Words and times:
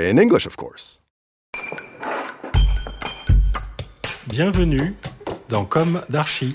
In 0.00 0.16
English, 0.16 0.46
of 0.46 0.54
course. 0.54 1.00
Bienvenue 4.28 4.94
dans 5.48 5.64
Comme 5.64 6.02
d'Archi. 6.08 6.52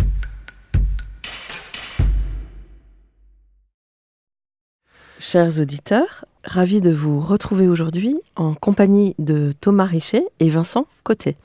Chers 5.20 5.60
auditeurs, 5.60 6.24
ravi 6.46 6.80
de 6.80 6.92
vous 6.92 7.20
retrouver 7.20 7.68
aujourd'hui 7.68 8.16
en 8.38 8.54
compagnie 8.54 9.14
de 9.20 9.52
Thomas 9.60 9.88
Richet 9.88 10.24
et 10.40 10.50
Vincent 10.50 10.88
Côté. 11.04 11.36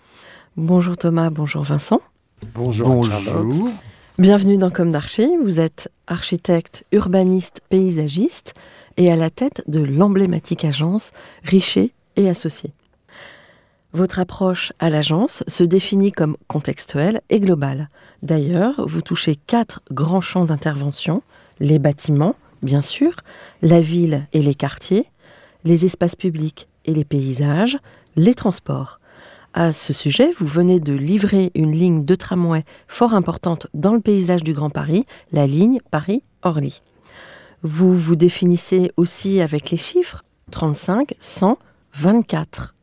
Bonjour 0.56 0.96
Thomas, 0.96 1.30
bonjour 1.30 1.64
Vincent. 1.64 2.00
Bonjour. 2.54 3.06
Charlotte. 3.06 3.56
Bienvenue 4.18 4.56
dans 4.56 4.70
Comme 4.70 4.92
d'Archi. 4.92 5.28
Vous 5.42 5.58
êtes 5.58 5.90
architecte, 6.06 6.84
urbaniste, 6.92 7.60
paysagiste 7.68 8.54
et 8.98 9.10
à 9.10 9.16
la 9.16 9.30
tête 9.30 9.62
de 9.66 9.80
l'emblématique 9.80 10.64
agence 10.66 11.12
Richer 11.42 11.94
et 12.16 12.28
Associés. 12.28 12.74
Votre 13.94 14.18
approche 14.18 14.74
à 14.80 14.90
l'agence 14.90 15.42
se 15.46 15.64
définit 15.64 16.12
comme 16.12 16.36
contextuelle 16.46 17.22
et 17.30 17.40
globale. 17.40 17.88
D'ailleurs, 18.22 18.86
vous 18.86 19.00
touchez 19.00 19.36
quatre 19.36 19.80
grands 19.90 20.20
champs 20.20 20.44
d'intervention 20.44 21.22
les 21.60 21.78
bâtiments, 21.78 22.34
bien 22.62 22.82
sûr, 22.82 23.12
la 23.62 23.80
ville 23.80 24.26
et 24.32 24.42
les 24.42 24.54
quartiers, 24.54 25.06
les 25.64 25.86
espaces 25.86 26.16
publics 26.16 26.68
et 26.84 26.92
les 26.92 27.04
paysages, 27.04 27.78
les 28.16 28.34
transports. 28.34 29.00
À 29.54 29.72
ce 29.72 29.92
sujet, 29.92 30.30
vous 30.38 30.46
venez 30.46 30.78
de 30.80 30.92
livrer 30.92 31.50
une 31.54 31.72
ligne 31.72 32.04
de 32.04 32.14
tramway 32.14 32.64
fort 32.86 33.14
importante 33.14 33.66
dans 33.74 33.94
le 33.94 34.00
paysage 34.00 34.44
du 34.44 34.52
Grand 34.52 34.70
Paris, 34.70 35.06
la 35.32 35.46
ligne 35.46 35.80
Paris-Orly. 35.90 36.82
Vous 37.62 37.94
vous 37.94 38.16
définissez 38.16 38.92
aussi 38.96 39.40
avec 39.40 39.70
les 39.70 39.76
chiffres 39.76 40.22
35, 40.50 41.14
100, 41.18 41.58
24. 41.94 42.74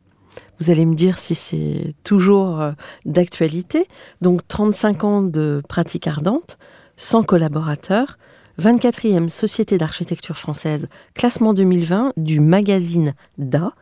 Vous 0.59 0.69
allez 0.69 0.85
me 0.85 0.95
dire 0.95 1.17
si 1.17 1.35
c'est 1.35 1.93
toujours 2.03 2.61
euh, 2.61 2.71
d'actualité. 3.05 3.87
Donc 4.21 4.47
35 4.47 5.03
ans 5.03 5.21
de 5.21 5.61
pratique 5.67 6.07
ardente, 6.07 6.57
100 6.97 7.23
collaborateurs, 7.23 8.17
24e 8.61 9.27
Société 9.27 9.77
d'architecture 9.77 10.37
française, 10.37 10.87
classement 11.13 11.53
2020 11.53 12.13
du 12.15 12.39
magazine 12.39 13.13
DA. 13.37 13.73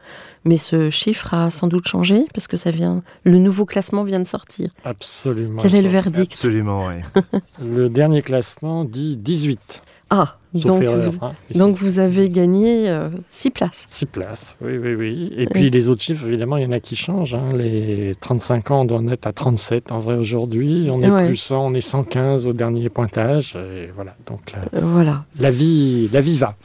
Mais 0.45 0.57
ce 0.57 0.89
chiffre 0.89 1.33
a 1.33 1.49
sans 1.51 1.67
doute 1.67 1.87
changé 1.87 2.25
parce 2.33 2.47
que 2.47 2.57
ça 2.57 2.71
vient, 2.71 3.03
le 3.23 3.37
nouveau 3.37 3.65
classement 3.65 4.03
vient 4.03 4.19
de 4.19 4.27
sortir. 4.27 4.71
Absolument. 4.83 5.61
Quel 5.61 5.75
est 5.75 5.81
le 5.81 5.89
verdict? 5.89 6.33
Absolument, 6.33 6.87
oui. 6.87 7.21
Le 7.63 7.87
dernier 7.87 8.21
classement 8.21 8.83
dit 8.83 9.15
18. 9.15 9.83
Ah, 10.15 10.37
Sauf 10.55 10.65
donc, 10.65 10.83
erreur. 10.83 11.09
vous, 11.09 11.17
hein, 11.25 11.33
donc 11.55 11.75
vous 11.77 11.97
avez 11.97 12.29
gagné 12.29 12.85
6 13.31 13.49
places. 13.49 13.85
Six 13.89 14.05
places, 14.05 14.55
oui, 14.61 14.77
oui, 14.77 14.93
oui. 14.93 15.33
Et 15.35 15.47
puis 15.47 15.71
les 15.71 15.89
autres 15.89 16.03
chiffres, 16.03 16.27
évidemment, 16.27 16.57
il 16.57 16.63
y 16.63 16.65
en 16.67 16.71
a 16.71 16.79
qui 16.79 16.95
changent. 16.95 17.33
hein. 17.33 17.45
Les 17.57 18.13
35 18.21 18.69
ans, 18.69 18.81
on 18.81 18.85
doit 18.85 18.99
en 18.99 19.07
être 19.07 19.25
à 19.25 19.33
37 19.33 19.91
en 19.91 19.97
vrai 19.97 20.15
aujourd'hui. 20.15 20.89
On 20.91 21.01
est 21.01 21.09
Ouais. 21.09 21.25
plus 21.25 21.37
100, 21.37 21.65
on 21.65 21.73
est 21.73 21.81
115 21.81 22.45
au 22.45 22.53
dernier 22.53 22.89
pointage. 22.89 23.55
Et 23.55 23.89
voilà, 23.95 24.15
donc 24.27 24.51
la, 24.51 24.59
Euh, 24.79 24.81
Voilà. 24.83 25.25
la 25.39 25.49
vie, 25.49 26.07
la 26.13 26.21
vie 26.21 26.37
va. 26.37 26.55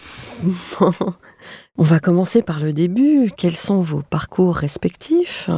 On 1.81 1.85
va 1.85 2.01
commencer 2.01 2.43
par 2.43 2.59
le 2.61 2.73
début. 2.73 3.31
Quels 3.37 3.55
sont 3.57 3.81
vos 3.81 4.03
parcours 4.03 4.57
respectifs? 4.57 5.49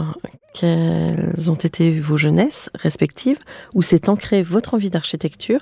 Quelles 0.52 1.50
ont 1.50 1.54
été 1.54 1.98
vos 1.98 2.16
jeunesses 2.18 2.68
respectives 2.74 3.38
Où 3.74 3.82
s'est 3.82 4.08
ancrée 4.10 4.42
votre 4.42 4.74
envie 4.74 4.90
d'architecture? 4.90 5.60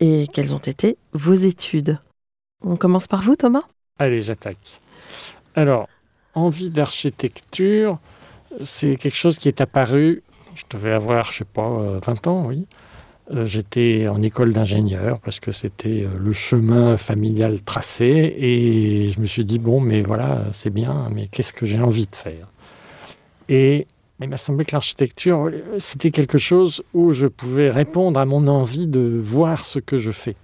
Et 0.00 0.26
quelles 0.32 0.54
ont 0.54 0.58
été 0.58 0.96
vos 1.12 1.34
études? 1.34 1.98
On 2.62 2.76
commence 2.76 3.06
par 3.06 3.22
vous, 3.22 3.36
Thomas 3.36 3.62
Allez, 3.98 4.22
j'attaque. 4.22 4.80
Alors, 5.54 5.88
envie 6.34 6.70
d'architecture, 6.70 7.98
c'est 8.62 8.96
quelque 8.96 9.16
chose 9.16 9.38
qui 9.38 9.48
est 9.48 9.60
apparu, 9.60 10.22
je 10.54 10.62
devais 10.70 10.92
avoir, 10.92 11.32
je 11.32 11.38
sais 11.38 11.44
pas, 11.44 11.68
euh, 11.68 12.00
20 12.04 12.26
ans, 12.26 12.46
oui. 12.46 12.66
Euh, 13.34 13.46
J'étais 13.46 14.08
en 14.08 14.22
école 14.22 14.52
d'ingénieur 14.52 15.20
parce 15.20 15.38
que 15.40 15.52
c'était 15.52 16.04
euh, 16.04 16.18
le 16.18 16.32
chemin 16.32 16.96
familial 16.96 17.60
tracé 17.62 18.34
et 18.38 19.10
je 19.10 19.20
me 19.20 19.26
suis 19.26 19.44
dit, 19.44 19.58
bon, 19.58 19.80
mais 19.80 20.02
voilà, 20.02 20.46
c'est 20.52 20.70
bien, 20.70 21.08
mais 21.12 21.28
qu'est-ce 21.28 21.52
que 21.52 21.66
j'ai 21.66 21.80
envie 21.80 22.06
de 22.06 22.16
faire? 22.16 22.48
Et 23.48 23.86
il 24.20 24.28
m'a 24.28 24.36
semblé 24.36 24.64
que 24.64 24.72
l'architecture, 24.72 25.46
euh, 25.46 25.76
c'était 25.78 26.10
quelque 26.10 26.38
chose 26.38 26.82
où 26.94 27.12
je 27.12 27.26
pouvais 27.26 27.70
répondre 27.70 28.18
à 28.18 28.24
mon 28.24 28.46
envie 28.48 28.86
de 28.86 29.18
voir 29.20 29.64
ce 29.64 29.78
que 29.78 29.98
je 29.98 30.10
fais. 30.10 30.36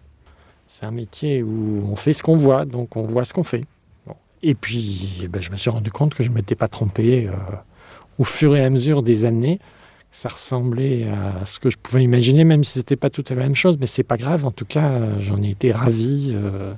C'est 0.66 0.86
un 0.86 0.90
métier 0.90 1.42
où 1.42 1.84
on 1.84 1.96
fait 1.96 2.12
ce 2.12 2.22
qu'on 2.22 2.36
voit, 2.36 2.64
donc 2.64 2.96
on 2.96 3.02
voit 3.02 3.24
ce 3.24 3.32
qu'on 3.32 3.44
fait. 3.44 3.64
Et 4.42 4.54
puis, 4.54 5.20
eh 5.24 5.28
ben, 5.28 5.40
je 5.40 5.50
me 5.50 5.56
suis 5.56 5.70
rendu 5.70 5.90
compte 5.90 6.14
que 6.14 6.22
je 6.22 6.30
ne 6.30 6.34
m'étais 6.34 6.54
pas 6.54 6.68
trompé 6.68 7.26
euh, 7.26 7.32
au 8.18 8.24
fur 8.24 8.54
et 8.54 8.64
à 8.64 8.70
mesure 8.70 9.02
des 9.02 9.24
années. 9.24 9.58
Ça 10.10 10.28
ressemblait 10.28 11.08
à 11.08 11.44
ce 11.44 11.58
que 11.58 11.70
je 11.70 11.76
pouvais 11.76 12.04
imaginer, 12.04 12.44
même 12.44 12.62
si 12.62 12.74
ce 12.74 12.78
n'était 12.78 12.96
pas 12.96 13.10
tout 13.10 13.22
à 13.22 13.28
fait 13.28 13.34
la 13.34 13.42
même 13.42 13.54
chose, 13.54 13.76
mais 13.80 13.86
c'est 13.86 14.04
pas 14.04 14.16
grave. 14.16 14.44
En 14.44 14.52
tout 14.52 14.66
cas, 14.66 15.18
j'en 15.18 15.42
ai 15.42 15.50
été 15.50 15.72
ravi 15.72 16.30
euh, 16.32 16.72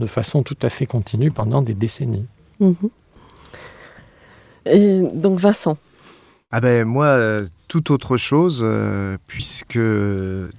de 0.00 0.06
façon 0.06 0.42
tout 0.42 0.56
à 0.62 0.68
fait 0.68 0.86
continue 0.86 1.30
pendant 1.30 1.62
des 1.62 1.74
décennies. 1.74 2.26
Mhm. 2.58 2.74
Et 4.66 5.02
donc 5.14 5.38
Vincent, 5.38 5.78
Ah 6.50 6.62
ben 6.62 6.86
moi, 6.86 7.04
euh, 7.08 7.46
tout 7.68 7.92
autre 7.92 8.16
chose, 8.16 8.60
euh, 8.62 9.18
puisque 9.26 9.78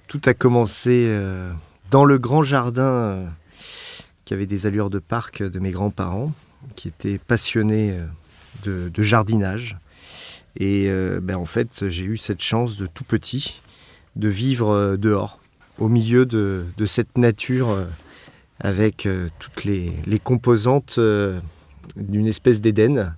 tout 0.08 0.22
a 0.24 0.36
commencé 0.36 1.06
euh, 1.08 1.52
dans 1.90 2.06
le 2.06 2.20
grand 2.20 2.44
jardin 2.44 3.26
qui 4.24 4.36
avait 4.36 4.46
des 4.46 4.68
allures 4.68 4.92
de 4.92 5.00
parc 5.00 5.42
de 5.42 5.58
mes 5.58 5.72
grands-parents, 5.72 6.32
qui 6.76 6.90
étaient 6.90 7.18
passionnés 7.18 7.98
de, 8.64 8.92
jardinage. 9.02 9.78
Et 10.56 10.92
ben, 11.24 11.36
en 11.36 11.46
fait, 11.46 11.88
j'ai 11.88 12.04
eu 12.04 12.18
cette 12.18 12.44
chance 12.44 12.78
de 12.78 12.86
tout 12.86 13.04
petit 13.04 13.60
de 14.16 14.28
vivre 14.28 14.96
dehors, 14.98 15.40
au 15.80 15.88
milieu 15.88 16.28
de, 16.28 16.86
cette 16.86 17.18
nature, 17.18 17.76
avec 18.60 19.10
toutes 19.40 19.64
les, 19.64 20.20
composantes 20.24 21.00
d'une 21.96 22.28
espèce 22.28 22.62
d'Éden. 22.62 23.14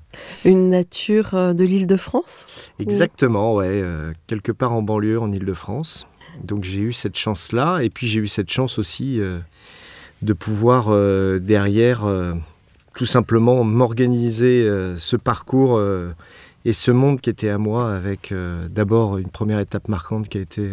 une 0.46 0.70
nature 0.70 1.34
euh, 1.34 1.54
de 1.54 1.64
l'île 1.64 1.88
de 1.88 1.98
France 1.98 2.46
Exactement, 2.80 3.56
ouais, 3.56 3.68
euh, 3.68 4.14
quelque 4.28 4.52
part 4.52 4.74
en 4.74 4.82
banlieue, 4.82 5.20
en 5.20 5.32
Île-de-France. 5.32 6.08
Donc 6.44 6.64
j'ai 6.64 6.80
eu 6.80 6.94
cette 6.94 7.18
chance-là, 7.18 7.80
et 7.82 7.90
puis 7.90 8.08
j'ai 8.08 8.20
eu 8.20 8.28
cette 8.28 8.50
chance 8.50 8.80
aussi 8.80 9.20
euh, 9.20 9.40
de 10.22 10.34
pouvoir 10.34 10.88
euh, 10.90 11.40
derrière 11.40 12.04
tout 12.96 13.06
simplement 13.06 13.64
m'organiser 13.64 14.70
ce 14.98 15.16
parcours 15.16 15.82
et 16.66 16.74
ce 16.74 16.92
monde 16.92 17.22
qui 17.22 17.30
était 17.30 17.50
à 17.50 17.58
moi 17.58 17.94
avec 17.94 18.34
d'abord 18.70 19.18
une 19.18 19.30
première 19.30 19.60
étape 19.60 19.88
marquante 19.88 20.28
qui 20.28 20.38
a 20.38 20.42
été 20.42 20.70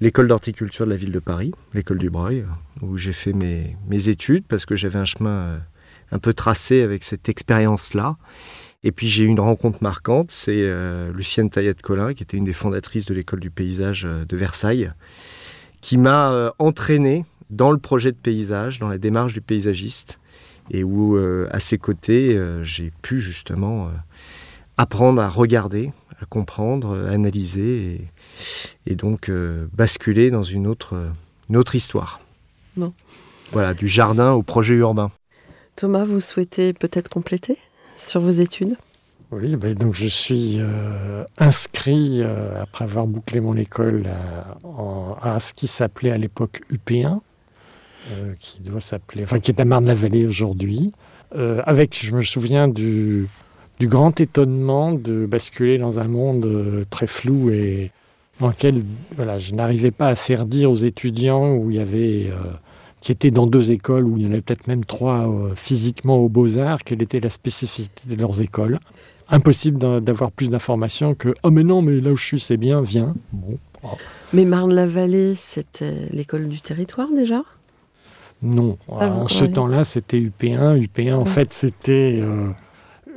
l'école 0.00 0.28
d'horticulture 0.28 0.84
de 0.84 0.90
la 0.90 0.96
ville 0.96 1.12
de 1.12 1.18
Paris, 1.18 1.52
l'école 1.74 1.98
du 1.98 2.10
Breuil, 2.10 2.44
où 2.82 2.96
j'ai 2.98 3.12
fait 3.12 3.32
mes, 3.32 3.76
mes 3.88 4.08
études 4.08 4.44
parce 4.46 4.66
que 4.66 4.76
j'avais 4.76 4.98
un 4.98 5.06
chemin 5.06 5.58
un 6.12 6.18
peu 6.18 6.34
tracé 6.34 6.82
avec 6.82 7.02
cette 7.02 7.28
expérience-là. 7.28 8.16
Et 8.84 8.92
puis 8.92 9.08
j'ai 9.08 9.24
eu 9.24 9.28
une 9.28 9.40
rencontre 9.40 9.78
marquante, 9.82 10.30
c'est 10.30 10.62
euh, 10.62 11.12
Lucienne 11.12 11.50
Taillette-Collin, 11.50 12.14
qui 12.14 12.22
était 12.22 12.36
une 12.36 12.44
des 12.44 12.52
fondatrices 12.52 13.06
de 13.06 13.14
l'école 13.14 13.40
du 13.40 13.50
paysage 13.50 14.04
euh, 14.04 14.24
de 14.24 14.36
Versailles, 14.36 14.92
qui 15.80 15.96
m'a 15.96 16.32
euh, 16.32 16.50
entraîné 16.58 17.24
dans 17.50 17.70
le 17.70 17.78
projet 17.78 18.10
de 18.12 18.16
paysage, 18.16 18.78
dans 18.78 18.88
la 18.88 18.98
démarche 18.98 19.34
du 19.34 19.40
paysagiste. 19.40 20.18
et 20.70 20.84
où, 20.84 21.16
euh, 21.16 21.48
à 21.50 21.60
ses 21.60 21.78
côtés, 21.78 22.38
j'ai 22.62 22.92
pu 23.02 23.20
justement 23.20 23.90
apprendre 24.76 25.20
à 25.20 25.28
regarder, 25.28 25.92
à 26.20 26.24
comprendre, 26.24 27.06
à 27.06 27.10
analyser 27.10 28.00
et, 28.86 28.92
et 28.92 28.94
donc 28.94 29.30
basculer 29.72 30.30
dans 30.30 30.44
une 30.44 30.66
autre, 30.66 30.94
une 31.50 31.56
autre 31.56 31.74
histoire. 31.74 32.20
Bon. 32.76 32.92
Voilà, 33.52 33.74
du 33.74 33.86
jardin 33.86 34.32
au 34.32 34.42
projet 34.42 34.76
urbain. 34.76 35.10
Thomas, 35.76 36.04
vous 36.04 36.20
souhaitez 36.20 36.72
peut-être 36.72 37.08
compléter 37.08 37.56
sur 37.96 38.20
vos 38.20 38.30
études? 38.30 38.76
Oui, 39.30 39.56
ben 39.56 39.74
donc 39.74 39.94
je 39.94 40.06
suis 40.06 40.56
euh, 40.58 41.24
inscrit, 41.38 42.20
euh, 42.20 42.60
après 42.60 42.84
avoir 42.84 43.06
bouclé 43.06 43.40
mon 43.40 43.56
école, 43.56 44.06
en- 44.64 45.16
à 45.22 45.40
ce 45.40 45.54
qui 45.54 45.66
s'appelait 45.66 46.10
à 46.10 46.18
l'époque 46.18 46.60
UP1, 46.70 47.20
euh, 48.12 48.34
qui 48.38 48.60
doit 48.60 48.80
s'appeler, 48.80 49.22
enfin 49.22 49.40
qui 49.40 49.50
est 49.50 49.60
à 49.60 49.64
Marne-la-Vallée 49.64 50.26
aujourd'hui, 50.26 50.92
euh, 51.34 51.62
avec, 51.64 51.98
je 52.04 52.12
me 52.14 52.20
souviens 52.20 52.68
du, 52.68 53.26
du 53.80 53.88
grand 53.88 54.20
étonnement 54.20 54.92
de 54.92 55.24
basculer 55.24 55.78
dans 55.78 55.98
un 55.98 56.08
monde 56.08 56.44
euh, 56.44 56.84
très 56.90 57.06
flou 57.06 57.48
et 57.50 57.90
dans 58.38 58.48
lequel 58.48 58.82
voilà, 59.16 59.38
je 59.38 59.54
n'arrivais 59.54 59.92
pas 59.92 60.08
à 60.08 60.14
faire 60.14 60.44
dire 60.44 60.70
aux 60.70 60.76
étudiants 60.76 61.54
où 61.54 61.70
il 61.70 61.76
y 61.76 61.80
avait, 61.80 62.26
euh, 62.30 62.34
qui 63.02 63.12
étaient 63.12 63.30
dans 63.30 63.46
deux 63.46 63.70
écoles, 63.72 64.04
où 64.06 64.16
il 64.16 64.22
y 64.24 64.26
en 64.26 64.30
avait 64.30 64.40
peut-être 64.40 64.66
même 64.68 64.84
trois 64.84 65.28
euh, 65.28 65.54
physiquement 65.54 66.16
aux 66.18 66.28
beaux-arts, 66.28 66.82
quelle 66.84 67.02
était 67.02 67.20
la 67.20 67.28
spécificité 67.28 68.08
de 68.08 68.14
leurs 68.18 68.40
écoles. 68.40 68.78
Impossible 69.28 70.00
d'avoir 70.02 70.30
plus 70.30 70.48
d'informations 70.48 71.14
que 71.14 71.34
«Oh 71.42 71.50
mais 71.50 71.64
non, 71.64 71.82
mais 71.82 72.00
là 72.00 72.12
où 72.12 72.16
je 72.16 72.24
suis, 72.24 72.40
c'est 72.40 72.56
bien, 72.56 72.80
viens». 72.80 73.14
Bon, 73.32 73.58
oh, 73.82 73.88
Mais 74.32 74.44
Marne-la-Vallée, 74.44 75.34
c'était 75.34 76.08
l'école 76.12 76.48
du 76.48 76.60
territoire 76.60 77.08
déjà? 77.14 77.42
Non. 78.42 78.76
Ah, 78.90 79.08
en 79.10 79.28
ce 79.28 79.44
temps-là, 79.44 79.84
c'était 79.84 80.18
UP1. 80.18 80.76
UP1, 80.80 81.14
en 81.14 81.20
Ouais. 81.20 81.26
fait, 81.26 81.52
c'était 81.52 82.18
euh, 82.22 82.48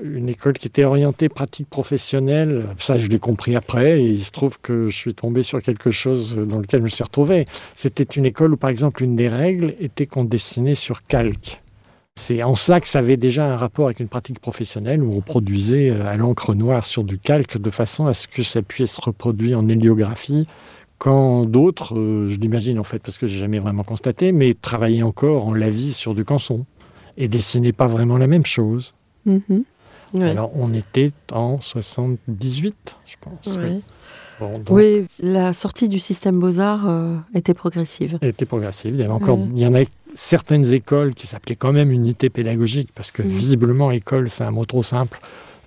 une 0.04 0.30
école 0.30 0.54
qui 0.54 0.68
était 0.68 0.84
orientée 0.84 1.30
pratique 1.30 1.70
professionnelle. 1.70 2.68
Ça, 2.78 2.98
je 2.98 3.08
l'ai 3.08 3.20
compris 3.20 3.56
après. 3.56 4.02
Et 4.02 4.08
il 4.08 4.24
se 4.24 4.32
trouve 4.32 4.60
que 4.60 4.90
je 4.90 4.96
suis 4.96 5.14
tombé 5.14 5.44
sur 5.44 5.62
quelque 5.62 5.92
chose 5.92 6.38
dans 6.38 6.60
lequel 6.60 6.80
je 6.82 6.84
me 6.84 6.90
suis 6.90 7.04
retrouvé. 7.04 7.46
C'était 7.76 8.04
une 8.04 8.26
école 8.26 8.54
où, 8.54 8.58
par 8.58 8.70
exemple, 8.70 9.04
une 9.04 9.16
des 9.16 9.28
règles 9.28 9.76
était 9.80 10.06
qu'on 10.06 10.26
dessinait 10.26 10.76
sur 10.76 11.06
calque. 11.06 11.62
C'est 12.18 12.44
en 12.44 12.56
cela 12.56 12.80
que 12.80 12.88
ça 12.88 13.00
avait 13.00 13.18
déjà 13.18 13.46
un 13.46 13.58
rapport 13.58 13.86
avec 13.86 14.00
une 14.00 14.08
pratique 14.08 14.40
professionnelle 14.40 15.04
où 15.04 15.14
on 15.14 15.22
produisait 15.22 15.90
euh, 15.90 16.08
à 16.08 16.16
l'encre 16.16 16.56
noire 16.56 16.86
sur 16.86 17.04
du 17.04 17.20
calque 17.20 17.58
de 17.58 17.70
façon 17.70 18.08
à 18.08 18.14
ce 18.14 18.28
que 18.30 18.42
ça 18.42 18.62
puisse 18.62 18.94
se 18.94 19.02
reproduire 19.02 19.60
en 19.60 19.68
héliographie 19.68 20.48
quand 20.98 21.46
d'autres, 21.46 21.98
euh, 21.98 22.30
je 22.30 22.40
l'imagine 22.40 22.80
en 22.80 22.84
fait 22.84 23.00
parce 23.00 23.18
que 23.18 23.28
j'ai 23.28 23.38
jamais 23.38 23.60
vraiment 23.60 23.84
constaté, 23.84 24.32
mais 24.32 24.54
travaillaient 24.54 25.04
encore 25.04 25.46
en 25.46 25.54
lavis 25.54 25.94
sur 25.94 26.16
du 26.16 26.24
canson 26.24 26.66
et 27.18 27.28
dessinaient 27.28 27.74
pas 27.74 27.88
vraiment 27.88 28.18
la 28.18 28.28
même 28.28 28.46
chose. 28.46 28.94
Mhm. 29.26 29.64
Ouais. 30.14 30.30
Alors 30.30 30.52
on 30.56 30.74
était 30.74 31.12
en 31.32 31.60
78, 31.60 32.96
je 33.06 33.16
pense. 33.22 33.56
Ouais. 33.56 33.64
Oui. 33.64 33.82
Bon, 34.40 34.60
donc, 34.60 34.70
Oui, 34.70 35.06
la 35.22 35.54
sortie 35.54 35.88
du 35.88 36.00
système 36.00 36.40
Beaux-Arts 36.40 36.90
euh, 36.90 37.16
était 37.34 37.54
progressive. 37.54 38.18
Elle 38.22 38.30
était 38.30 38.46
progressive. 38.46 38.94
Il 38.94 39.00
y 39.00 39.04
avait 39.04 39.14
encore, 39.14 39.40
Ouais. 39.40 39.48
il 39.56 39.60
y 39.60 39.66
en 39.66 39.74
a 39.76 39.84
certaines 40.14 40.74
écoles 40.74 41.14
qui 41.14 41.26
s'appelaient 41.26 41.56
quand 41.56 41.72
même 41.72 41.90
unité 41.92 42.30
pédagogique 42.30 42.90
parce 42.94 43.12
que 43.12 43.22
Mhm. 43.22 43.30
visiblement 43.30 43.92
école 43.92 44.30
c'est 44.30 44.44
un 44.44 44.52
mot 44.52 44.66
trop 44.66 44.84
simple. 44.84 45.20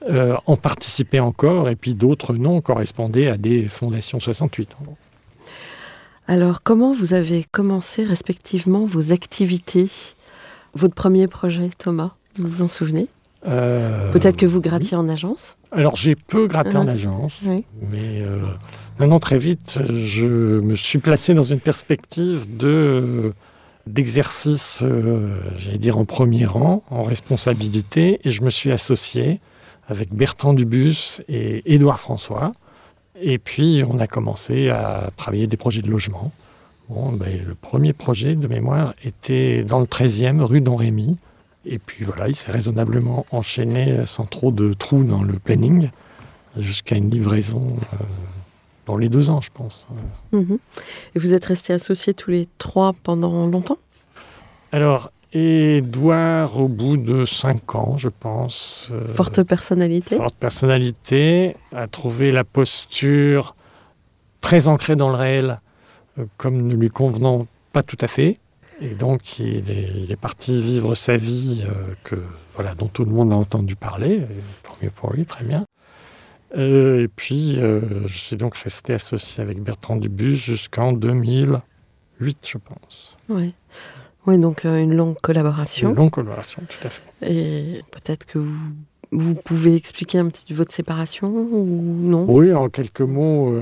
euh, 0.09 0.37
en 0.47 0.57
participaient 0.57 1.19
encore 1.19 1.69
et 1.69 1.75
puis 1.75 1.93
d'autres 1.93 2.33
non 2.33 2.61
correspondaient 2.61 3.27
à 3.27 3.37
des 3.37 3.65
fondations 3.67 4.21
68. 4.21 4.71
en 4.81 4.85
gros. 4.85 4.97
Alors, 6.29 6.63
comment 6.63 6.93
vous 6.93 7.15
avez 7.15 7.45
commencé 7.51 8.05
respectivement 8.05 8.85
vos 8.85 9.13
activités? 9.13 9.89
Votre 10.75 10.95
premier 10.95 11.27
projet, 11.27 11.71
Thomas, 11.77 12.13
vous 12.39 12.49
vous 12.49 12.63
en 12.63 12.69
souvenez? 12.69 13.09
Euh, 13.47 14.11
Peut-être 14.13 14.37
que 14.37 14.47
vous 14.47 14.61
grattiez 14.61 14.97
en 14.97 15.09
agence 15.09 15.55
Alors 15.71 15.95
j'ai 15.97 16.17
peu 16.17 16.47
gratté 16.49 16.77
en 16.77 16.87
Ouais. 16.87 16.93
agence. 16.93 17.39
Oui. 17.45 17.65
Mais 17.91 18.21
euh, 18.23 18.39
maintenant, 18.99 19.21
très 19.21 19.39
vite, 19.39 19.79
je 19.89 20.27
me 20.27 20.75
suis 20.75 20.99
placé 20.99 21.35
dans 21.35 21.45
une 21.45 21.61
perspective 21.61 22.57
de 22.57 23.33
d'exercice, 23.87 24.81
euh, 24.83 25.31
j'allais 25.57 25.79
dire 25.79 25.97
en 25.97 26.05
premier 26.05 26.45
rang, 26.45 26.83
en 26.91 27.05
responsabilité, 27.05 28.21
et 28.23 28.31
je 28.33 28.43
me 28.43 28.51
suis 28.51 28.71
associé 28.71 29.41
avec 29.89 30.13
Bertrand 30.13 30.53
Dubus 30.53 31.23
et 31.29 31.63
Édouard 31.73 31.99
François. 31.99 32.53
Et 33.19 33.39
puis, 33.39 33.83
on 33.89 33.99
a 33.99 34.07
commencé 34.07 34.69
à 34.69 35.09
travailler 35.17 35.47
des 35.47 35.57
projets 35.57 35.81
de 35.81 35.91
logement. 35.91 36.33
Bon, 36.91 37.13
ben, 37.13 37.29
le 37.47 37.55
premier 37.55 37.95
projet 37.95 38.35
de 38.35 38.47
mémoire 38.47 38.93
était 39.05 39.63
dans 39.65 39.81
le 39.81 39.87
13e, 39.87 40.43
rue 40.43 40.61
d'Henrémy. 40.61 41.17
Et 41.71 41.79
puis 41.79 42.05
voilà, 42.05 42.29
il 42.29 42.35
s'est 42.35 42.51
raisonnablement 42.51 43.27
enchaîné 43.31 44.05
sans 44.07 44.25
trop 44.25 44.51
de 44.51 44.73
trous 44.73 45.05
dans 45.05 45.23
le 45.23 45.35
planning, 45.35 45.91
jusqu'à 46.57 46.97
une 46.97 47.11
livraison 47.11 47.77
euh, 47.93 47.97
dans 48.87 48.97
les 48.97 49.11
deux 49.11 49.29
ans, 49.29 49.43
je 49.43 49.51
pense. 49.53 49.87
Mhm. 50.33 50.59
Et 51.15 51.19
vous 51.19 51.35
êtes 51.35 51.45
restés 51.45 51.75
associés 51.75 52.15
tous 52.15 52.31
les 52.31 52.49
trois 52.57 52.95
pendant 53.03 53.47
longtemps? 53.47 53.77
Alors, 54.73 55.13
Édouard, 55.35 56.59
au 56.59 56.69
bout 56.69 56.97
de 56.97 57.27
cinq 57.27 57.75
ans, 57.75 57.99
je 57.99 58.09
pense, 58.09 58.89
euh, 58.93 59.15
Forte 59.15 59.43
personnalité 59.43 60.17
forte 60.17 60.35
personnalité, 60.37 61.55
a 61.75 61.87
trouvé 61.87 62.33
la 62.33 62.45
posture 62.45 63.55
très 64.41 64.69
ancrée 64.69 64.97
dans 64.97 65.11
le 65.11 65.17
réel, 65.17 65.59
euh, 66.19 66.25
comme 66.39 66.67
ne 66.67 66.75
lui 66.75 66.89
convenant 66.89 67.47
pas 67.75 67.83
tout 67.83 67.99
à 68.01 68.07
fait. 68.07 68.39
Et 68.81 68.95
donc, 68.95 69.39
il 69.39 69.71
est, 69.71 69.91
il 69.97 70.13
est 70.13 70.17
parti 70.17 70.63
vivre 70.63 70.95
sa 70.95 71.17
vie 71.17 71.65
euh, 71.67 71.95
que, 72.05 72.17
voilà, 72.55 72.75
dont 72.75 72.87
tout 72.87 73.05
le 73.05 73.11
monde 73.11 73.33
a 73.33 73.37
entendu 73.37 73.77
parler. 73.77 74.23
Tant 74.63 74.77
mieux 74.83 74.91
pour 74.91 75.13
lui, 75.13 75.27
très 75.27 75.45
bien. 75.45 75.65
Euh, 76.57 77.03
et 77.05 77.09
puis, 77.09 77.57
euh, 77.59 78.07
je 78.07 78.19
suis 78.19 78.37
donc 78.37 78.57
resté 78.57 78.95
associé 78.95 79.43
avec 79.43 79.61
Bertrand 79.63 79.97
Dubus 79.97 80.37
jusqu'en 80.37 80.93
2008, 80.93 82.37
je 82.47 82.59
pense. 82.59 83.17
Oui. 83.29 83.55
Oui, 84.27 84.39
donc 84.39 84.65
euh, 84.65 84.79
une 84.79 84.95
longue 84.95 85.19
collaboration. 85.21 85.91
Une 85.91 85.97
longue 85.97 86.11
collaboration, 86.11 86.63
tout 86.69 86.87
à 86.87 86.91
fait. 86.91 87.03
Et 87.23 87.83
peut-être 87.91 88.27
que 88.27 88.39
vous, 88.39 88.57
vous 89.11 89.35
pouvez 89.35 89.75
expliquer 89.75 90.19
un 90.19 90.29
petit 90.29 90.53
votre 90.53 90.73
séparation 90.73 91.29
ou 91.29 91.75
non? 92.03 92.27
Oui, 92.29 92.53
en 92.53 92.69
quelques 92.69 93.01
mots. 93.01 93.55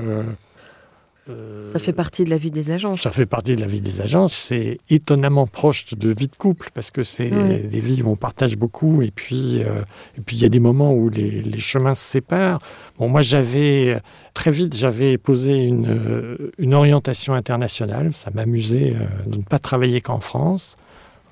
Euh, 1.29 1.65
Ça 1.65 1.79
fait 1.79 1.93
partie 1.93 2.23
de 2.23 2.29
la 2.29 2.37
vie 2.37 2.51
des 2.51 2.71
agences. 2.71 3.01
Ça 3.01 3.11
fait 3.11 3.25
partie 3.25 3.55
de 3.55 3.61
la 3.61 3.67
vie 3.67 3.81
des 3.81 4.01
agences. 4.01 4.33
C'est 4.33 4.79
étonnamment 4.89 5.47
proche 5.47 5.85
de 5.93 6.09
vie 6.09 6.27
de 6.27 6.35
couple 6.35 6.69
parce 6.73 6.91
que 6.91 7.03
c'est 7.03 7.29
des 7.29 7.79
vies 7.79 8.01
où 8.01 8.09
on 8.09 8.15
partage 8.15 8.57
beaucoup 8.57 9.01
et 9.01 9.11
puis 9.11 9.63
euh, 9.63 9.81
et 10.17 10.21
puis 10.21 10.37
il 10.37 10.41
y 10.41 10.45
a 10.45 10.49
des 10.49 10.59
moments 10.59 10.93
où 10.93 11.09
les, 11.09 11.41
les 11.41 11.57
chemins 11.57 11.95
se 11.95 12.03
séparent. 12.03 12.59
Bon, 12.97 13.09
moi 13.09 13.21
j'avais 13.21 14.01
très 14.33 14.51
vite 14.51 14.75
j'avais 14.75 15.17
posé 15.17 15.53
une, 15.53 15.87
euh, 15.87 16.51
une 16.57 16.73
orientation 16.73 17.33
internationale. 17.33 18.13
Ça 18.13 18.31
m'amusait 18.33 18.95
euh, 18.95 19.29
de 19.29 19.37
ne 19.37 19.43
pas 19.43 19.59
travailler 19.59 20.01
qu'en 20.01 20.19
France. 20.19 20.77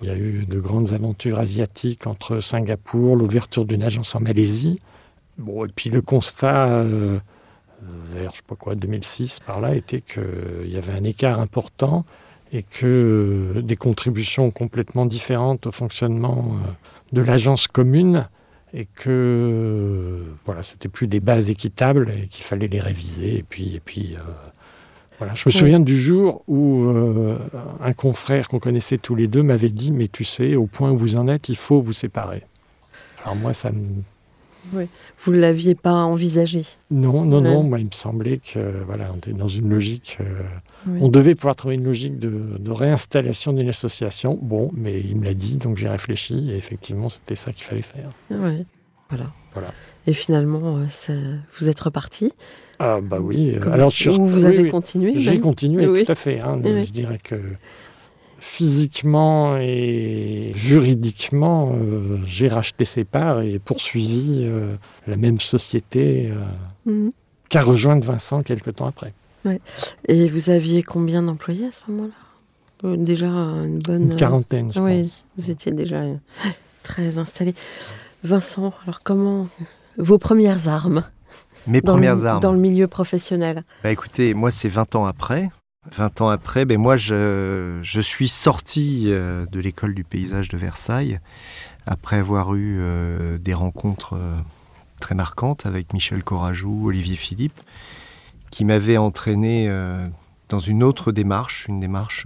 Il 0.01 0.07
y 0.09 0.11
a 0.11 0.15
eu 0.15 0.45
de 0.45 0.59
grandes 0.59 0.93
aventures 0.93 1.39
asiatiques 1.39 2.05
entre 2.05 2.41
Singapour, 2.41 3.15
l'ouverture 3.15 3.65
d'une 3.65 3.81
agence 3.81 4.13
en 4.13 4.19
Malaisie. 4.19 4.79
Bon, 5.37 5.65
et 5.65 5.69
puis 5.73 5.89
le 5.89 6.01
constat 6.01 6.83
vers, 8.05 8.31
je 8.31 8.37
sais 8.37 8.43
pas 8.47 8.55
quoi, 8.55 8.75
2006 8.75 9.39
par 9.39 9.61
là, 9.61 9.75
était 9.75 10.01
qu'il 10.01 10.69
y 10.69 10.77
avait 10.77 10.93
un 10.93 11.03
écart 11.03 11.39
important 11.39 12.05
et 12.51 12.63
que 12.63 13.55
euh, 13.55 13.61
des 13.61 13.75
contributions 13.75 14.51
complètement 14.51 15.05
différentes 15.05 15.67
au 15.67 15.71
fonctionnement 15.71 16.53
euh, 16.53 16.69
de 17.11 17.21
l'agence 17.21 17.67
commune 17.67 18.27
et 18.75 18.85
que 18.93 19.09
euh, 19.09 20.17
voilà, 20.45 20.61
c'était 20.61 20.89
plus 20.89 21.07
des 21.07 21.21
bases 21.21 21.49
équitables 21.49 22.11
et 22.11 22.27
qu'il 22.27 22.43
fallait 22.43 22.67
les 22.67 22.81
réviser. 22.81 23.37
Et 23.37 23.43
puis, 23.43 23.75
et 23.75 23.79
puis 23.79 24.15
euh, 24.15 24.19
voilà. 25.17 25.33
Je 25.33 25.43
me 25.45 25.51
souviens 25.51 25.79
du 25.79 25.99
jour 25.99 26.43
où 26.47 26.83
euh, 26.83 27.37
un 27.81 27.93
confrère 27.93 28.49
qu'on 28.49 28.59
connaissait 28.59 28.97
tous 28.97 29.15
les 29.15 29.27
deux 29.27 29.43
m'avait 29.43 29.69
dit 29.69 29.91
Mais 29.91 30.09
tu 30.09 30.25
sais, 30.25 30.55
au 30.55 30.65
point 30.65 30.91
où 30.91 30.97
vous 30.97 31.15
en 31.15 31.29
êtes, 31.29 31.47
il 31.47 31.55
faut 31.55 31.81
vous 31.81 31.93
séparer. 31.93 32.43
Alors 33.23 33.37
moi, 33.37 33.53
ça 33.53 33.71
me 33.71 34.01
Vous 34.71 35.31
ne 35.31 35.39
l'aviez 35.39 35.75
pas 35.75 35.93
envisagé? 36.03 36.63
Non, 36.91 37.23
non, 37.25 37.37
Ouais. 37.37 37.43
non. 37.51 37.63
Moi, 37.63 37.79
il 37.79 37.85
me 37.85 37.91
semblait 37.91 38.37
que 38.39 38.59
voilà, 38.85 39.11
on 39.13 39.17
était 39.17 39.33
dans 39.33 39.47
une 39.47 39.69
logique. 39.69 40.17
euh, 40.21 40.23
Oui. 40.87 40.99
On 41.01 41.09
devait 41.09 41.33
pouvoir 41.35 41.55
trouver 41.55 41.75
une 41.75 41.83
logique 41.83 42.19
de, 42.19 42.57
de 42.59 42.71
réinstallation 42.71 43.53
d'une 43.53 43.69
association. 43.69 44.37
Bon, 44.41 44.71
mais 44.75 44.99
il 44.99 45.19
me 45.19 45.25
l'a 45.25 45.33
dit, 45.33 45.55
donc 45.55 45.77
j'ai 45.77 45.89
réfléchi 45.89 46.51
et 46.51 46.55
effectivement, 46.55 47.09
c'était 47.09 47.35
ça 47.35 47.51
qu'il 47.53 47.63
fallait 47.63 47.81
faire. 47.81 48.11
Ouais. 48.29 48.65
Voilà. 49.09 49.31
Voilà. 49.53 49.69
Et 50.07 50.13
finalement, 50.13 50.77
euh, 51.09 51.35
vous 51.59 51.67
êtes 51.69 51.79
reparti? 51.79 52.31
Ah 52.77 52.99
bah 53.01 53.19
oui. 53.21 53.55
Comme- 53.61 53.71
alors 53.73 53.89
je 53.89 53.95
suis 53.95 54.09
Ou 54.09 54.27
vous 54.27 54.41
oui, 54.41 54.45
avez 54.45 54.63
oui, 54.63 54.69
continué 54.69 55.13
J'ai 55.17 55.39
continué, 55.39 55.87
Oui. 55.87 56.03
tout 56.05 56.11
à 56.11 56.15
fait. 56.15 56.39
hein. 56.41 56.59
Oui, 56.63 56.71
oui. 56.73 56.85
Je 56.85 56.91
dirais 56.91 57.19
que 57.23 57.35
physiquement 58.45 59.57
et 59.57 60.51
juridiquement, 60.55 61.73
euh, 61.73 62.19
j'ai 62.25 62.47
racheté 62.47 62.85
ses 62.85 63.03
parts 63.03 63.41
et 63.41 63.59
poursuivi 63.59 64.43
euh, 64.45 64.75
la 65.07 65.17
même 65.17 65.39
société 65.39 66.29
euh, 66.31 66.35
Mhm. 66.91 67.11
qu'a 67.49 67.63
rejointe 67.63 68.03
Vincent 68.05 68.43
quelques 68.43 68.75
temps 68.75 68.85
après. 68.87 69.13
Et 70.07 70.27
vous 70.27 70.49
aviez 70.49 70.81
combien 70.83 71.21
d'employés 71.23 71.67
à 71.67 71.71
ce 71.71 71.81
moment-là? 71.87 72.13
Euh, 72.83 72.95
Déjà 72.97 73.27
une 73.27 73.79
bonne. 73.79 74.11
Une 74.11 74.15
quarantaine, 74.15 74.71
je 74.73 74.79
oui, 74.79 75.01
pense. 75.03 75.25
vous 75.37 75.49
étiez 75.51 75.71
déjà. 75.71 76.01
très 76.83 77.17
installé. 77.17 77.53
Vincent, 78.23 78.73
alors 78.83 79.01
comment 79.03 79.47
vos 79.97 80.17
premières 80.17 80.67
armes 80.67 81.03
Mes 81.67 81.81
dans 81.81 81.93
premières 81.93 82.15
le, 82.15 82.25
armes. 82.25 82.39
dans 82.41 82.51
le 82.53 82.59
milieu 82.59 82.87
professionnel? 82.87 83.63
Bah 83.83 83.91
écoutez, 83.91 84.33
moi 84.33 84.49
c'est 84.51 84.69
20 84.69 84.95
ans 84.95 85.05
après. 85.05 85.49
20 85.91 86.21
ans 86.21 86.29
après, 86.29 86.65
ben 86.65 86.79
moi 86.79 86.95
je, 86.97 87.79
je 87.83 88.01
suis 88.01 88.27
sorti 88.27 89.05
euh, 89.07 89.45
de 89.45 89.59
l'école 89.59 89.93
du 89.93 90.03
paysage 90.03 90.49
de 90.49 90.57
Versailles 90.57 91.19
après 91.85 92.17
avoir 92.17 92.55
eu 92.55 92.77
euh, 92.79 93.37
des 93.37 93.53
rencontres 93.53 94.13
euh, 94.13 94.35
très 94.99 95.13
marquantes 95.13 95.65
avec 95.65 95.93
Michel 95.93 96.23
Corajou, 96.23 96.87
Olivier 96.87 97.15
Philippe, 97.15 97.59
qui 98.49 98.65
m'avaient 98.65 98.97
entraîné 98.97 99.69
dans 100.47 100.59
une 100.59 100.81
autre 100.81 101.11
démarche, 101.11 101.65
une 101.67 101.81
démarche 101.81 102.25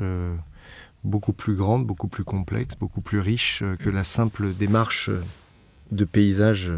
beaucoup 1.04 1.34
plus 1.34 1.56
grande, 1.56 1.88
beaucoup 1.88 2.08
plus 2.08 2.24
complexe, 2.24 2.76
beaucoup 2.80 3.02
plus 3.02 3.20
riche 3.20 3.64
que 3.80 3.90
la 3.90 4.04
simple 4.04 4.54
démarche 4.54 5.10
de 5.92 6.06
paysage 6.06 6.72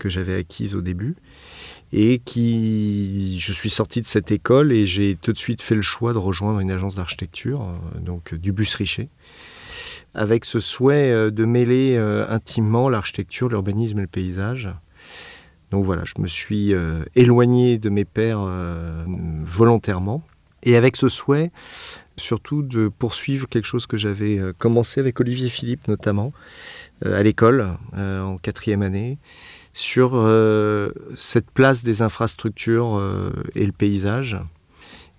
que 0.00 0.08
j'avais 0.08 0.34
acquise 0.34 0.74
au 0.74 0.80
début 0.80 1.14
et 1.92 2.18
qui 2.18 3.38
je 3.40 3.52
suis 3.52 3.70
sorti 3.70 4.00
de 4.00 4.06
cette 4.06 4.30
école 4.30 4.72
et 4.72 4.86
j'ai 4.86 5.16
tout 5.16 5.32
de 5.32 5.38
suite 5.38 5.62
fait 5.62 5.74
le 5.74 5.82
choix 5.82 6.12
de 6.12 6.18
rejoindre 6.18 6.60
une 6.60 6.70
agence 6.70 6.96
d'architecture 6.96 7.62
euh, 7.62 8.00
donc 8.00 8.34
du 8.34 8.52
bus 8.52 8.74
Richer 8.74 9.08
avec 10.14 10.44
ce 10.44 10.60
souhait 10.60 11.12
euh, 11.12 11.30
de 11.30 11.44
mêler 11.44 11.96
euh, 11.96 12.26
intimement 12.28 12.88
l'architecture, 12.88 13.48
l'urbanisme 13.48 13.98
et 13.98 14.02
le 14.02 14.08
paysage. 14.08 14.68
Donc 15.70 15.84
voilà, 15.84 16.02
je 16.04 16.14
me 16.20 16.26
suis 16.26 16.72
euh, 16.72 17.04
éloigné 17.14 17.78
de 17.78 17.90
mes 17.90 18.06
euh, 18.16 19.04
volontairement 19.44 20.22
et 20.62 20.76
avec 20.76 20.96
ce 20.96 21.08
souhait 21.08 21.52
surtout 22.16 22.62
de 22.62 22.88
poursuivre 22.88 23.48
quelque 23.48 23.66
chose 23.66 23.86
que 23.86 23.96
j'avais 23.96 24.38
euh, 24.38 24.52
commencé 24.56 24.98
avec 24.98 25.20
Olivier 25.20 25.48
Philippe 25.48 25.86
notamment 25.88 26.32
euh, 27.04 27.18
à 27.18 27.22
l'école 27.22 27.76
euh, 27.96 28.22
en 28.22 28.38
quatrième 28.38 28.82
année 28.82 29.18
sur 29.78 30.10
euh, 30.14 30.90
cette 31.14 31.52
place 31.52 31.84
des 31.84 32.02
infrastructures 32.02 32.96
euh, 32.96 33.30
et 33.54 33.64
le 33.64 33.70
paysage, 33.70 34.36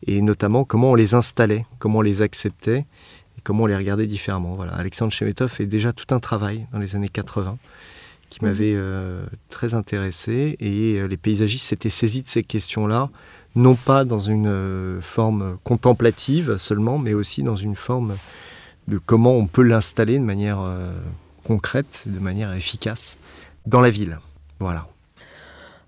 et 0.05 0.21
notamment 0.21 0.65
comment 0.65 0.91
on 0.91 0.95
les 0.95 1.13
installait, 1.13 1.65
comment 1.79 1.99
on 1.99 2.01
les 2.01 2.21
acceptait, 2.21 2.79
et 2.79 3.41
comment 3.41 3.63
on 3.63 3.67
les 3.67 3.77
regardait 3.77 4.05
différemment. 4.05 4.55
Voilà. 4.55 4.73
Alexandre 4.73 5.13
Chemetov 5.13 5.49
fait 5.49 5.65
déjà 5.65 5.93
tout 5.93 6.13
un 6.13 6.19
travail 6.19 6.67
dans 6.73 6.79
les 6.79 6.97
années 6.97 7.07
80 7.07 7.57
qui 8.29 8.43
m'avait 8.43 8.73
euh, 8.75 9.23
très 9.49 9.75
intéressé, 9.75 10.57
et 10.59 11.07
les 11.07 11.17
paysagistes 11.17 11.65
s'étaient 11.65 11.89
saisis 11.89 12.23
de 12.23 12.27
ces 12.27 12.43
questions-là, 12.43 13.09
non 13.55 13.75
pas 13.75 14.03
dans 14.03 14.19
une 14.19 14.99
forme 15.01 15.57
contemplative 15.63 16.57
seulement, 16.57 16.97
mais 16.97 17.13
aussi 17.13 17.43
dans 17.43 17.55
une 17.55 17.75
forme 17.75 18.17
de 18.89 18.97
comment 18.97 19.37
on 19.37 19.47
peut 19.47 19.63
l'installer 19.63 20.19
de 20.19 20.23
manière 20.23 20.59
concrète, 21.45 22.03
de 22.07 22.19
manière 22.19 22.53
efficace 22.53 23.17
dans 23.65 23.79
la 23.79 23.89
ville. 23.89 24.19
Voilà. 24.59 24.87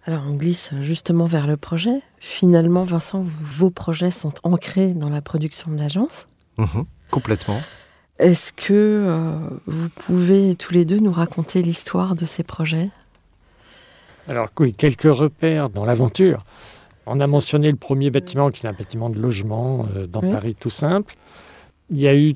Alors 0.06 0.24
on 0.28 0.34
glisse 0.34 0.72
justement 0.82 1.26
vers 1.26 1.46
le 1.46 1.58
projet. 1.58 2.02
Finalement, 2.20 2.84
Vincent, 2.84 3.24
vos 3.24 3.70
projets 3.70 4.12
sont 4.12 4.34
ancrés 4.44 4.94
dans 4.94 5.10
la 5.10 5.22
production 5.22 5.72
de 5.72 5.78
l'agence. 5.78 6.28
Mhm, 6.58 6.86
complètement. 7.12 7.60
Est-ce 8.18 8.54
que 8.54 8.72
euh, 8.74 9.38
vous 9.68 9.90
pouvez 9.90 10.56
tous 10.56 10.74
les 10.74 10.86
deux 10.86 11.00
nous 11.00 11.12
raconter 11.12 11.62
l'histoire 11.62 12.16
de 12.16 12.26
ces 12.26 12.44
projets? 12.44 12.90
Alors 14.28 14.50
oui, 14.60 14.74
quelques 14.74 15.04
repères 15.12 15.70
dans 15.70 15.86
l'aventure. 15.86 16.46
On 17.08 17.20
a 17.20 17.28
mentionné 17.28 17.70
le 17.72 17.78
premier 17.78 18.12
bâtiment 18.12 18.50
qui 18.52 18.66
est 18.66 18.70
un 18.70 18.74
bâtiment 18.74 19.10
de 19.10 19.20
logement 19.20 19.86
euh, 19.96 20.08
dans 20.08 20.22
Oui. 20.22 20.32
Paris 20.32 20.56
tout 20.60 20.70
simple. 20.70 21.16
Il 21.90 22.00
y 22.00 22.08
a 22.08 22.16
eu 22.16 22.36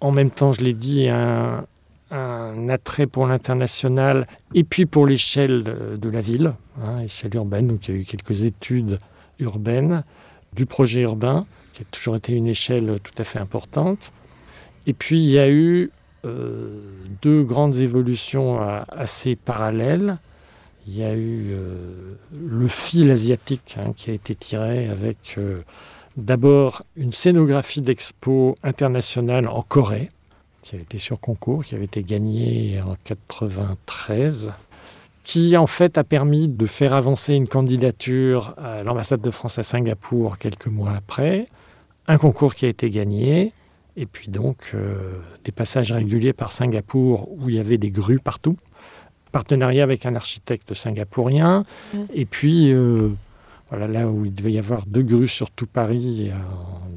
en 0.00 0.12
même 0.12 0.30
temps, 0.30 0.52
je 0.52 0.60
l'ai 0.60 0.74
dit, 0.74 1.08
un, 1.08 1.64
un 2.10 2.68
attrait 2.68 3.06
pour 3.06 3.26
l'international 3.26 4.26
et 4.54 4.64
puis 4.64 4.86
pour 4.86 5.06
l'échelle 5.06 5.64
de, 6.00 6.08
la 6.08 6.20
ville, 6.20 6.54
hein, 6.82 7.00
échelle 7.00 7.34
urbaine. 7.34 7.66
Donc 7.66 7.88
il 7.88 7.94
y 7.94 7.98
a 7.98 8.00
eu 8.00 8.04
quelques 8.04 8.44
études 8.44 8.98
urbaines 9.38 10.04
du 10.54 10.66
projet 10.66 11.02
urbain 11.02 11.46
qui 11.72 11.82
a 11.82 11.84
toujours 11.90 12.16
été 12.16 12.32
une 12.32 12.46
échelle 12.46 12.98
tout 13.02 13.14
à 13.18 13.24
fait 13.24 13.38
importante. 13.38 14.12
Et 14.86 14.92
puis 14.92 15.18
il 15.18 15.30
y 15.30 15.38
a 15.38 15.48
eu 15.48 15.90
euh, 16.24 16.80
deux 17.22 17.42
grandes 17.42 17.76
évolutions 17.76 18.62
euh, 18.62 18.80
assez 18.88 19.36
parallèles. 19.36 20.18
Il 20.86 20.96
y 20.96 21.02
a 21.02 21.14
eu 21.14 21.50
euh, 21.50 22.14
le 22.32 22.68
fil 22.68 23.10
asiatique 23.10 23.76
hein, 23.78 23.92
qui 23.96 24.10
a 24.10 24.14
été 24.14 24.34
tiré 24.34 24.88
avec 24.88 25.38
d'abord 26.16 26.84
une 26.96 27.12
scénographie 27.12 27.80
d'expo 27.80 28.56
internationale 28.62 29.48
en 29.48 29.62
Corée, 29.62 30.08
qui 30.66 30.74
a 30.74 30.80
été 30.80 30.98
sur 30.98 31.20
concours, 31.20 31.64
qui 31.64 31.76
avait 31.76 31.84
été 31.84 32.02
gagnée 32.02 32.80
en 32.84 32.96
93, 33.04 34.50
qui 35.22 35.56
en 35.56 35.68
fait 35.68 35.96
a 35.96 36.02
permis 36.02 36.48
de 36.48 36.66
faire 36.66 36.92
avancer 36.92 37.34
une 37.34 37.46
candidature 37.46 38.54
à 38.58 38.82
l'ambassade 38.82 39.20
de 39.20 39.30
France 39.30 39.60
à 39.60 39.62
Singapour 39.62 40.38
quelques 40.38 40.66
mois 40.66 40.92
après, 40.96 41.46
un 42.08 42.18
concours 42.18 42.56
qui 42.56 42.66
a 42.66 42.68
été 42.68 42.90
gagné, 42.90 43.52
et 43.96 44.06
puis 44.06 44.28
donc 44.28 44.72
euh, 44.74 45.20
des 45.44 45.52
passages 45.52 45.92
réguliers 45.92 46.32
par 46.32 46.50
Singapour 46.50 47.28
où 47.30 47.48
il 47.48 47.54
y 47.54 47.60
avait 47.60 47.78
des 47.78 47.92
grues 47.92 48.18
partout 48.18 48.56
partenariat 49.30 49.84
avec 49.84 50.04
un 50.04 50.16
architecte 50.16 50.74
singapourien. 50.74 51.64
Mm. 51.92 51.98
Et 52.14 52.24
puis, 52.24 52.72
euh, 52.72 53.10
voilà, 53.68 53.86
là 53.86 54.08
où 54.08 54.24
il 54.24 54.34
devait 54.34 54.52
y 54.52 54.58
avoir 54.58 54.86
deux 54.86 55.02
grues 55.02 55.28
sur 55.28 55.50
tout 55.50 55.66
Paris 55.66 56.30
euh, 56.30 56.36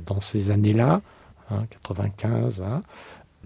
dans 0.06 0.22
ces 0.22 0.50
années-là, 0.50 1.02
hein, 1.52 1.66
95, 1.70 2.62
hein, 2.62 2.82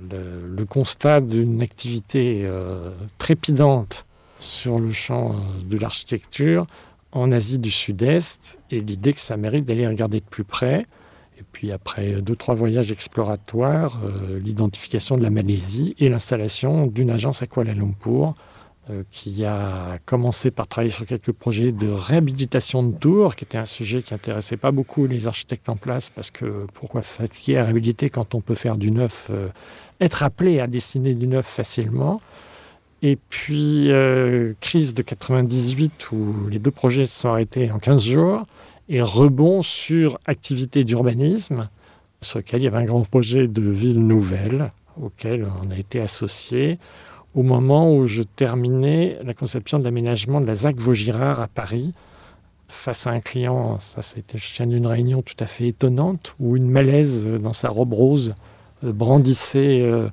le, 0.01 0.65
constat 0.65 1.21
d'une 1.21 1.61
activité 1.61 2.41
euh, 2.45 2.91
trépidante 3.17 4.05
sur 4.39 4.79
le 4.79 4.91
champ 4.91 5.33
euh, 5.33 5.35
de 5.65 5.77
l'architecture 5.77 6.65
en 7.11 7.31
Asie 7.31 7.59
du 7.59 7.71
Sud-Est 7.71 8.59
et 8.71 8.81
l'idée 8.81 9.13
que 9.13 9.21
ça 9.21 9.37
mérite 9.37 9.65
d'aller 9.65 9.87
regarder 9.87 10.19
de 10.19 10.25
plus 10.25 10.43
près. 10.43 10.85
Et 11.39 11.43
puis 11.51 11.71
après 11.71 12.21
deux, 12.21 12.35
trois 12.35 12.55
voyages 12.55 12.91
exploratoires, 12.91 13.99
euh, 14.03 14.39
l'identification 14.39 15.17
de 15.17 15.23
la 15.23 15.29
Malaisie 15.29 15.95
et 15.99 16.09
l'installation 16.09 16.87
d'une 16.87 17.09
agence 17.09 17.41
à 17.41 17.47
Kuala 17.47 17.73
Lumpur 17.73 18.29
euh, 18.29 18.52
qui 19.11 19.45
a 19.45 19.97
commencé 20.05 20.51
par 20.51 20.67
travailler 20.67 20.91
sur 20.91 21.05
quelques 21.05 21.31
projets 21.31 21.71
de 21.71 21.89
réhabilitation 21.89 22.83
de 22.83 22.93
tours, 22.93 23.35
qui 23.35 23.45
était 23.45 23.57
un 23.57 23.65
sujet 23.65 24.01
qui 24.01 24.13
intéressait 24.13 24.57
pas 24.57 24.71
beaucoup 24.71 25.07
les 25.07 25.25
architectes 25.27 25.69
en 25.69 25.77
place, 25.77 26.09
parce 26.09 26.31
que 26.31 26.65
pourquoi 26.73 27.01
fatiguer 27.01 27.57
à 27.57 27.63
réhabiliter 27.63 28.09
quand 28.09 28.35
on 28.35 28.41
peut 28.41 28.55
faire 28.55 28.75
du 28.75 28.91
neuf, 28.91 29.29
euh, 29.29 29.47
être 30.01 30.23
appelé 30.23 30.59
à 30.59 30.67
dessiner 30.67 31.13
du 31.13 31.27
neuf 31.27 31.45
facilement. 31.45 32.21
Et 33.01 33.17
puis, 33.29 33.91
euh, 33.91 34.53
crise 34.59 34.93
de 34.93 35.01
98 35.01 36.11
où 36.11 36.47
les 36.49 36.59
deux 36.59 36.71
projets 36.71 37.05
se 37.05 37.21
sont 37.21 37.29
arrêtés 37.29 37.71
en 37.71 37.79
15 37.79 38.03
jours, 38.03 38.43
et 38.89 39.01
rebond 39.01 39.61
sur 39.61 40.19
activité 40.25 40.83
d'urbanisme, 40.83 41.69
sur 42.21 42.39
lequel 42.39 42.61
il 42.61 42.63
y 42.65 42.67
avait 42.67 42.77
un 42.77 42.85
grand 42.85 43.07
projet 43.07 43.47
de 43.47 43.61
ville 43.61 44.05
nouvelle, 44.05 44.71
auquel 45.01 45.47
on 45.63 45.71
a 45.71 45.77
été 45.77 46.01
associé 46.01 46.79
au 47.35 47.43
moment 47.43 47.95
où 47.95 48.05
je 48.07 48.23
terminais 48.23 49.17
la 49.23 49.33
conception 49.33 49.79
de 49.79 49.83
l'aménagement 49.83 50.41
de 50.41 50.45
la 50.45 50.55
ZAC 50.55 50.77
Vaugirard 50.77 51.39
à 51.39 51.47
Paris, 51.47 51.93
face 52.67 53.07
à 53.07 53.11
un 53.11 53.19
client, 53.19 53.79
ça 53.79 54.01
c'était, 54.01 54.37
je 54.37 54.53
tiens 54.53 54.67
d'une 54.67 54.87
réunion 54.87 55.21
tout 55.21 55.35
à 55.39 55.45
fait 55.45 55.67
étonnante, 55.67 56.35
où 56.39 56.55
une 56.55 56.69
malaise 56.69 57.25
euh, 57.25 57.37
dans 57.37 57.53
sa 57.53 57.69
robe 57.69 57.93
rose 57.93 58.33
euh, 58.83 58.91
brandissait 58.91 59.81
euh, 59.81 60.09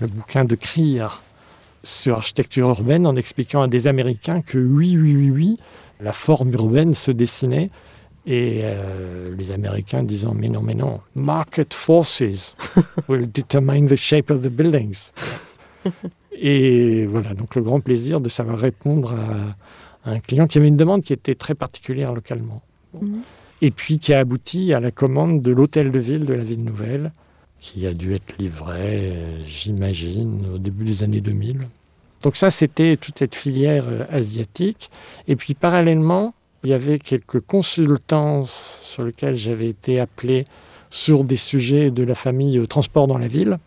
le 0.00 0.06
bouquin 0.06 0.44
de 0.44 0.54
Krier 0.54 1.06
sur 1.84 2.16
architecture 2.16 2.68
urbaine 2.68 3.06
en 3.06 3.16
expliquant 3.16 3.62
à 3.62 3.68
des 3.68 3.86
Américains 3.86 4.42
que 4.42 4.58
oui, 4.58 4.96
oui, 4.96 5.16
oui, 5.16 5.30
oui, 5.30 5.58
la 6.00 6.12
forme 6.12 6.52
urbaine 6.52 6.94
se 6.94 7.10
dessinait. 7.10 7.70
Et 8.24 8.60
euh, 8.62 9.34
les 9.36 9.50
Américains 9.50 10.04
disant 10.04 10.32
mais 10.32 10.48
non, 10.48 10.62
mais 10.62 10.74
non, 10.74 11.00
market 11.16 11.74
forces 11.74 12.54
will 13.08 13.28
determine 13.30 13.88
the 13.88 13.96
shape 13.96 14.30
of 14.30 14.42
the 14.42 14.48
buildings. 14.48 15.10
Et 16.44 17.06
voilà, 17.06 17.34
donc 17.34 17.54
le 17.54 17.62
grand 17.62 17.80
plaisir 17.80 18.20
de 18.20 18.28
savoir 18.28 18.58
répondre 18.58 19.14
à, 20.04 20.08
à 20.10 20.14
un 20.14 20.20
client 20.20 20.46
qui 20.46 20.58
avait 20.58 20.68
une 20.68 20.76
demande 20.76 21.02
qui 21.02 21.12
était 21.12 21.36
très 21.36 21.54
particulière 21.54 22.12
localement. 22.12 22.62
Bon. 22.92 23.06
Mhm. 23.06 23.22
Et 23.64 23.70
puis 23.70 24.00
qui 24.00 24.12
a 24.12 24.18
abouti 24.18 24.74
à 24.74 24.80
la 24.80 24.90
commande 24.90 25.40
de 25.40 25.52
l'hôtel 25.52 25.92
de 25.92 25.98
ville 26.00 26.24
de 26.24 26.34
la 26.34 26.42
ville 26.42 26.64
nouvelle, 26.64 27.12
qui 27.60 27.86
a 27.86 27.94
dû 27.94 28.12
être 28.12 28.36
livré, 28.38 29.12
j'imagine, 29.46 30.46
au 30.52 30.58
début 30.58 30.84
des 30.84 31.04
années 31.04 31.20
2000. 31.20 31.60
Donc 32.22 32.36
ça, 32.36 32.50
c'était 32.50 32.96
toute 32.96 33.18
cette 33.18 33.34
filière 33.34 33.84
euh, 33.88 34.04
asiatique. 34.10 34.90
Et 35.28 35.36
puis 35.36 35.54
parallèlement, 35.54 36.34
il 36.64 36.70
y 36.70 36.72
avait 36.72 36.98
quelques 36.98 37.40
consultances 37.40 38.80
sur 38.82 39.04
lesquelles 39.04 39.36
j'avais 39.36 39.68
été 39.68 40.00
appelé 40.00 40.46
sur 40.90 41.24
des 41.24 41.36
sujets 41.36 41.90
de 41.90 42.02
la 42.02 42.14
famille 42.14 42.58
euh, 42.58 42.66
transport 42.66 43.06
dans 43.06 43.18
la 43.18 43.28
ville, 43.28 43.58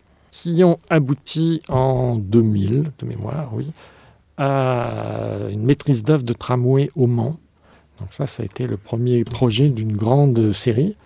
qui 0.42 0.62
ont 0.64 0.78
abouti 0.90 1.62
en 1.68 2.16
2000, 2.16 2.92
de 2.98 3.06
mémoire, 3.06 3.50
oui, 3.54 3.72
à 4.36 5.38
une 5.50 5.64
maîtrise 5.64 6.02
d'œuvre 6.02 6.22
de 6.24 6.32
tramway 6.32 6.88
au 6.94 7.06
Mans. 7.06 7.36
Donc 8.00 8.08
ça, 8.12 8.26
ça 8.26 8.42
a 8.42 8.46
été 8.46 8.66
le 8.66 8.76
premier 8.76 9.24
projet 9.24 9.68
d'une 9.70 9.96
grande 9.96 10.52
série 10.52 10.96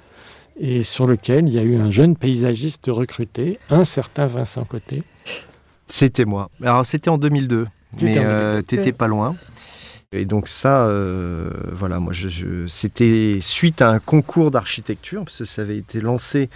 et 0.59 0.83
sur 0.83 1.07
lequel 1.07 1.47
il 1.49 1.55
y 1.55 1.59
a 1.59 1.63
eu 1.63 1.77
un 1.77 1.91
jeune 1.91 2.17
paysagiste 2.17 2.87
recruté, 2.89 3.59
un 3.71 3.85
certain 3.85 4.27
Vincent 4.27 4.65
Côté, 4.65 5.05
C'était 5.87 6.25
moi. 6.25 6.51
Alors 6.63 6.85
c'était 6.85 7.11
en 7.11 7.19
2002, 7.19 7.67
C'était 7.93 8.05
mais 8.07 8.19
euh, 8.19 8.53
2002. 8.57 8.63
t'étais 8.67 8.93
pas 8.93 9.07
loin. 9.07 9.37
Et 10.13 10.25
donc 10.25 10.49
ça, 10.49 10.87
euh, 10.89 11.51
voilà, 11.73 12.01
moi, 12.01 12.13
je, 12.13 12.29
je- 12.29 12.67
c'était 12.67 13.39
suite 13.41 13.81
à 13.81 13.91
un 13.91 14.01
concours 14.01 14.51
d'architecture, 14.51 15.23
parce 15.25 15.39
que 15.39 15.45
ça 15.45 15.63
avait 15.63 15.79
été 15.79 16.01
lancé, 16.01 16.51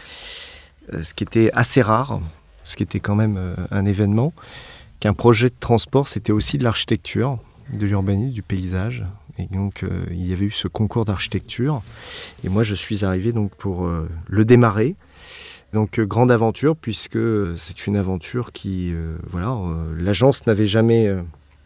euh, 0.92 1.04
ce 1.04 1.14
qui 1.14 1.22
était 1.22 1.50
assez 1.54 1.80
rare, 1.80 2.20
ce 2.64 2.76
qui 2.76 2.82
était 2.82 3.00
quand 3.00 3.14
même 3.14 3.36
euh, 3.36 3.54
un 3.70 3.84
événement, 3.84 4.32
qu'un 4.98 5.14
projet 5.14 5.48
de 5.50 5.54
transport, 5.58 6.08
c'était 6.08 6.32
aussi 6.32 6.58
de 6.58 6.64
l'architecture, 6.64 7.38
de 7.72 7.86
l'urbanisme, 7.86 8.32
du 8.32 8.42
paysage. 8.42 9.04
Et 9.38 9.46
donc, 9.46 9.82
euh, 9.82 10.04
il 10.10 10.26
y 10.26 10.32
avait 10.32 10.46
eu 10.46 10.50
ce 10.50 10.66
concours 10.66 11.04
d'architecture. 11.04 11.82
Et 12.42 12.48
moi, 12.48 12.62
je 12.62 12.74
suis 12.74 13.04
arrivé 13.04 13.32
donc 13.32 13.54
pour 13.54 13.86
euh, 13.86 14.08
le 14.28 14.44
démarrer. 14.44 14.96
Donc, 15.72 16.00
grande 16.00 16.30
aventure, 16.30 16.76
puisque 16.76 17.18
c'est 17.56 17.86
une 17.86 17.96
aventure 17.96 18.52
qui, 18.52 18.94
voilà, 19.32 19.58
l'agence 19.96 20.46
n'avait 20.46 20.68
jamais 20.68 21.12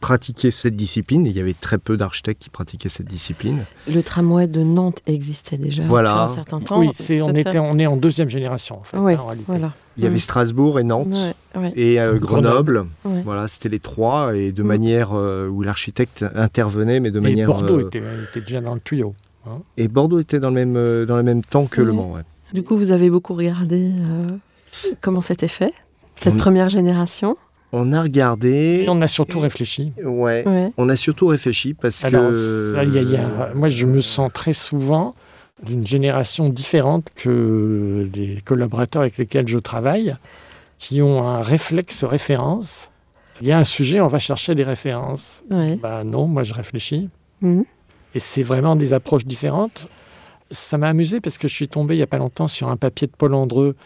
pratiqué 0.00 0.50
cette 0.50 0.76
discipline. 0.76 1.26
Il 1.26 1.32
y 1.36 1.40
avait 1.40 1.54
très 1.54 1.78
peu 1.78 1.96
d'architectes 1.96 2.42
qui 2.42 2.50
pratiquaient 2.50 2.88
cette 2.88 3.06
discipline. 3.08 3.64
Le 3.88 4.02
tramway 4.02 4.46
de 4.46 4.62
Nantes 4.62 5.00
existait 5.06 5.56
déjà 5.58 5.82
Voilà. 5.84 6.10
depuis 6.10 6.32
un 6.32 6.34
certain 6.34 6.60
temps. 6.60 6.78
Oui, 6.80 6.90
c'est, 6.94 7.20
on, 7.22 7.30
était, 7.34 7.58
on 7.58 7.78
est 7.78 7.86
en 7.86 7.96
deuxième 7.96 8.28
génération, 8.28 8.78
en 8.78 8.82
fait, 8.84 8.96
Ouais, 8.96 9.14
hein, 9.14 9.20
en 9.20 9.26
réalité. 9.26 9.44
voilà. 9.48 9.72
Il 9.96 10.04
y 10.04 10.06
avait 10.06 10.14
Mhm. 10.14 10.20
Strasbourg 10.20 10.78
et 10.78 10.84
Nantes. 10.84 11.16
Ouais, 11.54 11.60
ouais. 11.60 11.72
Et 11.76 12.00
euh, 12.00 12.18
Grenoble, 12.18 12.86
Ouais. 13.04 13.22
voilà, 13.24 13.48
c'était 13.48 13.68
les 13.68 13.80
trois, 13.80 14.36
et 14.36 14.52
de 14.52 14.62
Mm. 14.62 14.66
manière 14.66 15.10
euh, 15.14 15.48
où 15.48 15.62
l'architecte 15.62 16.24
intervenait, 16.34 17.00
mais 17.00 17.10
de 17.10 17.18
Et 17.18 17.22
manière. 17.22 17.48
Bordeaux 17.48 17.78
euh, 17.80 17.86
était, 17.88 18.02
était 18.30 18.40
déjà 18.40 18.60
dans 18.60 18.74
le 18.74 18.80
tuyau. 18.80 19.14
Et 19.78 19.88
Bordeaux 19.88 20.20
était 20.20 20.40
dans 20.40 20.50
le 20.50 20.54
même, 20.64 21.06
dans 21.06 21.16
le 21.16 21.22
même 21.22 21.42
temps 21.42 21.64
que 21.66 21.80
Le. 21.80 21.92
Mans. 21.92 22.12
ouais. 22.12 22.20
Du 22.52 22.62
coup, 22.62 22.76
vous 22.78 22.92
avez 22.92 23.08
beaucoup 23.10 23.34
regardé 23.34 23.90
euh, 24.00 24.36
comment 25.00 25.20
c'était 25.22 25.48
fait, 25.48 25.72
cette 26.16 26.34
On- 26.34 26.38
première 26.38 26.68
génération? 26.68 27.36
On 27.72 27.92
a 27.92 28.02
regardé. 28.02 28.84
Et 28.84 28.88
on 28.88 29.00
a 29.02 29.06
surtout 29.06 29.40
réfléchi. 29.40 29.92
Ouais. 30.02 30.42
Ouais. 30.46 30.72
On 30.78 30.88
a 30.88 30.96
surtout 30.96 31.26
réfléchi 31.26 31.74
parce 31.74 32.02
Alors, 32.04 32.30
que. 32.30 32.72
ça, 32.74 32.84
y 32.84 32.98
a- 32.98 33.02
il 33.02 33.10
y 33.10 33.16
a- 33.16 33.50
moi, 33.54 33.68
je 33.68 33.84
me 33.86 34.00
sens 34.00 34.30
très 34.32 34.52
souvent 34.54 35.14
d'une 35.62 35.86
génération 35.86 36.48
différente 36.48 37.08
que 37.14 38.08
les 38.14 38.40
collaborateurs 38.42 39.02
avec 39.02 39.18
lesquels 39.18 39.48
je 39.48 39.58
travaille, 39.58 40.16
qui 40.78 41.02
ont 41.02 41.26
un 41.26 41.42
réflexe 41.42 42.04
référence. 42.04 42.90
Il 43.40 43.48
y 43.48 43.52
a 43.52 43.58
un 43.58 43.64
sujet, 43.64 44.00
on 44.00 44.06
va 44.08 44.18
chercher 44.18 44.54
des 44.54 44.64
références. 44.64 45.44
Ouais. 45.50 45.76
Bah 45.76 46.04
non, 46.04 46.26
moi 46.26 46.44
je 46.44 46.54
réfléchis. 46.54 47.08
Mhm. 47.42 47.64
Et 48.14 48.18
c'est 48.20 48.42
vraiment 48.42 48.76
des 48.76 48.92
approches 48.94 49.26
différentes. 49.26 49.88
Ça 50.50 50.78
m'a 50.78 50.88
amusé 50.88 51.20
parce 51.20 51.36
que 51.38 51.46
je 51.48 51.54
suis 51.54 51.68
tombé 51.68 51.94
il 51.94 51.98
n'y 51.98 52.02
a 52.02 52.06
pas 52.06 52.18
longtemps 52.18 52.48
sur 52.48 52.68
un 52.68 52.76
papier 52.76 53.06
de 53.06 53.12
Paul 53.16 53.34
Andreu, 53.34 53.76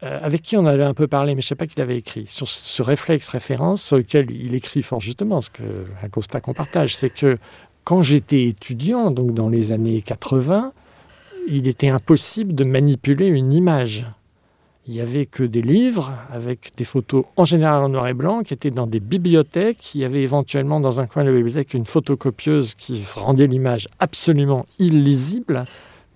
avec 0.00 0.42
qui 0.42 0.56
on 0.56 0.66
avait 0.66 0.84
un 0.84 0.94
peu 0.94 1.06
parlé, 1.06 1.34
mais 1.34 1.40
je 1.40 1.46
ne 1.46 1.48
sais 1.48 1.54
pas 1.54 1.66
qu'il 1.66 1.80
avait 1.80 1.96
écrit, 1.96 2.26
sur 2.26 2.46
ce 2.46 2.62
ce 2.62 2.82
réflexe 2.82 3.28
référence, 3.28 3.82
sur 3.82 3.96
lequel 3.96 4.30
il 4.30 4.54
écrit 4.54 4.82
fort 4.82 5.00
justement, 5.00 5.40
ce 5.40 5.50
que, 5.50 5.62
un 6.02 6.08
constat 6.08 6.40
qu'on 6.40 6.52
partage, 6.52 6.94
c'est 6.94 7.10
que 7.10 7.38
quand 7.84 8.02
j'étais 8.02 8.44
étudiant, 8.44 9.10
donc 9.10 9.34
dans 9.34 9.48
les 9.48 9.70
années 9.70 10.02
80, 10.02 10.72
il 11.48 11.68
était 11.68 11.88
impossible 11.88 12.54
de 12.54 12.64
manipuler 12.64 13.26
une 13.26 13.52
image. 13.52 14.06
Il 14.86 14.94
n'y 14.94 15.00
avait 15.00 15.24
que 15.24 15.42
des 15.42 15.62
livres 15.62 16.12
avec 16.30 16.72
des 16.76 16.84
photos 16.84 17.24
en 17.36 17.44
général 17.44 17.82
en 17.82 17.88
noir 17.88 18.06
et 18.08 18.14
blanc 18.14 18.42
qui 18.42 18.52
étaient 18.52 18.70
dans 18.70 18.86
des 18.86 19.00
bibliothèques. 19.00 19.94
Il 19.94 20.02
y 20.02 20.04
avait 20.04 20.22
éventuellement 20.22 20.80
dans 20.80 21.00
un 21.00 21.06
coin 21.06 21.24
de 21.24 21.30
la 21.30 21.36
bibliothèque 21.36 21.72
une 21.72 21.86
photocopieuse 21.86 22.74
qui 22.74 23.02
rendait 23.14 23.46
l'image 23.46 23.88
absolument 23.98 24.66
illisible. 24.78 25.64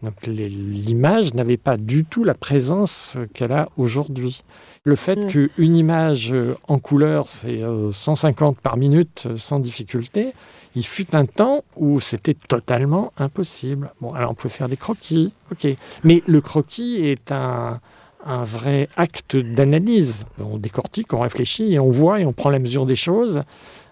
Donc 0.02 0.26
l'image 0.26 1.34
n'avait 1.34 1.56
pas 1.56 1.76
du 1.76 2.04
tout 2.04 2.22
la 2.24 2.34
présence 2.34 3.16
qu'elle 3.34 3.52
a 3.52 3.68
aujourd'hui. 3.76 4.42
Le 4.84 4.94
fait 4.96 5.16
Mm. 5.16 5.28
qu'une 5.28 5.76
image 5.76 6.32
euh, 6.32 6.54
en 6.68 6.78
couleur, 6.78 7.28
c'est 7.28 7.62
euh, 7.62 7.90
150 7.92 8.58
par 8.60 8.76
minute 8.76 9.24
euh, 9.26 9.36
sans 9.36 9.58
difficulté, 9.58 10.32
il 10.76 10.86
fut 10.86 11.16
un 11.16 11.26
temps 11.26 11.64
où 11.76 11.98
c'était 11.98 12.34
totalement 12.34 13.12
impossible. 13.18 13.90
Bon, 14.00 14.12
alors 14.14 14.30
on 14.30 14.34
pouvait 14.34 14.54
faire 14.54 14.68
des 14.68 14.76
croquis, 14.76 15.32
ok. 15.50 15.66
Mais 16.04 16.22
le 16.26 16.40
croquis 16.40 17.04
est 17.04 17.32
un, 17.32 17.80
un 18.24 18.44
vrai 18.44 18.88
acte 18.96 19.36
d'analyse. 19.36 20.24
On 20.38 20.58
décortique, 20.58 21.12
on 21.12 21.20
réfléchit 21.20 21.74
et 21.74 21.80
on 21.80 21.90
voit 21.90 22.20
et 22.20 22.24
on 22.24 22.32
prend 22.32 22.50
la 22.50 22.60
mesure 22.60 22.86
des 22.86 22.94
choses. 22.94 23.42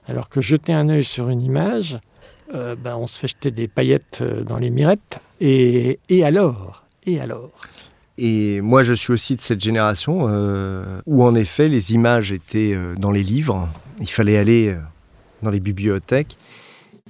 Alors 0.06 0.28
que 0.28 0.40
jeter 0.40 0.72
un 0.72 0.88
œil 0.88 1.02
sur 1.02 1.28
une 1.30 1.42
image, 1.42 1.98
euh, 2.54 2.76
ben, 2.76 2.96
on 2.96 3.06
se 3.06 3.18
fait 3.18 3.28
jeter 3.28 3.50
des 3.50 3.68
paillettes 3.68 4.20
euh, 4.22 4.42
dans 4.44 4.58
les 4.58 4.70
mirettes. 4.70 5.20
Et, 5.40 5.98
alors? 6.24 6.84
Et 7.04 7.20
alors? 7.20 7.50
Et 8.18 8.60
moi, 8.60 8.82
je 8.82 8.94
suis 8.94 9.12
aussi 9.12 9.36
de 9.36 9.40
cette 9.40 9.60
génération 9.60 10.26
euh, 10.28 11.00
où, 11.06 11.22
en 11.22 11.34
effet, 11.34 11.68
les 11.68 11.92
images 11.92 12.32
étaient 12.32 12.76
dans 12.96 13.10
les 13.10 13.22
livres. 13.22 13.68
Il 14.00 14.08
fallait 14.08 14.38
aller 14.38 14.74
dans 15.42 15.50
les 15.50 15.60
bibliothèques. 15.60 16.38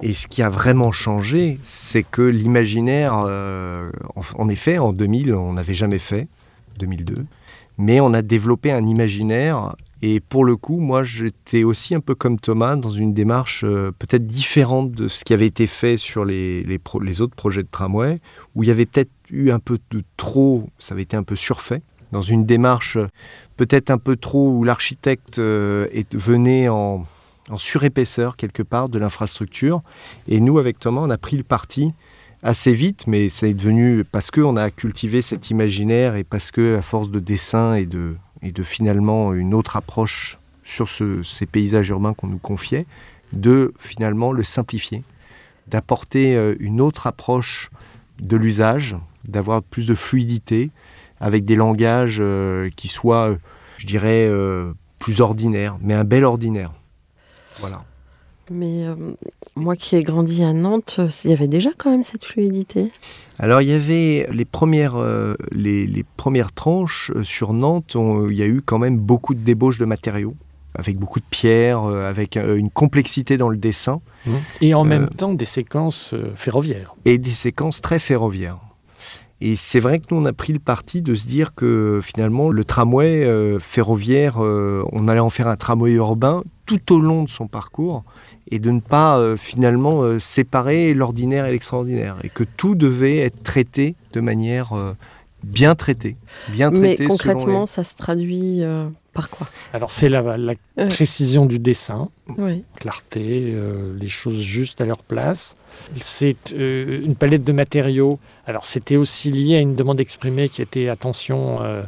Et 0.01 0.13
ce 0.13 0.27
qui 0.27 0.43
a 0.43 0.49
vraiment 0.49 0.91
changé, 0.91 1.59
c'est 1.63 2.03
que 2.03 2.21
l'imaginaire, 2.21 3.13
en 3.15 4.49
effet, 4.49 4.77
en 4.77 4.91
2000, 4.91 5.33
on 5.33 5.53
n'avait 5.53 5.73
jamais 5.73 5.97
fait, 5.97 6.27
2002, 6.77 7.25
mais 7.77 7.99
on 7.99 8.13
a 8.13 8.21
développé 8.21 8.71
un 8.71 8.85
imaginaire. 8.85 9.75
Et 10.01 10.19
pour 10.19 10.45
le 10.45 10.55
coup, 10.55 10.79
moi, 10.79 11.03
j'étais 11.03 11.63
aussi 11.63 11.95
un 11.95 11.99
peu 11.99 12.13
comme 12.13 12.39
Thomas 12.39 12.75
dans 12.75 12.91
une 12.91 13.13
démarche 13.13 13.63
euh, 13.63 13.91
peut-être 13.97 14.27
différente 14.27 14.91
de 14.91 15.07
ce 15.07 15.23
qui 15.23 15.33
avait 15.33 15.47
été 15.47 15.65
fait 15.65 15.97
sur 15.97 16.23
les, 16.23 16.79
autres 17.19 17.35
projets 17.35 17.63
de 17.63 17.67
tramway, 17.69 18.19
où 18.55 18.63
il 18.63 18.69
y 18.69 18.71
avait 18.71 18.85
peut-être 18.85 19.11
eu 19.31 19.49
un 19.49 19.59
peu 19.59 19.79
de 19.91 20.03
trop, 20.15 20.69
ça 20.77 20.93
avait 20.93 21.01
été 21.01 21.17
un 21.17 21.23
peu 21.23 21.35
surfait, 21.35 21.81
dans 22.11 22.21
une 22.21 22.45
démarche 22.45 22.97
euh, 22.97 23.07
peut-être 23.57 23.89
un 23.89 23.97
peu 23.97 24.15
trop 24.15 24.51
où 24.51 24.63
l'architecte 24.63 25.39
euh, 25.39 25.87
venait 26.13 26.69
en, 26.69 27.03
en 27.49 27.57
surépaisseur 27.57 28.37
quelque 28.37 28.63
part 28.63 28.89
de 28.89 28.99
l'infrastructure. 28.99 29.81
Et 30.27 30.39
nous, 30.39 30.59
avec 30.59 30.77
Thomas, 30.79 31.01
on 31.01 31.09
a 31.09 31.17
pris 31.17 31.37
le 31.37 31.43
parti 31.43 31.93
assez 32.43 32.73
vite, 32.73 33.07
mais 33.07 33.29
c'est 33.29 33.53
devenu 33.55 34.03
parce 34.03 34.29
qu'on 34.29 34.57
a 34.57 34.69
cultivé 34.69 35.21
cet 35.21 35.49
imaginaire 35.49 36.15
et 36.15 36.23
parce 36.23 36.51
que, 36.51 36.77
à 36.77 36.81
force 36.83 37.09
de 37.09 37.19
dessin 37.19 37.73
et 37.73 37.87
de, 37.87 38.15
et 38.41 38.51
de 38.51 38.63
finalement 38.63 39.33
une 39.33 39.53
autre 39.53 39.75
approche 39.75 40.37
sur 40.63 40.87
ce- 40.89 41.23
ces 41.23 41.45
paysages 41.45 41.89
urbains 41.89 42.13
qu'on 42.13 42.27
nous 42.27 42.37
confiait, 42.39 42.85
de 43.33 43.73
finalement 43.79 44.31
le 44.31 44.43
simplifier, 44.43 45.03
d'apporter 45.67 46.35
euh, 46.35 46.55
une 46.59 46.79
autre 46.81 47.07
approche 47.07 47.69
de 48.19 48.37
l'usage, 48.37 48.95
d'avoir 49.27 49.61
plus 49.63 49.85
de 49.85 49.95
fluidité 49.95 50.71
avec 51.19 51.45
des 51.45 51.55
langages 51.55 52.17
euh, 52.19 52.69
qui 52.75 52.87
soient, 52.87 53.35
je 53.77 53.85
dirais, 53.87 54.27
euh, 54.29 54.73
plus 54.99 55.21
ordinaires, 55.21 55.77
mais 55.81 55.93
un 55.93 56.03
bel 56.03 56.23
ordinaire. 56.25 56.71
Voilà. 57.59 57.83
Mais 58.49 58.85
euh, 58.85 58.95
moi 59.55 59.75
qui 59.75 59.95
ai 59.95 60.03
grandi 60.03 60.43
à 60.43 60.53
Nantes, 60.53 60.97
euh, 60.99 61.09
il 61.25 61.31
y 61.31 61.33
avait 61.33 61.47
déjà 61.47 61.69
quand 61.77 61.91
même 61.91 62.03
cette 62.03 62.23
fluidité. 62.25 62.91
Alors 63.39 63.61
il 63.61 63.67
y 63.69 63.73
avait 63.73 64.27
les 64.31 64.45
premières, 64.45 64.95
euh, 64.95 65.33
les, 65.51 65.85
les 65.85 66.03
premières 66.15 66.51
tranches 66.51 67.11
sur 67.23 67.53
Nantes, 67.53 67.95
on- 67.95 68.29
il 68.29 68.37
y 68.37 68.43
a 68.43 68.47
eu 68.47 68.61
quand 68.65 68.79
même 68.79 68.97
beaucoup 68.97 69.33
de 69.33 69.39
débauches 69.41 69.77
de 69.79 69.85
matériaux, 69.85 70.35
avec 70.75 70.97
beaucoup 70.97 71.19
de 71.19 71.25
pierres, 71.29 71.83
euh, 71.83 72.09
avec 72.09 72.37
euh, 72.37 72.55
une 72.55 72.69
complexité 72.69 73.37
dans 73.37 73.49
le 73.49 73.57
dessin 73.57 73.99
Et 74.61 74.73
en 74.73 74.83
même 74.83 75.09
temps, 75.09 75.33
des 75.33 75.45
séquences 75.45 76.15
ferroviaires. 76.35 76.95
et 77.05 77.17
des 77.17 77.31
séquences 77.31 77.81
très 77.81 77.99
ferroviaires. 77.99 78.59
Et 79.39 79.55
c'est 79.55 79.79
vrai 79.79 79.99
que 79.99 80.05
nous, 80.09 80.17
on 80.17 80.25
a 80.25 80.33
pris 80.33 80.51
le 80.51 80.57
parti 80.59 81.03
de 81.03 81.13
se 81.13 81.27
dire 81.27 81.53
que 81.53 81.99
finalement, 82.03 82.49
le 82.49 82.63
tramway 82.65 83.23
euh, 83.23 83.59
ferroviaire, 83.59 84.37
euh, 84.43 84.83
on 84.93 85.07
allait 85.07 85.19
en 85.19 85.29
faire 85.29 85.47
un 85.47 85.55
tramway 85.55 85.91
urbain 85.91 86.43
tout 86.67 86.93
au 86.93 86.99
long 86.99 87.23
de 87.23 87.29
son 87.29 87.47
parcours 87.47 88.03
et 88.51 88.59
de 88.59 88.69
ne 88.69 88.79
pas 88.81 89.17
euh, 89.17 89.35
finalement 89.37 90.03
euh, 90.03 90.19
séparer 90.19 90.93
l'ordinaire 90.93 91.45
et 91.47 91.51
l'extraordinaire. 91.51 92.17
Et 92.23 92.29
que 92.29 92.43
tout 92.43 92.75
devait 92.75 93.17
être 93.17 93.41
traité 93.41 93.95
de 94.13 94.19
manière 94.21 94.73
euh, 94.73 94.93
bien 95.43 95.73
traitée. 95.73 96.15
Bien 96.49 96.69
Mais 96.69 96.77
traitée 96.95 97.05
concrètement, 97.05 97.61
les- 97.61 97.67
ça 97.67 97.83
se 97.83 97.95
traduit 97.95 98.61
euh, 98.63 98.87
par 99.13 99.29
quoi? 99.29 99.47
Alors 99.73 99.89
c'est 99.89 100.09
la, 100.09 100.37
la 100.37 100.53
précision 100.89 101.45
du 101.45 101.57
dessin, 101.59 102.09
Oui. 102.37 102.63
clarté, 102.75 103.51
euh, 103.53 103.95
les 103.99 104.07
choses 104.09 104.41
justes 104.41 104.79
à 104.81 104.85
leur 104.85 104.99
place. 104.99 105.55
C'est 105.99 106.53
euh, 106.53 107.01
une 107.03 107.15
palette 107.15 107.43
de 107.43 107.51
matériaux. 107.53 108.19
Alors 108.45 108.65
c'était 108.65 108.95
aussi 108.97 109.31
lié 109.31 109.55
à 109.55 109.59
une 109.59 109.75
demande 109.75 109.99
exprimée 109.99 110.49
qui 110.49 110.61
était 110.61 110.89
attention, 110.89 111.61
euh, 111.61 111.83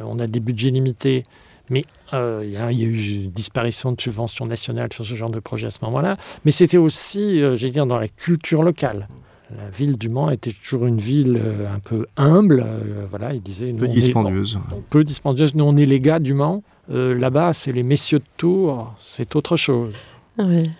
on 0.00 0.18
a 0.18 0.26
des 0.26 0.40
budgets 0.40 0.70
limités, 0.70 1.24
mais 1.70 1.84
euh, 2.12 2.42
il 2.44 2.50
y, 2.50 2.56
a 2.56 2.70
il 2.72 2.80
y 2.80 2.84
a 2.84 2.86
eu 2.88 3.22
une 3.24 3.30
disparition 3.30 3.92
de 3.92 4.00
subventions 4.00 4.44
nationales 4.46 4.92
sur 4.92 5.06
ce 5.06 5.14
genre 5.14 5.30
de 5.30 5.40
projet 5.40 5.68
à 5.68 5.70
ce 5.70 5.78
moment-là. 5.84 6.16
Mais 6.44 6.50
c'était 6.50 6.76
aussi, 6.76 7.40
euh, 7.42 7.56
j'allais 7.56 7.72
dire, 7.72 7.86
dans 7.86 7.98
la 7.98 8.08
culture 8.08 8.62
locale. 8.62 9.08
La 9.56 9.68
ville 9.70 9.96
du 9.98 10.08
Mans 10.08 10.30
était 10.30 10.52
toujours 10.52 10.86
une 10.86 10.98
ville 10.98 11.40
euh, 11.42 11.72
un 11.74 11.80
peu 11.80 12.06
humble. 12.16 12.62
euh, 12.64 13.06
voilà, 13.10 13.34
il 13.34 13.40
disait 13.42 13.72
peu 13.72 13.86
on 13.86 13.90
est- 13.90 13.94
dispendieuse. 13.94 14.58
peu 14.90 15.02
dispendieuse. 15.02 15.54
Nous, 15.56 15.64
on 15.64 15.76
est 15.76 15.86
les 15.86 16.00
gars 16.00 16.18
du 16.20 16.34
Mans. 16.34 16.62
Euh, 16.92 17.14
Là-bas, 17.18 17.52
c'est 17.52 17.72
les 17.72 17.82
messieurs 17.82 18.18
de 18.20 18.24
Tours. 18.36 18.92
C'est 18.98 19.34
autre 19.36 19.56
chose. 19.56 19.94
Oui. 20.38 20.70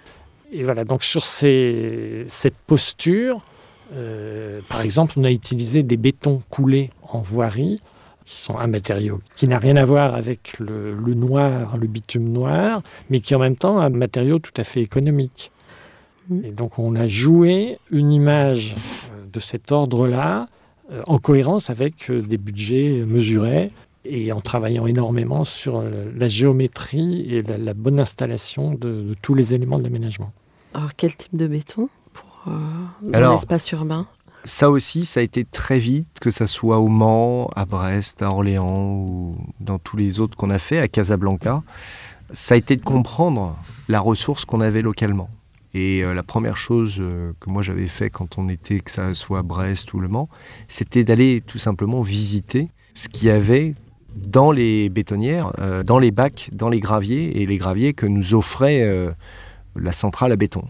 Et 0.53 0.63
voilà, 0.65 0.85
donc 0.85 1.03
sur 1.05 1.25
ces- 1.25 2.25
cette 2.27 2.55
posture, 2.67 3.41
euh, 3.95 4.61
par 4.69 4.81
exemple, 4.83 5.15
on 5.17 5.25
a 5.25 5.31
utilisé 5.31 5.83
des 5.83 5.97
bétons 5.97 6.43
coulés 6.51 6.91
en 7.13 7.19
voirie 7.21 7.81
qui 8.31 8.37
sont 8.37 8.57
un 8.59 8.69
matériau 8.69 9.21
qui 9.35 9.49
n'a 9.49 9.59
rien 9.59 9.75
à 9.75 9.85
voir 9.85 10.15
avec 10.15 10.57
le, 10.61 10.95
le, 10.95 11.15
noir, 11.15 11.77
le 11.77 11.89
bitume 11.89 12.31
noir, 12.31 12.81
mais 13.11 13.19
qui 13.19 13.35
en 13.35 13.41
même 13.41 13.57
temps 13.57 13.81
un 13.81 13.91
matériau 13.91 14.39
tout 14.39 14.53
à 14.57 14.63
fait 14.63 14.81
économique. 14.81 15.51
Mmh. 16.29 16.45
Et 16.45 16.51
donc 16.53 16.79
on 16.79 16.95
a 16.95 17.09
joué 17.09 17.79
une 17.91 18.13
image 18.13 18.77
euh, 19.13 19.25
de 19.33 19.41
cet 19.41 19.73
ordre-là 19.73 20.47
euh, 20.93 21.03
en 21.09 21.19
cohérence 21.19 21.71
avec 21.71 22.09
des 22.09 22.39
budgets 22.39 23.03
mesurés 23.05 23.73
et 24.05 24.31
en 24.31 24.41
travaillant 24.41 24.87
énormément 24.87 25.43
sur 25.43 25.83
la 25.83 26.29
géométrie 26.29 27.35
et 27.35 27.43
la, 27.43 27.59
la 27.59 27.75
bonne 27.75 27.99
installation 27.99 28.75
de, 28.75 28.79
de, 28.79 29.17
tous 29.21 29.35
les 29.35 29.55
éléments 29.55 29.79
de 29.79 29.83
l'aménagement. 29.83 30.33
Alors 30.73 30.91
quel 30.97 31.17
type 31.17 31.35
de 31.37 31.49
béton 31.49 31.89
pour 32.13 32.45
euh, 32.47 33.31
l'espace 33.33 33.73
urbain? 33.73 34.07
Ça 34.45 34.71
aussi, 34.71 35.05
ça 35.05 35.21
a 35.21 35.23
été 35.23 35.45
très 35.45 35.79
vite, 35.79 36.07
que 36.21 36.31
ça 36.31 36.47
soit 36.47 36.79
au 36.79 36.89
Mans, 36.89 37.49
à 37.55 37.65
Brest, 37.65 38.23
à 38.23 38.31
Orléans 38.31 38.93
ou 38.95 39.37
dans 39.61 39.79
tous 39.79 39.97
les 39.97 40.21
autres 40.21 40.37
qu'on 40.37 40.51
a 40.51 40.59
fait, 40.59 40.79
à 40.79 40.89
Casablanca. 40.89 41.63
Ça 42.33 42.55
a 42.55 42.57
été 42.57 42.77
de 42.77 42.83
comprendre 42.83 43.57
la 43.89 44.01
ressource 44.01 44.45
qu'on 44.45 44.61
avait 44.61 44.83
localement. 44.83 45.29
Et 45.75 46.03
euh, 46.03 46.15
la 46.15 46.23
première 46.23 46.57
chose 46.57 46.97
euh, 46.99 47.33
que 47.39 47.51
moi 47.51 47.63
j'avais 47.63 47.87
fait 47.87 48.11
quand 48.11 48.39
on 48.39 48.49
était, 48.49 48.81
que 48.81 48.91
ça 48.91 49.15
soit 49.15 49.41
à 49.41 49.43
Brest 49.43 49.93
ou 49.95 50.01
Le 50.01 50.09
Mans, 50.09 50.29
c'était 50.69 51.05
d'aller 51.05 51.43
tout 51.47 51.59
simplement 51.59 52.03
visiter 52.03 52.69
ce 52.95 53.09
qu'il 53.09 53.29
y 53.29 53.31
avait 53.31 53.75
dans 54.17 54.51
les 54.51 54.89
bétonnières, 54.89 55.53
euh, 55.61 55.85
dans 55.85 55.99
les 55.99 56.11
bacs, 56.11 56.51
dans 56.53 56.69
les 56.69 56.81
graviers 56.81 57.41
et 57.41 57.47
les 57.47 57.57
graviers 57.57 57.95
que 57.95 58.07
nous 58.07 58.35
offrait 58.35 58.85
la 59.77 59.93
centrale 59.93 60.33
à 60.33 60.37
béton 60.37 60.65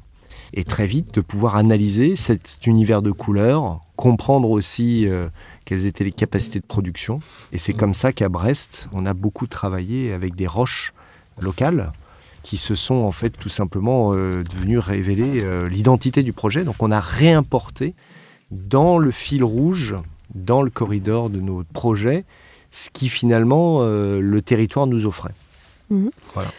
et 0.54 0.64
très 0.64 0.86
vite 0.86 1.14
de 1.14 1.20
pouvoir 1.20 1.56
analyser 1.56 2.16
cet 2.16 2.66
univers 2.66 3.02
de 3.02 3.10
couleurs, 3.10 3.80
comprendre 3.96 4.50
aussi 4.50 5.06
euh, 5.06 5.28
quelles 5.64 5.86
étaient 5.86 6.04
les 6.04 6.12
capacités 6.12 6.60
de 6.60 6.66
production. 6.66 7.20
Et 7.52 7.58
c'est 7.58 7.74
comme 7.74 7.94
ça 7.94 8.12
qu'à 8.12 8.28
Brest, 8.28 8.88
on 8.92 9.06
a 9.06 9.14
beaucoup 9.14 9.46
travaillé 9.46 10.12
avec 10.12 10.34
des 10.34 10.46
roches 10.46 10.92
locales 11.40 11.92
qui 12.42 12.56
se 12.56 12.74
sont 12.74 12.94
en 12.94 13.12
fait 13.12 13.30
tout 13.30 13.48
simplement 13.48 14.12
euh, 14.14 14.42
devenues 14.42 14.78
révéler 14.78 15.44
euh, 15.44 15.68
l'identité 15.68 16.22
du 16.22 16.32
projet. 16.32 16.64
Donc 16.64 16.76
on 16.80 16.90
a 16.90 17.00
réimporté 17.00 17.94
dans 18.50 18.98
le 18.98 19.10
fil 19.10 19.44
rouge, 19.44 19.94
dans 20.34 20.62
le 20.62 20.70
corridor 20.70 21.30
de 21.30 21.40
nos 21.40 21.64
projets, 21.72 22.24
ce 22.70 22.90
qui 22.90 23.08
finalement 23.08 23.82
euh, 23.82 24.20
le 24.20 24.42
territoire 24.42 24.86
nous 24.86 25.06
offrait. 25.06 25.34
Mmh. 25.90 26.08
Voilà. 26.34 26.50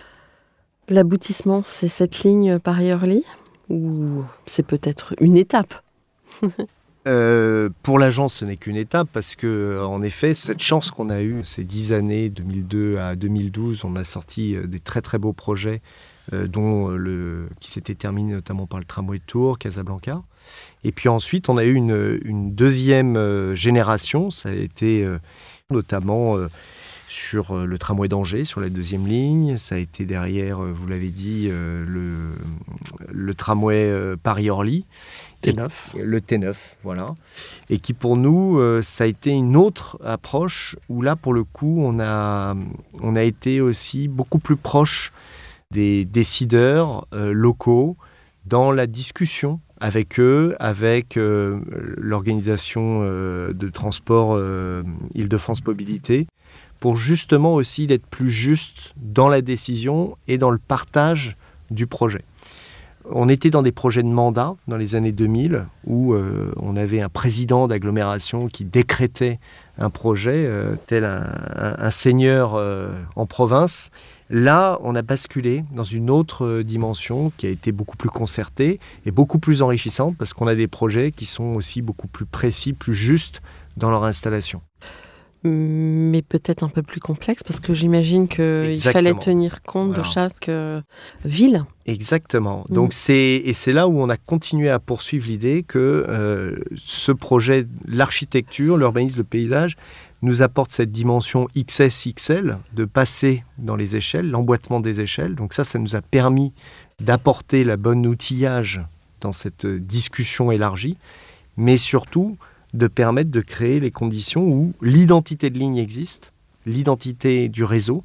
L'aboutissement, 0.90 1.62
c'est 1.64 1.88
cette 1.88 2.24
ligne 2.24 2.60
Paris-Orly 2.60 3.24
ou 3.72 4.24
c'est 4.46 4.66
peut-être 4.66 5.14
une 5.20 5.38
étape 5.38 5.74
euh, 7.08 7.70
Pour 7.84 8.00
l'agence, 8.00 8.36
ce 8.36 8.46
n'est 8.46 8.58
qu'une 8.58 8.76
étape 8.76 9.08
parce 9.12 9.36
que, 9.36 9.84
en 9.84 10.04
effet, 10.04 10.34
cette 10.34 10.62
chance 10.62 10.92
qu'on 10.92 11.10
a 11.10 11.22
eue 11.22 11.44
ces 11.44 11.64
dix 11.64 11.94
années, 11.94 12.30
2002 12.30 12.98
à 12.98 13.16
2012, 13.16 13.86
on 13.86 13.96
a 13.96 14.04
sorti 14.04 14.56
des 14.66 14.80
très 14.80 15.02
très 15.02 15.18
beaux 15.18 15.34
projets, 15.34 15.82
euh, 16.34 16.48
dont 16.48 16.96
qui 17.60 17.72
s'étaient 17.72 17.96
terminés 17.96 18.34
notamment 18.34 18.68
par 18.68 18.80
le 18.80 18.86
tramway 18.86 19.20
de 19.20 19.24
Tours, 19.26 19.58
Casablanca. 19.58 20.22
Et 20.84 20.92
puis 20.92 21.10
ensuite, 21.10 21.50
on 21.50 21.58
a 21.58 21.64
eu 21.64 21.74
une, 21.74 22.54
deuxième 22.54 23.16
euh, 23.16 23.56
génération, 23.56 24.32
ça 24.32 24.50
a 24.50 24.54
été 24.54 25.04
euh, 25.04 25.20
notamment 25.70 26.38
euh, 26.38 26.48
sur 27.12 27.58
le 27.58 27.78
tramway 27.78 28.08
d'Angers, 28.08 28.46
sur 28.46 28.62
la 28.62 28.70
deuxième 28.70 29.06
ligne. 29.06 29.58
Ça 29.58 29.76
a 29.76 29.78
été 29.78 30.06
derrière, 30.06 30.60
vous 30.60 30.88
l'avez 30.88 31.10
dit, 31.10 31.48
euh, 31.50 31.84
le, 31.86 32.36
le, 33.12 33.34
tramway 33.34 33.84
euh, 33.84 34.16
Paris-Orly. 34.22 34.86
T9. 35.44 35.70
Le 36.02 36.20
T9, 36.20 36.56
voilà. 36.84 37.16
Et 37.70 37.80
qui 37.80 37.94
pour 37.94 38.16
nous, 38.16 38.60
euh, 38.60 38.82
ça 38.82 39.04
a 39.04 39.08
été 39.08 39.32
une 39.32 39.58
autre 39.58 40.00
approche 40.06 40.78
où 40.88 41.02
là, 41.02 41.16
pour 41.16 41.34
le 41.34 41.44
coup, 41.44 41.82
on 41.84 42.00
a, 42.00 42.56
on 43.02 43.16
a 43.16 43.24
été 43.24 43.60
aussi 43.60 44.08
beaucoup 44.08 44.40
plus 44.40 44.56
proche 44.56 45.12
des 45.72 46.06
décideurs 46.06 47.08
euh, 47.14 47.34
locaux 47.34 47.98
dans 48.46 48.72
la 48.72 48.88
discussion 48.88 49.60
avec 49.82 50.20
eux, 50.20 50.56
avec 50.60 51.18
euh, 51.18 51.60
l'organisation 51.98 53.02
euh, 53.02 53.52
de 53.52 53.68
transport 53.68 54.36
euh, 54.36 54.84
Île-de-France 55.16 55.66
Mobilité, 55.66 56.28
pour 56.82 56.98
justement 56.98 57.54
aussi 57.54 57.88
d'être 57.88 58.08
plus 58.08 58.32
juste 58.32 58.94
dans 58.98 59.30
la 59.30 59.42
décision 59.42 60.18
et 60.28 60.38
dans 60.40 60.50
le 60.50 60.58
partage 60.58 61.38
du 61.70 61.86
projet. 61.88 62.26
On 63.10 63.30
était 63.30 63.52
dans 63.52 63.62
des 63.62 63.72
projets 63.72 64.02
de 64.02 64.08
mandat 64.08 64.56
dans 64.68 64.78
les 64.78 64.96
années 64.96 65.12
2000 65.12 65.66
où 65.86 66.14
euh, 66.14 66.52
on 66.58 66.76
avait 66.76 67.02
un 67.02 67.10
président 67.10 67.68
d'agglomération 67.68 68.48
qui 68.48 68.66
décrétait 68.66 69.40
un 69.78 69.92
projet 69.92 70.46
euh, 70.46 70.76
tel 70.88 71.06
un, 71.06 71.92
seigneur 71.92 72.56
euh, 72.56 72.92
en 73.16 73.28
province. 73.28 73.92
Là, 74.32 74.80
on 74.84 74.96
a 74.96 75.04
basculé 75.04 75.64
dans 75.72 75.84
une 75.84 76.10
autre 76.10 76.64
dimension 76.64 77.32
qui 77.38 77.46
a 77.46 77.50
été 77.50 77.72
beaucoup 77.72 77.98
plus 77.98 78.10
concertée 78.10 78.80
et 79.06 79.12
beaucoup 79.12 79.40
plus 79.40 79.62
enrichissante 79.62 80.16
parce 80.18 80.34
qu'on 80.34 80.48
a 80.48 80.56
des 80.56 80.68
projets 80.68 81.12
qui 81.12 81.26
sont 81.26 81.56
aussi 81.56 81.84
beaucoup 81.84 82.08
plus 82.08 82.26
précis, 82.26 82.74
plus 82.74 82.96
justes 82.96 83.42
dans 83.78 83.92
leur 83.92 84.04
installation. 84.04 84.62
Mais 85.44 86.22
peut-être 86.22 86.64
un 86.64 86.70
peu 86.70 86.84
plus 86.84 87.00
complexe 87.00 87.44
parce 87.44 87.60
que 87.60 87.74
j'imagine 87.74 88.28
qu'il 88.28 88.80
fallait 88.80 89.14
tenir 89.16 89.64
compte 89.64 89.90
voilà. 89.90 90.04
de 90.04 90.08
chaque 90.08 90.50
euh, 90.50 90.82
ville. 91.26 91.64
Exactement. 91.88 92.66
Donc 92.70 92.90
mmh. 92.90 92.92
c'est 92.94 93.42
et 93.44 93.54
c'est 93.54 93.74
là 93.74 93.88
où 93.88 94.00
on 94.00 94.10
a 94.10 94.18
continué 94.18 94.70
à 94.70 94.80
poursuivre 94.80 95.28
l'idée 95.28 95.64
que 95.68 96.06
euh, 96.08 96.58
ce 96.78 97.12
projet, 97.12 97.66
l'architecture, 97.88 98.78
l'urbanisme, 98.78 99.20
le 99.20 99.24
paysage 99.24 99.78
nous 100.22 100.44
apporte 100.44 100.72
cette 100.72 100.92
dimension 100.92 101.48
XS-XL 101.58 102.60
de 102.74 102.86
passer 102.86 103.44
dans 103.58 103.76
les 103.76 103.96
échelles, 103.96 104.30
l'emboîtement 104.30 104.80
des 104.80 105.02
échelles. 105.02 105.34
Donc 105.34 105.54
ça, 105.54 105.64
ça 105.64 105.80
nous 105.80 105.96
a 105.96 106.02
permis 106.02 106.54
d'apporter 107.00 107.64
la 107.64 107.78
bonne 107.78 108.06
outillage 108.06 108.82
dans 109.22 109.32
cette 109.32 109.66
discussion 109.66 110.52
élargie, 110.52 110.98
mais 111.58 111.78
surtout 111.78 112.38
de 112.74 112.88
permettre 112.88 113.32
de 113.32 113.42
créer 113.42 113.80
les 113.80 113.92
conditions 113.92 114.44
où 114.48 114.74
l'identité 114.82 115.50
de 115.50 115.58
ligne 115.58 115.78
existe, 115.78 116.34
l'identité 116.66 117.50
du 117.50 117.64
réseau, 117.64 118.04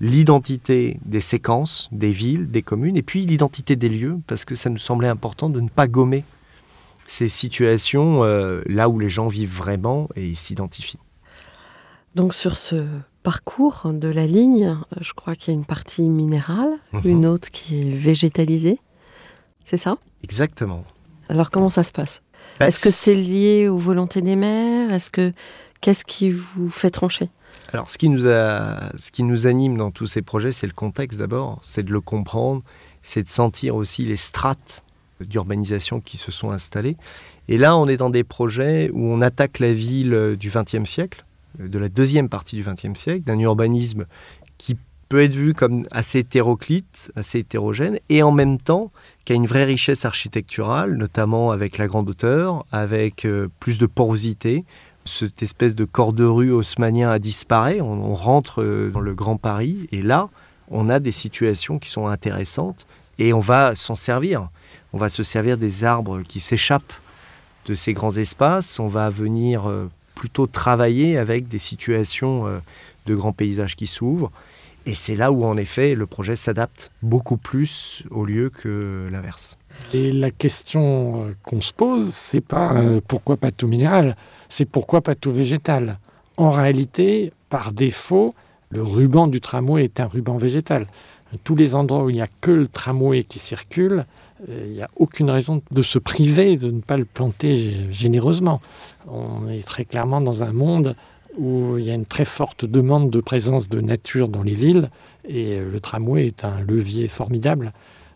l'identité 0.00 0.98
des 1.04 1.20
séquences, 1.20 1.88
des 1.92 2.12
villes, 2.12 2.50
des 2.50 2.62
communes, 2.62 2.96
et 2.96 3.02
puis 3.02 3.26
l'identité 3.26 3.76
des 3.76 3.88
lieux, 3.88 4.16
parce 4.26 4.44
que 4.44 4.54
ça 4.54 4.70
nous 4.70 4.78
semblait 4.78 5.08
important 5.08 5.48
de 5.50 5.60
ne 5.60 5.68
pas 5.68 5.86
gommer 5.88 6.24
ces 7.06 7.28
situations 7.28 8.24
euh, 8.24 8.62
là 8.66 8.88
où 8.88 8.98
les 8.98 9.08
gens 9.08 9.28
vivent 9.28 9.54
vraiment 9.56 10.08
et 10.16 10.34
s'identifient. 10.34 10.98
Donc 12.14 12.34
sur 12.34 12.56
ce 12.56 12.84
parcours 13.22 13.88
de 13.92 14.08
la 14.08 14.26
ligne, 14.26 14.76
je 15.00 15.12
crois 15.12 15.34
qu'il 15.34 15.52
y 15.52 15.56
a 15.56 15.58
une 15.58 15.66
partie 15.66 16.08
minérale, 16.08 16.70
Mhm. 16.92 17.00
mmh. 17.04 17.08
une 17.08 17.26
autre 17.26 17.50
qui 17.50 17.82
est 17.88 17.90
végétalisée. 17.90 18.78
C'est 19.64 19.76
ça? 19.76 19.96
Exactement. 20.22 20.84
Alors 21.28 21.50
comment 21.50 21.68
ça 21.68 21.82
se 21.84 21.92
passe? 21.92 22.22
Bah, 22.58 22.68
Est-ce 22.68 22.82
que 22.82 22.90
c'est 22.90 23.14
lié 23.14 23.68
aux 23.68 23.78
volontés 23.78 24.22
des 24.22 24.36
maires 24.36 24.92
Est-ce 24.92 25.10
que 25.10 25.32
qu'est-ce 25.80 26.04
qui 26.04 26.30
vous 26.30 26.70
fait 26.70 26.90
trancher? 26.90 27.28
Alors, 27.72 27.90
ce 27.90 27.98
qui, 27.98 28.08
nous 28.08 28.26
a, 28.28 28.92
ce 28.96 29.10
qui 29.10 29.22
nous 29.22 29.46
anime 29.46 29.76
dans 29.76 29.90
tous 29.90 30.06
ces 30.06 30.22
projets, 30.22 30.52
c'est 30.52 30.66
le 30.66 30.72
contexte 30.72 31.18
d'abord, 31.18 31.58
c'est 31.62 31.82
de 31.82 31.92
le 31.92 32.00
comprendre, 32.00 32.62
c'est 33.02 33.22
de 33.22 33.28
sentir 33.28 33.76
aussi 33.76 34.04
les 34.04 34.16
strates 34.16 34.84
d'urbanisation 35.20 36.00
qui 36.00 36.16
se 36.16 36.30
sont 36.30 36.50
installées. 36.50 36.96
Et 37.48 37.58
là, 37.58 37.76
on 37.76 37.88
est 37.88 37.96
dans 37.96 38.10
des 38.10 38.24
projets 38.24 38.90
où 38.92 39.06
on 39.06 39.20
attaque 39.20 39.58
la 39.58 39.72
ville 39.72 40.36
du 40.38 40.50
XXe 40.50 40.88
siècle, 40.88 41.24
de 41.58 41.78
la 41.78 41.88
deuxième 41.88 42.28
partie 42.28 42.56
du 42.56 42.62
XXe 42.62 42.98
siècle, 42.98 43.22
d'un 43.24 43.38
urbanisme 43.38 44.06
qui 44.58 44.76
peut 45.08 45.22
être 45.22 45.34
vu 45.34 45.54
comme 45.54 45.86
assez 45.90 46.20
hétéroclite, 46.20 47.12
assez 47.16 47.40
hétérogène, 47.40 47.98
et 48.08 48.22
en 48.22 48.32
même 48.32 48.58
temps 48.58 48.90
qui 49.24 49.32
a 49.32 49.36
une 49.36 49.46
vraie 49.46 49.64
richesse 49.64 50.04
architecturale, 50.04 50.96
notamment 50.96 51.50
avec 51.50 51.78
la 51.78 51.86
grande 51.86 52.08
hauteur, 52.08 52.64
avec 52.70 53.24
euh, 53.24 53.48
plus 53.60 53.78
de 53.78 53.86
porosité, 53.86 54.64
cette 55.04 55.42
espèce 55.42 55.74
de 55.74 55.84
corps 55.84 56.12
de 56.12 56.24
rue 56.24 56.52
haussmanien 56.52 57.10
a 57.10 57.18
disparu, 57.18 57.80
on, 57.80 58.14
rentre 58.14 58.62
euh, 58.62 58.90
dans 58.90 59.00
le 59.00 59.14
Grand 59.14 59.36
Paris, 59.36 59.88
et 59.92 60.02
là, 60.02 60.28
on 60.68 60.88
a 60.88 61.00
des 61.00 61.12
situations 61.12 61.78
qui 61.78 61.90
sont 61.90 62.06
intéressantes, 62.06 62.86
et 63.18 63.32
on 63.32 63.40
va 63.40 63.74
s'en 63.74 63.94
servir. 63.94 64.48
On 64.92 64.98
va 64.98 65.08
se 65.08 65.22
servir 65.22 65.58
des 65.58 65.84
arbres 65.84 66.22
qui 66.22 66.40
s'échappent 66.40 66.92
de 67.66 67.74
ces 67.74 67.92
grands 67.92 68.16
espaces, 68.16 68.78
on 68.78 68.88
va 68.88 69.10
venir 69.10 69.68
euh, 69.68 69.88
plutôt 70.14 70.46
travailler 70.46 71.18
avec 71.18 71.48
des 71.48 71.58
situations 71.58 72.44
de 73.04 73.14
grands 73.14 73.32
paysages 73.34 73.76
qui 73.76 73.86
s'ouvrent, 73.86 74.32
et 74.86 74.94
c'est 74.94 75.16
là 75.16 75.32
où, 75.32 75.44
en 75.44 75.56
effet, 75.56 75.96
le 75.96 76.06
projet 76.06 76.36
s'adapte 76.36 76.92
beaucoup 77.02 77.36
plus 77.36 78.04
au 78.10 78.24
lieu 78.24 78.50
que 78.50 79.08
l'inverse. 79.10 79.58
Et 79.92 80.12
la 80.12 80.30
question 80.30 81.26
euh, 81.26 81.34
qu'on 81.42 81.60
se 81.60 81.72
pose, 81.72 82.08
c'est 82.08 82.40
pas 82.40 82.72
euh, 82.74 83.00
pourquoi 83.06 83.36
pas 83.36 83.50
tout 83.50 83.66
minéral, 83.66 84.16
c'est 84.48 84.64
pourquoi 84.64 85.00
pas 85.00 85.16
tout 85.16 85.32
végétal. 85.32 85.98
En 86.36 86.50
réalité, 86.50 87.32
par 87.50 87.72
défaut, 87.72 88.34
le 88.70 88.82
ruban 88.82 89.26
du 89.26 89.40
tramway 89.40 89.84
est 89.84 90.00
un 90.00 90.06
ruban 90.06 90.38
végétal. 90.38 90.86
Tous 91.42 91.56
les 91.56 91.74
endroits 91.74 92.04
où 92.04 92.10
il 92.10 92.14
n'y 92.14 92.22
a 92.22 92.28
que 92.40 92.52
le 92.52 92.68
tramway 92.68 93.24
qui 93.24 93.40
circule, 93.40 94.06
euh, 94.48 94.64
il 94.66 94.72
n'y 94.72 94.82
a 94.82 94.88
aucune 94.96 95.30
raison 95.30 95.62
de 95.70 95.82
se 95.82 95.98
priver 95.98 96.56
de 96.56 96.70
ne 96.70 96.80
pas 96.80 96.96
le 96.96 97.04
planter 97.04 97.90
généreusement. 97.90 98.60
On 99.08 99.48
est 99.48 99.66
très 99.66 99.84
clairement 99.84 100.20
dans 100.20 100.44
un 100.44 100.52
monde 100.52 100.94
où 101.38 101.78
il 101.78 101.84
y 101.84 101.90
a 101.90 101.94
une 101.94 102.06
très 102.06 102.24
forte 102.24 102.64
demande 102.64 103.10
de 103.10 103.20
présence 103.20 103.68
de 103.68 103.80
nature 103.80 104.28
dans 104.28 104.42
les 104.42 104.54
villes, 104.54 104.90
et 105.28 105.58
le 105.58 105.80
tramway 105.80 106.26
est 106.26 106.44
un 106.44 106.60
levier 106.60 107.08
formidable 107.08 107.72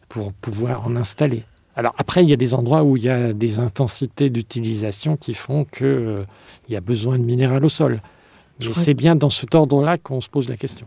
pour 0.08 0.32
pouvoir 0.32 0.86
en 0.86 0.96
installer. 0.96 1.44
Alors 1.76 1.94
après, 1.98 2.22
il 2.22 2.28
y 2.28 2.32
a 2.32 2.36
des 2.36 2.54
endroits 2.54 2.82
où 2.82 2.96
il 2.96 3.04
y 3.04 3.08
a 3.08 3.32
des 3.32 3.60
intensités 3.60 4.28
d'utilisation 4.28 5.16
qui 5.16 5.34
font 5.34 5.64
qu'il 5.64 5.86
euh, 5.86 6.24
y 6.68 6.76
a 6.76 6.80
besoin 6.80 7.18
de 7.18 7.24
minéral 7.24 7.64
au 7.64 7.68
sol. 7.68 8.02
Mais 8.60 8.72
c'est 8.72 8.94
bien 8.94 9.16
dans 9.16 9.30
cet 9.30 9.54
ordre-là 9.54 9.96
qu'on 9.96 10.20
se 10.20 10.28
pose 10.28 10.48
la 10.48 10.56
question. 10.56 10.86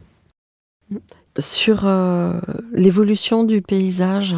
Sur 1.39 1.87
euh, 1.87 2.39
l'évolution 2.73 3.43
du 3.43 3.63
paysage, 3.63 4.35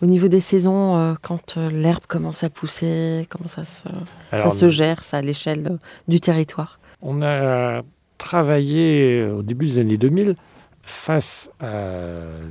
au 0.00 0.06
niveau 0.06 0.26
des 0.26 0.40
saisons, 0.40 0.96
euh, 0.96 1.14
quand 1.22 1.56
l'herbe 1.56 2.06
commence 2.08 2.42
à 2.42 2.50
pousser, 2.50 3.26
comment 3.28 3.46
ça 3.46 3.64
se, 3.64 3.86
ça 4.32 4.50
se 4.50 4.70
gère 4.70 5.04
ça, 5.04 5.18
à 5.18 5.22
l'échelle 5.22 5.78
du 6.08 6.18
territoire? 6.18 6.80
On 7.02 7.22
a 7.22 7.82
travaillé 8.16 9.24
au 9.24 9.42
début 9.42 9.66
des 9.66 9.78
années 9.80 9.98
2000 9.98 10.36
face 10.82 11.50
à 11.60 11.80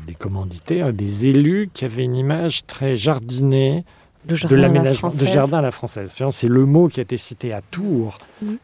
des 0.05 0.13
commanditaires, 0.13 0.93
des 0.93 1.27
élus 1.27 1.69
qui 1.73 1.85
avaient 1.85 2.03
une 2.03 2.17
image 2.17 2.65
très 2.65 2.95
jardinée 2.95 3.83
de 4.25 4.55
l'aménagement 4.55 5.09
de 5.09 5.25
jardin 5.25 5.59
à 5.59 5.61
la 5.61 5.71
française. 5.71 6.13
C'est 6.31 6.47
le 6.47 6.65
mot 6.65 6.87
qui 6.87 6.99
a 6.99 7.03
été 7.03 7.17
cité 7.17 7.53
à 7.53 7.61
Tours, 7.61 8.17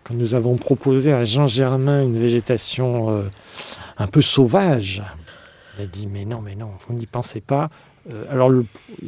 quand 0.03 0.13
nous 0.13 0.35
avons 0.35 0.57
proposé 0.57 1.11
à 1.11 1.23
Jean 1.23 1.47
Germain 1.47 2.03
une 2.03 2.19
végétation 2.19 3.09
euh, 3.09 3.23
un 3.97 4.07
peu 4.07 4.21
sauvage. 4.21 5.03
Il 5.77 5.83
a 5.83 5.87
dit 5.87 6.07
mais 6.07 6.25
non, 6.25 6.41
mais 6.41 6.55
non, 6.55 6.69
vous 6.87 6.93
n'y 6.93 7.07
pensez 7.07 7.41
pas. 7.41 7.69
Euh, 8.11 8.25
alors, 8.29 8.51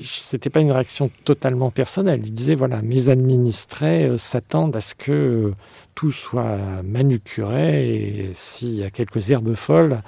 ce 0.01 0.35
n'était 0.35 0.49
pas 0.49 0.59
une 0.59 0.71
réaction 0.71 1.09
totalement 1.23 1.71
personnelle. 1.71 2.21
Il 2.25 2.33
disait 2.33 2.55
voilà, 2.55 2.81
mes 2.81 3.09
administrés 3.09 4.05
euh, 4.05 4.17
s'attendent 4.17 4.75
à 4.75 4.81
ce 4.81 4.95
que 4.95 5.53
tout 5.99 6.11
soit 6.13 6.81
manucuré 6.81 7.89
et 7.89 8.29
s'il 8.31 8.75
y 8.75 8.83
a 8.85 8.89
quelques 8.89 9.31
herbes 9.31 9.53
folles, 9.53 10.01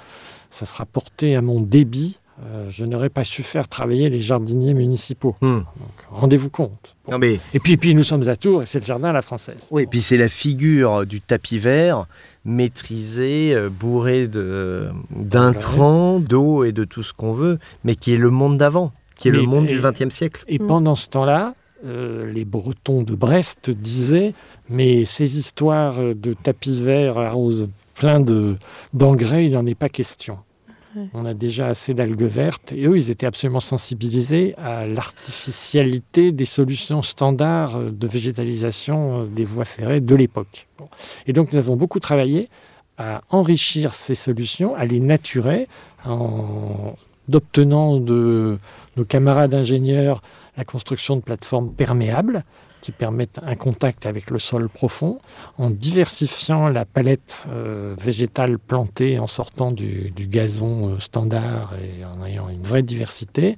ça 0.48 0.64
sera 0.64 0.86
porté 0.86 1.36
à 1.36 1.42
mon 1.42 1.60
débit. 1.60 2.18
Euh, 2.42 2.70
je 2.70 2.86
n'aurais 2.86 3.10
pas 3.10 3.24
su 3.24 3.42
faire 3.42 3.68
travailler 3.68 4.08
les 4.08 4.22
jardiniers 4.22 4.72
municipaux. 4.72 5.36
Hmm. 5.42 5.60
Rendez-vous 6.10 6.48
compte. 6.48 6.96
Et 7.28 7.58
puis, 7.58 7.76
puis 7.76 7.94
nous 7.94 8.04
sommes 8.04 8.26
à 8.26 8.36
Tours 8.36 8.62
et 8.62 8.66
c'est 8.66 8.80
le 8.80 8.86
jardin 8.86 9.10
à 9.10 9.12
la 9.12 9.20
française. 9.20 9.68
Oui, 9.70 9.82
et 9.82 9.86
puis 9.86 10.00
c'est 10.00 10.16
la 10.16 10.30
figure 10.30 11.04
du 11.04 11.20
tapis 11.20 11.58
vert 11.58 12.06
maîtrisé, 12.46 13.54
euh, 13.54 13.68
bourré 13.68 14.28
d'intrants, 15.10 16.20
d'eau 16.20 16.64
et 16.64 16.72
de 16.72 16.84
tout 16.84 17.02
ce 17.02 17.12
qu'on 17.12 17.34
veut, 17.34 17.58
mais 17.84 17.96
qui 17.96 18.14
est 18.14 18.18
le 18.18 18.30
monde 18.30 18.56
d'avant, 18.56 18.92
qui 19.16 19.28
est 19.28 19.32
le 19.32 19.42
monde 19.42 19.66
du 19.66 19.78
XXe 19.78 20.08
siècle. 20.08 20.42
Et 20.48 20.58
pendant 20.58 20.94
ce 20.94 21.08
temps-là, 21.10 21.54
euh, 21.84 22.30
les 22.30 22.44
Bretons 22.44 23.02
de 23.02 23.14
Brest 23.16 23.70
disaient 23.70 24.34
mais 24.72 25.04
ces 25.04 25.38
histoires 25.38 25.98
de 26.14 26.34
tapis 26.34 26.80
vert 26.80 27.18
à 27.18 27.30
rose 27.30 27.68
plein 27.94 28.20
d'engrais, 28.92 29.46
il 29.46 29.52
n'en 29.52 29.66
est 29.66 29.74
pas 29.74 29.88
question. 29.88 30.38
On 31.14 31.24
a 31.24 31.32
déjà 31.32 31.68
assez 31.68 31.94
d'algues 31.94 32.22
vertes 32.22 32.72
et 32.72 32.84
eux, 32.86 32.96
ils 32.96 33.10
étaient 33.10 33.24
absolument 33.24 33.60
sensibilisés 33.60 34.54
à 34.58 34.86
l'artificialité 34.86 36.32
des 36.32 36.44
solutions 36.44 37.00
standards 37.00 37.80
de 37.80 38.06
végétalisation 38.06 39.24
des 39.24 39.44
voies 39.44 39.64
ferrées 39.64 40.00
de 40.00 40.14
l'époque. 40.14 40.66
Et 41.26 41.32
donc, 41.32 41.52
nous 41.52 41.58
avons 41.58 41.76
beaucoup 41.76 41.98
travaillé 41.98 42.50
à 42.98 43.22
enrichir 43.30 43.94
ces 43.94 44.14
solutions, 44.14 44.74
à 44.74 44.84
les 44.84 45.00
naturer, 45.00 45.66
en 46.04 46.94
obtenant 47.32 47.96
de 47.96 48.58
nos 48.96 49.04
camarades 49.04 49.54
ingénieurs 49.54 50.22
la 50.58 50.64
construction 50.64 51.16
de 51.16 51.22
plateformes 51.22 51.72
perméables 51.72 52.44
qui 52.82 52.92
permettent 52.92 53.40
un 53.42 53.54
contact 53.54 54.04
avec 54.04 54.30
le 54.30 54.38
sol 54.38 54.68
profond, 54.68 55.20
en 55.56 55.70
diversifiant 55.70 56.68
la 56.68 56.84
palette 56.84 57.46
euh, 57.48 57.94
végétale 57.98 58.58
plantée 58.58 59.18
en 59.18 59.28
sortant 59.28 59.70
du, 59.70 60.12
gazon 60.18 60.90
euh, 60.90 60.98
standard 60.98 61.74
et 61.76 62.04
en 62.04 62.26
ayant 62.26 62.50
une 62.50 62.62
vraie 62.62 62.82
diversité, 62.82 63.54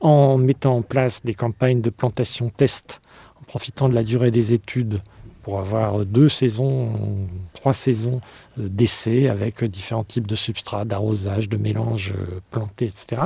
en 0.00 0.38
mettant 0.38 0.78
en 0.78 0.82
place 0.82 1.22
des 1.22 1.34
campagnes 1.34 1.82
de 1.82 1.90
plantation 1.90 2.48
test, 2.48 3.02
en 3.40 3.44
profitant 3.44 3.88
de 3.88 3.94
la 3.94 4.04
durée 4.04 4.30
des 4.30 4.54
études 4.54 5.00
pour 5.42 5.58
avoir 5.58 6.04
deux 6.06 6.28
saisons, 6.28 7.26
trois 7.52 7.72
saisons 7.72 8.20
euh, 8.58 8.68
d'essais 8.68 9.28
avec 9.28 9.64
différents 9.64 10.04
types 10.04 10.28
de 10.28 10.36
substrats, 10.36 10.84
d'arrosage, 10.84 11.48
de 11.48 11.56
mélange 11.56 12.14
plantés, 12.50 12.86
etc. 12.86 13.22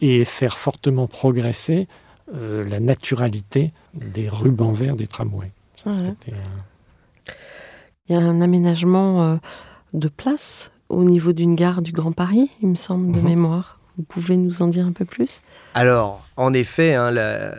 Et 0.00 0.24
faire 0.24 0.58
fortement 0.58 1.08
progresser 1.08 1.88
euh, 2.34 2.68
la 2.68 2.80
naturalité 2.80 3.72
des 3.94 4.28
rubans 4.28 4.72
verts 4.72 4.96
des 4.96 5.06
tramways. 5.06 5.52
Il 5.86 6.34
y 8.08 8.14
a 8.14 8.18
un 8.18 8.40
aménagement 8.40 9.22
euh, 9.22 9.36
de 9.92 10.08
place 10.08 10.72
au 10.88 11.04
niveau 11.04 11.32
d'une 11.32 11.54
gare 11.54 11.82
du 11.82 11.92
Grand 11.92 12.12
Paris, 12.12 12.50
il 12.62 12.68
me 12.68 12.74
semble, 12.74 13.12
de 13.12 13.20
mhm. 13.20 13.26
mémoire. 13.26 13.78
Vous 13.96 14.02
pouvez 14.02 14.36
nous 14.36 14.60
en 14.60 14.68
dire 14.68 14.86
un 14.86 14.92
peu 14.92 15.04
plus? 15.04 15.40
Alors, 15.72 16.26
en 16.36 16.52
effet, 16.52 16.94
hein, 16.94 17.10
là, 17.12 17.54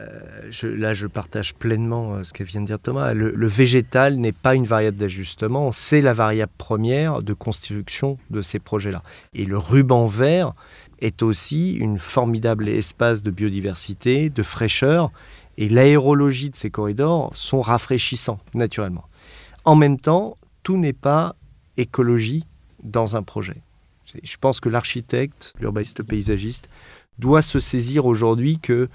je, 0.52 1.08
partage 1.08 1.56
pleinement 1.56 2.14
euh, 2.14 2.24
ce 2.24 2.34
que 2.34 2.44
vient 2.44 2.62
de 2.62 2.68
dire 2.68 2.80
Thomas. 2.80 3.14
le 3.14 3.48
végétal 3.48 4.18
n'est 4.18 4.34
pas 4.34 4.54
une 4.54 4.66
variable 4.66 4.98
d'ajustement, 4.98 5.72
c'est 5.72 6.02
la 6.02 6.14
variable 6.14 6.52
première 6.58 7.24
de 7.24 7.34
construction 7.34 8.18
de 8.30 8.42
ces 8.42 8.60
projets-là. 8.60 9.02
Et 9.34 9.46
le 9.46 9.58
ruban 9.58 10.08
vert 10.08 10.54
est 11.00 11.24
aussi 11.24 11.74
une 11.74 12.00
formidable 12.00 12.68
espace 12.70 13.24
de 13.24 13.32
biodiversité, 13.32 14.30
de 14.30 14.44
fraîcheur, 14.44 15.12
et 15.58 15.70
l'aérologie 15.70 16.50
de 16.50 16.56
ces 16.56 16.70
corridors 16.70 17.36
sont 17.36 17.62
rafraîchissants 17.62 18.40
naturellement. 18.54 19.06
En 19.66 19.76
même 19.76 20.00
temps, 20.00 20.38
tout 20.64 20.78
n'est 20.78 20.94
pas 20.94 21.36
écologie 21.78 22.46
dans 22.84 23.16
un 23.16 23.24
projet. 23.24 23.62
Je 24.24 24.38
pense 24.38 24.60
que 24.60 24.70
l'architecte, 24.70 25.54
l'urbaniste, 25.60 26.00
le 26.00 26.06
paysagiste, 26.06 26.70
doit 27.20 27.42
se 27.42 27.60
saisir 27.60 28.06
aujourd'hui 28.06 28.60
que 28.60 28.90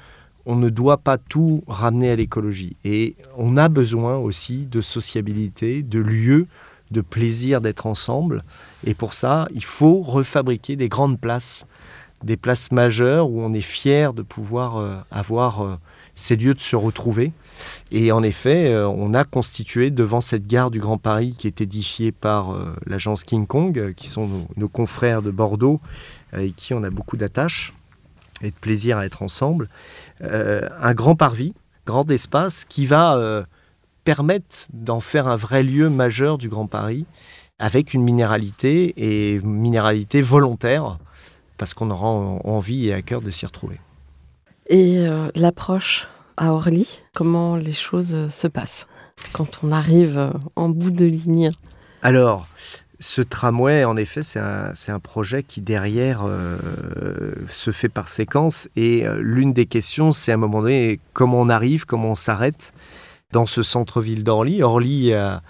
on 0.45 0.57
ne 0.57 0.71
doit 0.71 0.99
pas 0.99 1.19
tout 1.19 1.63
ramener 1.69 2.11
à 2.11 2.17
l'écologie. 2.17 2.77
Et 2.85 3.17
on 3.37 3.57
a 3.57 3.69
besoin 3.69 4.17
aussi 4.17 4.67
de 4.67 4.81
sociabilité, 4.81 5.83
de 5.83 6.01
lieux, 6.01 6.47
de 6.91 7.01
plaisir 7.01 7.61
d'être 7.61 7.87
ensemble. 7.87 8.45
Et 8.85 8.95
pour 8.95 9.15
ça, 9.15 9.49
il 9.55 9.65
faut 9.65 10.03
refabriquer 10.03 10.77
des 10.77 10.89
grandes 10.89 11.21
places 11.21 11.65
des 12.25 12.37
places 12.37 12.73
majeures 12.73 13.29
où 13.29 13.41
on 13.43 13.53
est 13.53 13.61
fier 13.61 14.13
de 14.13 14.23
pouvoir 14.23 14.77
euh, 14.77 14.97
avoir 15.11 15.63
euh, 15.63 15.77
ces 16.15 16.37
lieux 16.37 16.55
de 16.55 16.61
se 16.61 16.77
retrouver. 16.77 17.33
Et 17.91 18.13
en 18.13 18.23
effet, 18.23 18.73
euh, 18.73 18.89
on 18.89 19.15
a 19.15 19.25
constitué 19.25 19.91
devant 19.91 20.21
cette 20.21 20.47
gare 20.47 20.71
du 20.71 20.81
Grand 20.81 20.99
Paris 20.99 21.35
qui 21.39 21.47
est 21.47 21.61
édifiée 21.61 22.13
par 22.13 22.57
l'agence 22.87 23.25
King 23.25 23.47
Kong, 23.47 23.95
qui 23.97 24.09
sont 24.09 24.29
nos, 24.57 24.69
confrères 24.69 25.23
de 25.23 25.31
Bordeaux, 25.31 25.81
avec 26.33 26.57
qui 26.57 26.75
on 26.75 26.83
a 26.83 26.91
beaucoup 26.91 27.17
d'attaches 27.17 27.73
et 28.43 28.51
de 28.51 28.57
plaisir 28.57 28.99
à 28.99 29.07
être 29.07 29.23
ensemble, 29.23 29.69
un 30.21 30.95
grand 30.95 31.15
parvis, 31.15 31.55
grand 31.87 32.11
espace 32.11 32.65
qui 32.65 32.87
va 32.87 33.45
permettre 34.05 34.67
d'en 34.73 35.01
faire 35.01 35.29
un 35.29 35.37
vrai 35.37 35.63
lieu 35.63 35.89
majeur 35.89 36.39
du 36.39 36.49
Grand 36.49 36.67
Paris 36.67 37.07
avec 37.59 37.95
une 37.95 38.03
minéralité 38.03 38.93
et 38.97 39.41
minéralité 39.41 40.21
volontaire 40.21 40.99
parce 41.63 41.75
qu'on 41.75 41.93
aura 41.93 42.09
envie 42.09 42.89
et 42.89 42.93
à 42.93 43.03
cœur 43.03 43.23
de 43.23 43.31
s'y 43.31 43.47
retrouver. 43.47 43.79
Et 44.67 45.07
euh, 45.07 45.29
l'approche 45.37 46.09
à 46.37 46.53
Orly, 46.55 46.89
comment 47.15 47.55
les 47.55 47.71
choses 47.71 48.15
euh, 48.15 48.29
se 48.31 48.49
passent 48.49 48.89
quand 49.33 49.61
on 49.63 49.71
arrive 49.71 50.19
euh, 50.19 50.31
en 50.57 50.71
bout 50.71 50.91
de 50.91 51.05
ligne? 51.05 51.53
Alors, 52.03 52.49
ce 52.99 53.23
tramway, 53.23 53.85
en 53.85 53.97
effet, 53.97 54.25
c'est 54.25 54.41
un, 54.41 54.99
projet 54.99 55.45
qui 55.45 55.61
derrière 55.61 56.25
se 57.49 57.71
fait 57.71 57.89
par 57.89 58.09
séquence. 58.09 58.69
Et 58.75 59.05
l'une 59.19 59.53
des 59.53 59.67
questions, 59.67 60.11
c'est 60.11 60.33
à 60.33 60.35
un 60.35 60.39
moment 60.39 60.63
donné 60.63 60.99
comment 61.13 61.41
on 61.41 61.49
arrive, 61.49 61.85
comment 61.85 62.11
on 62.11 62.17
s'arrête 62.17 62.73
dans 63.31 63.47
ce 63.47 63.63
centre-ville 63.63 64.25
d'Orly? 64.25 64.65
Orly 64.65 65.15
a, 65.15 65.43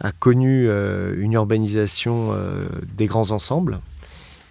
a 0.00 0.12
connu 0.12 0.68
une 0.68 1.32
urbanisation 1.32 2.34
des 2.96 3.06
grands 3.06 3.30
ensembles 3.30 3.80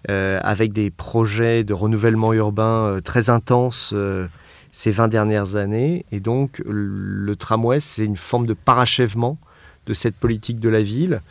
avec 0.08 0.74
des 0.74 0.92
projets 0.92 1.64
de 1.64 1.74
renouvellement 1.74 2.34
urbain 2.34 2.86
euh, 2.86 3.02
très 3.02 3.30
intenses 3.30 3.92
euh, 3.94 4.28
ces 4.72 4.92
20 4.92 5.08
dernières 5.08 5.56
années. 5.56 6.06
Et 6.12 6.20
donc, 6.20 6.62
le 6.66 7.36
tramway, 7.36 7.80
c'est 7.80 8.06
une 8.06 8.18
forme 8.18 8.46
de 8.46 8.54
parachèvement 8.54 9.38
de 9.86 9.94
cette 9.94 10.16
politique 10.16 10.60
de 10.60 10.70
la 10.70 10.82
ville, 10.82 11.22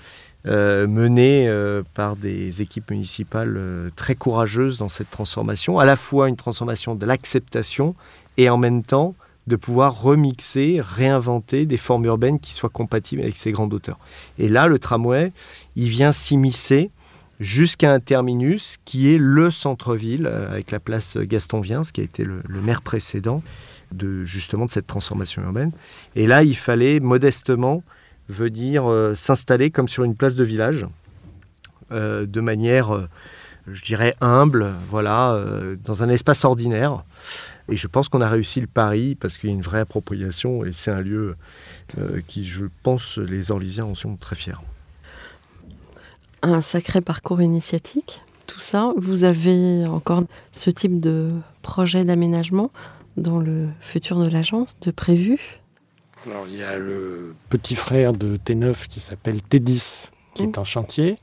menée 0.45 1.49
par 1.95 2.17
des 2.17 2.63
équipes 2.63 2.91
municipales 2.91 3.61
très 3.95 4.15
courageuses 4.15 4.79
dans 4.79 4.89
cette 4.89 5.11
transformation, 5.11 5.79
à 5.79 5.85
la 5.85 5.95
fois 5.95 6.29
une 6.29 6.37
transformation 6.37 6.97
de 6.97 7.05
l'acceptation 7.07 7.95
et 8.39 8.49
en 8.49 8.57
même 8.57 8.83
temps 8.83 9.15
de 9.49 9.57
pouvoir 9.57 10.01
remixer, 10.01 10.81
réinventer 10.81 11.67
des 11.67 11.77
formes 11.77 12.05
urbaines 12.05 12.39
qui 12.39 12.53
soient 12.53 12.69
compatibles 12.69 13.23
avec 13.23 13.37
ces 13.37 13.51
grandes 13.51 13.73
hauteurs. 13.73 13.99
Et 14.39 14.49
là, 14.49 14.69
le 14.69 14.79
tramway, 14.79 15.33
il 15.75 15.89
vient 15.89 16.13
s'immiscer 16.13 16.91
jusqu'à 17.41 17.93
un 17.93 18.01
terminus 18.01 18.77
qui 18.85 19.13
est 19.13 19.19
le 19.19 19.51
centre-ville 19.51 20.27
euh, 20.27 20.51
avec 20.51 20.71
la 20.71 20.81
place 20.81 21.17
Gaston 21.17 21.61
Viens, 21.61 21.83
qui 21.83 22.01
a 22.01 22.05
été 22.05 22.25
le, 22.25 22.43
maire 22.63 22.83
précédent 22.83 23.43
de 23.93 24.25
justement 24.25 24.67
de 24.67 24.71
cette 24.71 24.87
transformation 24.87 25.43
urbaine. 25.43 25.73
Et 26.17 26.27
là, 26.27 26.43
il 26.43 26.57
fallait 26.57 27.01
modestement 27.01 27.83
venir 28.29 28.87
euh, 28.87 29.15
s'installer 29.15 29.71
comme 29.71 29.89
sur 29.89 30.05
une 30.05 30.15
place 30.15 30.37
de 30.37 30.45
village, 30.45 30.87
euh, 31.93 32.27
de 32.27 32.41
manière, 32.41 33.09
je 33.71 33.83
dirais, 33.83 34.15
humble, 34.21 34.73
voilà, 34.91 35.41
dans 35.85 36.03
un 36.03 36.09
espace 36.09 36.45
ordinaire. 36.45 37.05
Et 37.71 37.77
je 37.77 37.87
pense 37.87 38.09
qu'on 38.09 38.21
a 38.21 38.29
réussi 38.29 38.61
le 38.61 38.67
pari 38.67 39.15
parce 39.15 39.39
qu'il 39.39 39.51
y 39.51 39.53
a 39.53 39.57
une 39.57 39.63
vraie 39.63 39.81
appropriation 39.81 40.65
et 40.65 40.73
c'est 40.73 40.91
un 40.91 41.01
lieu 41.01 41.37
qui, 42.27 42.47
je 42.47 42.67
pense, 42.83 43.19
les 43.19 43.51
Orlysiens 43.51 43.85
en 43.85 43.95
sont 43.95 44.17
très 44.17 44.37
fiers. 44.37 44.55
Un 46.43 46.61
sacré 46.61 47.01
parcours 47.01 47.43
initiatique, 47.43 48.21
tout 48.47 48.61
ça. 48.61 48.93
Vous 48.97 49.25
avez 49.25 49.87
encore 49.87 50.23
ce 50.53 50.71
type 50.71 51.01
de 51.01 51.33
projet 51.63 52.05
d'aménagement 52.05 52.71
dans 53.17 53.39
le 53.39 53.69
futur 53.81 54.19
de 54.21 54.29
l'agence, 54.29 54.79
de 54.81 54.91
prévu? 54.93 55.59
Alors, 56.27 56.47
il 56.49 56.57
y 56.57 56.63
a 56.63 56.79
le 56.79 57.35
petit 57.49 57.75
frère 57.75 58.13
de 58.13 58.37
T9 58.37 58.87
qui 58.87 59.01
s'appelle 59.01 59.39
T10, 59.51 60.11
qui 60.35 60.45
Mm. 60.45 60.47
est 60.51 60.59
en 60.59 60.65
chantier. 60.65 61.19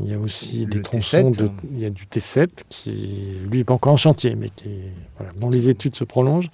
Il 0.00 0.06
y 0.06 0.14
a 0.14 0.18
aussi 0.18 0.60
Le 0.64 0.66
des 0.66 0.82
tronçons, 0.82 1.30
T7. 1.30 1.38
de, 1.42 1.50
il 1.72 1.78
y 1.80 1.84
a 1.84 1.90
du 1.90 2.04
T7 2.06 2.48
qui, 2.68 3.36
lui, 3.50 3.58
n'est 3.58 3.64
pas 3.64 3.74
encore 3.74 3.92
en 3.92 3.96
chantier, 3.96 4.34
mais 4.36 4.48
qui, 4.50 4.68
est- 4.68 4.92
voilà, 5.18 5.32
dont 5.34 5.50
les 5.50 5.68
études 5.68 5.96
se 5.96 6.04
prolongent. 6.04 6.50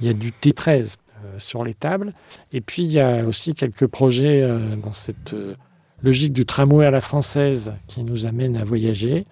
Il 0.00 0.06
y 0.06 0.08
a 0.10 0.12
du 0.14 0.32
T13 0.32 0.96
euh, 1.24 1.38
sur 1.38 1.64
les 1.64 1.74
tables. 1.74 2.14
Et 2.52 2.60
puis, 2.60 2.82
il 2.84 2.90
y 2.92 2.98
a 3.00 3.24
aussi 3.24 3.54
quelques 3.54 3.86
projets 3.86 4.40
euh, 4.42 4.74
dans 4.76 4.92
cette 4.94 5.34
euh, 5.34 5.54
logique 6.02 6.32
du 6.32 6.44
tramway 6.46 6.86
à 6.86 6.90
la 6.90 7.00
française 7.00 7.72
qui 7.86 8.02
nous 8.04 8.26
amène 8.26 8.56
à 8.56 8.64
voyager. 8.64 9.26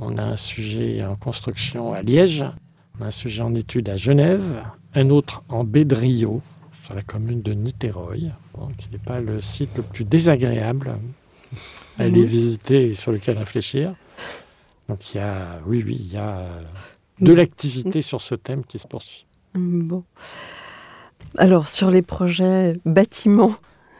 On 0.00 0.18
a 0.18 0.22
un 0.22 0.36
sujet 0.36 1.04
en 1.04 1.16
construction 1.16 1.92
à 1.92 2.02
Liège, 2.02 2.44
on 2.98 3.04
a 3.04 3.08
un 3.08 3.10
sujet 3.10 3.42
en 3.42 3.54
étude 3.54 3.88
à 3.88 3.96
Genève, 3.96 4.64
un 4.94 5.10
autre 5.10 5.42
en 5.48 5.64
baie 5.64 5.84
de 5.84 5.94
Rio, 5.94 6.42
sur 6.84 6.94
la 6.94 7.02
commune 7.02 7.42
de 7.42 7.52
Niteroi, 7.52 8.16
bon, 8.54 8.68
qui 8.76 8.88
n'est 8.90 8.98
pas 8.98 9.20
le 9.20 9.40
site 9.40 9.76
le 9.76 9.82
plus 9.82 10.04
désagréable 10.04 10.96
à 11.98 12.02
aller 12.02 12.20
Mhm. 12.20 12.26
visiter 12.26 12.88
et 12.88 12.92
sur 12.94 13.12
lequel 13.12 13.38
réfléchir. 13.38 13.94
Donc 14.88 15.14
il 15.14 15.18
y 15.18 15.20
a, 15.20 15.60
oui, 15.66 15.82
oui, 15.86 15.96
il 16.00 16.12
y 16.12 16.16
a 16.16 16.38
euh, 16.38 16.62
de 17.20 17.32
l'activité 17.32 18.02
sur 18.02 18.20
ce 18.20 18.34
thème 18.34 18.64
qui 18.64 18.78
se 18.78 18.88
poursuit. 18.88 19.24
Bon. 19.54 20.02
Alors, 21.38 21.68
sur 21.68 21.90
les 21.90 22.02
projets 22.02 22.78
bâtiments, 22.84 23.54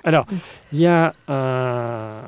Alors, 0.04 0.26
il 0.72 0.80
y 0.80 0.86
a 0.86 1.12
un, 1.28 2.22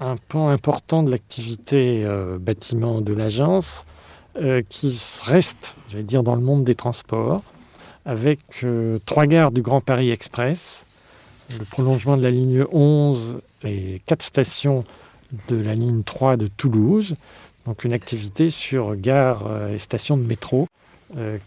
un 0.00 0.16
pan 0.16 0.48
important 0.48 1.02
de 1.02 1.10
l'activité 1.10 2.04
euh, 2.04 2.38
bâtiment 2.38 3.00
de 3.00 3.12
l'agence 3.12 3.86
euh, 4.36 4.62
qui 4.68 4.98
reste, 5.24 5.76
j'allais 5.88 6.04
dire, 6.04 6.22
dans 6.22 6.34
le 6.34 6.42
monde 6.42 6.64
des 6.64 6.74
transports, 6.74 7.42
avec 8.04 8.40
euh, 8.62 8.98
trois 9.06 9.26
gares 9.26 9.52
du 9.52 9.62
Grand 9.62 9.80
Paris 9.80 10.10
Express, 10.10 10.86
le 11.58 11.64
prolongement 11.64 12.16
de 12.16 12.22
la 12.22 12.30
ligne 12.30 12.64
11 12.72 13.38
et 13.64 14.02
quatre 14.04 14.22
stations 14.22 14.84
de 15.48 15.56
la 15.56 15.74
ligne 15.74 16.02
3 16.02 16.36
de 16.36 16.48
Toulouse. 16.48 17.16
Donc 17.66 17.84
une 17.84 17.92
activité 17.92 18.50
sur 18.50 18.96
gares 18.96 19.70
et 19.70 19.78
stations 19.78 20.16
de 20.16 20.22
métro 20.22 20.68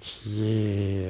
qui 0.02 0.46
est 0.46 1.08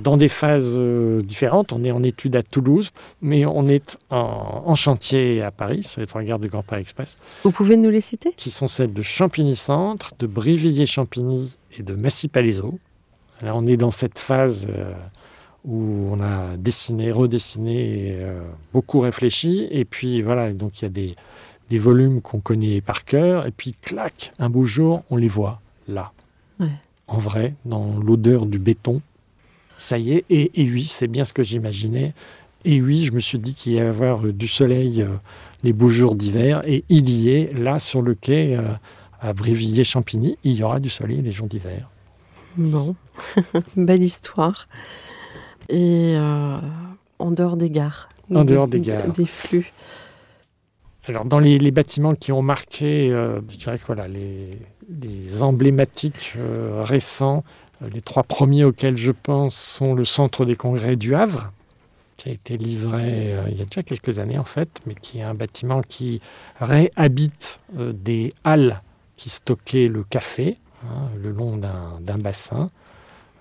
dans 0.00 0.16
des 0.16 0.28
phases 0.28 0.74
euh, 0.76 1.22
différentes. 1.22 1.72
On 1.72 1.84
est 1.84 1.90
en 1.90 2.02
étude 2.02 2.36
à 2.36 2.42
Toulouse, 2.42 2.90
mais 3.20 3.44
on 3.46 3.66
est 3.66 3.98
en, 4.10 4.62
en 4.66 4.74
chantier 4.74 5.42
à 5.42 5.50
Paris, 5.50 5.82
sur 5.82 6.00
les 6.00 6.06
trois 6.06 6.22
gares 6.22 6.38
du 6.38 6.48
Grand 6.48 6.62
Paris 6.62 6.82
Express, 6.82 7.18
vous 7.44 7.50
pouvez 7.50 7.76
nous 7.76 7.90
les 7.90 8.00
citer? 8.00 8.32
Qui 8.36 8.50
sont 8.50 8.68
celles 8.68 8.92
de 8.92 9.02
Champigny-Centre, 9.02 10.14
de 10.18 10.26
Brivilliers-Champigny 10.26 11.56
et 11.78 11.82
de 11.82 11.94
Massy-Palaiseau. 11.94 12.78
Là, 13.42 13.54
on 13.54 13.66
est 13.66 13.76
dans 13.76 13.90
cette 13.92 14.18
phase 14.18 14.68
euh, 14.68 14.92
où 15.64 16.08
on 16.12 16.20
a 16.20 16.56
dessiné, 16.56 17.12
redessiné, 17.12 18.16
euh, 18.18 18.40
beaucoup 18.72 19.00
réfléchi. 19.00 19.68
Et 19.70 19.84
puis 19.84 20.22
voilà, 20.22 20.52
donc 20.52 20.80
il 20.80 20.84
y 20.84 20.86
a 20.86 20.90
des, 20.90 21.14
des 21.70 21.78
volumes 21.78 22.20
qu'on 22.20 22.40
connaît 22.40 22.80
par 22.80 23.04
cœur. 23.04 23.46
Et 23.46 23.52
puis, 23.52 23.74
clac, 23.80 24.32
un 24.38 24.50
beau 24.50 24.64
jour, 24.64 25.02
on 25.10 25.16
les 25.16 25.28
voit 25.28 25.60
là. 25.86 26.12
Ouais. 26.58 26.68
En 27.06 27.18
vrai, 27.18 27.54
dans 27.64 27.98
l'odeur 27.98 28.44
du 28.44 28.58
béton. 28.58 29.00
Ça 29.78 29.98
y 29.98 30.12
est. 30.12 30.24
Et, 30.30 30.50
et 30.62 30.70
oui, 30.70 30.84
c'est 30.84 31.06
bien 31.08 31.24
ce 31.24 31.32
que 31.32 31.42
j'imaginais. 31.42 32.14
Et 32.64 32.80
oui, 32.82 33.04
je 33.04 33.12
me 33.12 33.20
suis 33.20 33.38
dit 33.38 33.54
qu'il 33.54 33.72
y 33.74 33.78
allait 33.78 33.88
avoir 33.88 34.26
euh, 34.26 34.32
du 34.32 34.48
soleil 34.48 35.02
euh, 35.02 35.08
les 35.62 35.72
beaux 35.72 35.90
jours 35.90 36.14
d'hiver. 36.16 36.60
Et 36.66 36.84
il 36.88 37.08
y 37.08 37.30
est, 37.30 37.52
là, 37.56 37.78
sur 37.78 38.02
le 38.02 38.14
quai, 38.14 38.56
euh, 38.56 38.62
à 39.20 39.32
Brévilliers-Champigny, 39.32 40.36
il 40.44 40.54
y 40.56 40.62
aura 40.62 40.80
du 40.80 40.88
soleil 40.88 41.22
les 41.22 41.30
jours 41.32 41.46
d'hiver. 41.46 41.88
Bon, 42.56 42.96
belle 43.76 44.02
histoire. 44.02 44.68
Et 45.68 46.14
euh, 46.16 46.58
en 47.20 47.30
dehors 47.30 47.56
des 47.56 47.70
gares 47.70 48.08
En 48.34 48.44
Des- 48.44 48.54
dehors 48.54 48.68
des 48.68 48.80
gares. 48.80 49.08
Des 49.12 49.26
flux. 49.26 49.72
Alors, 51.06 51.24
dans 51.24 51.38
les, 51.38 51.58
les 51.58 51.70
bâtiments 51.70 52.14
qui 52.14 52.32
ont 52.32 52.42
marqué, 52.42 53.08
je 53.08 53.56
dirais 53.56 53.78
que 53.78 53.84
voilà, 53.86 54.08
les, 54.08 54.50
les 54.90 55.42
emblématiques 55.42 56.34
récents, 56.82 57.44
les 57.80 58.00
trois 58.00 58.22
premiers 58.24 58.64
auxquels 58.64 58.96
je 58.96 59.12
pense 59.12 59.54
sont 59.54 59.94
le 59.94 60.04
Centre 60.04 60.44
des 60.44 60.56
congrès 60.56 60.96
du 60.96 61.14
Havre, 61.14 61.52
qui 62.16 62.28
a 62.28 62.32
été 62.32 62.56
livré 62.56 63.32
euh, 63.34 63.44
il 63.50 63.56
y 63.58 63.62
a 63.62 63.64
déjà 63.64 63.82
quelques 63.82 64.18
années 64.18 64.38
en 64.38 64.44
fait, 64.44 64.80
mais 64.86 64.94
qui 64.94 65.18
est 65.18 65.22
un 65.22 65.34
bâtiment 65.34 65.82
qui 65.82 66.20
réhabite 66.60 67.60
euh, 67.78 67.92
des 67.92 68.32
halles 68.44 68.82
qui 69.16 69.28
stockaient 69.30 69.88
le 69.88 70.02
café 70.04 70.58
hein, 70.84 71.08
le 71.22 71.30
long 71.30 71.56
d'un 71.56 72.18
bassin, 72.18 72.70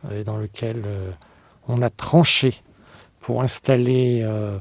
euh, 0.06 0.22
et 0.22 0.24
dans 0.24 0.38
lequel 0.38 0.84
euh, 0.86 1.12
on 1.68 1.82
a 1.82 1.90
tranché 1.90 2.54
pour 3.20 3.42
installer 3.42 4.22
euh, 4.24 4.58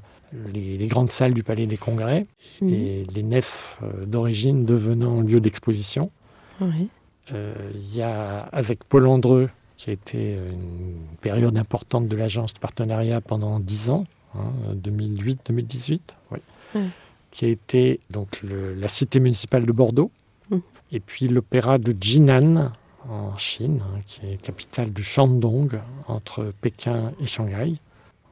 les, 0.52 0.76
les 0.78 0.86
grandes 0.86 1.10
salles 1.10 1.34
du 1.34 1.42
Palais 1.42 1.66
des 1.66 1.76
Congrès 1.76 2.26
Mhm. 2.62 2.72
et 2.72 3.06
les 3.14 3.22
nefs 3.22 3.80
euh, 3.82 4.06
d'origine 4.06 4.64
devenant 4.64 5.20
lieu 5.20 5.40
d'exposition. 5.40 6.10
Oui. 6.62 6.88
Euh, 7.32 7.54
Il 7.74 7.96
y 7.96 8.00
a, 8.00 8.48
avec 8.50 8.82
Paul 8.84 9.06
Andreu, 9.06 9.50
qui 9.76 9.90
a 9.90 9.92
été 9.92 10.34
une 10.34 10.96
période 11.20 11.56
importante 11.58 12.08
de 12.08 12.16
l'agence 12.16 12.54
de 12.54 12.58
partenariat 12.58 13.20
pendant 13.20 13.60
10 13.60 13.90
ans, 13.90 14.04
hein, 14.34 14.50
2008-2018, 14.74 16.14
oui, 16.32 16.38
Ouais. 16.74 16.86
qui 17.30 17.44
a 17.44 17.48
été 17.48 18.00
donc 18.10 18.40
le- 18.42 18.74
la 18.74 18.88
cité 18.88 19.20
municipale 19.20 19.66
de 19.66 19.72
Bordeaux, 19.72 20.10
Mhm. 20.50 20.60
et 20.92 21.00
puis 21.00 21.28
l'opéra 21.28 21.78
de 21.78 21.94
Jinan 22.00 22.72
en 23.08 23.36
Chine, 23.36 23.82
hein, 23.84 24.00
qui 24.06 24.26
est 24.26 24.40
capitale 24.40 24.92
du 24.92 25.02
Shandong, 25.02 25.78
entre 26.08 26.52
Pékin 26.60 27.12
et 27.20 27.26
Shanghai, 27.26 27.74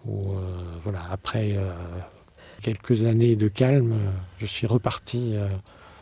où 0.07 0.33
euh, 0.33 0.77
voilà, 0.83 1.01
après 1.11 1.53
euh, 1.57 1.73
quelques 2.63 3.05
années 3.05 3.37
de 3.37 3.49
calme, 3.49 3.93
euh, 3.93 4.11
je 4.39 4.47
suis 4.47 4.67
reparti 4.67 5.33
euh, 5.35 5.49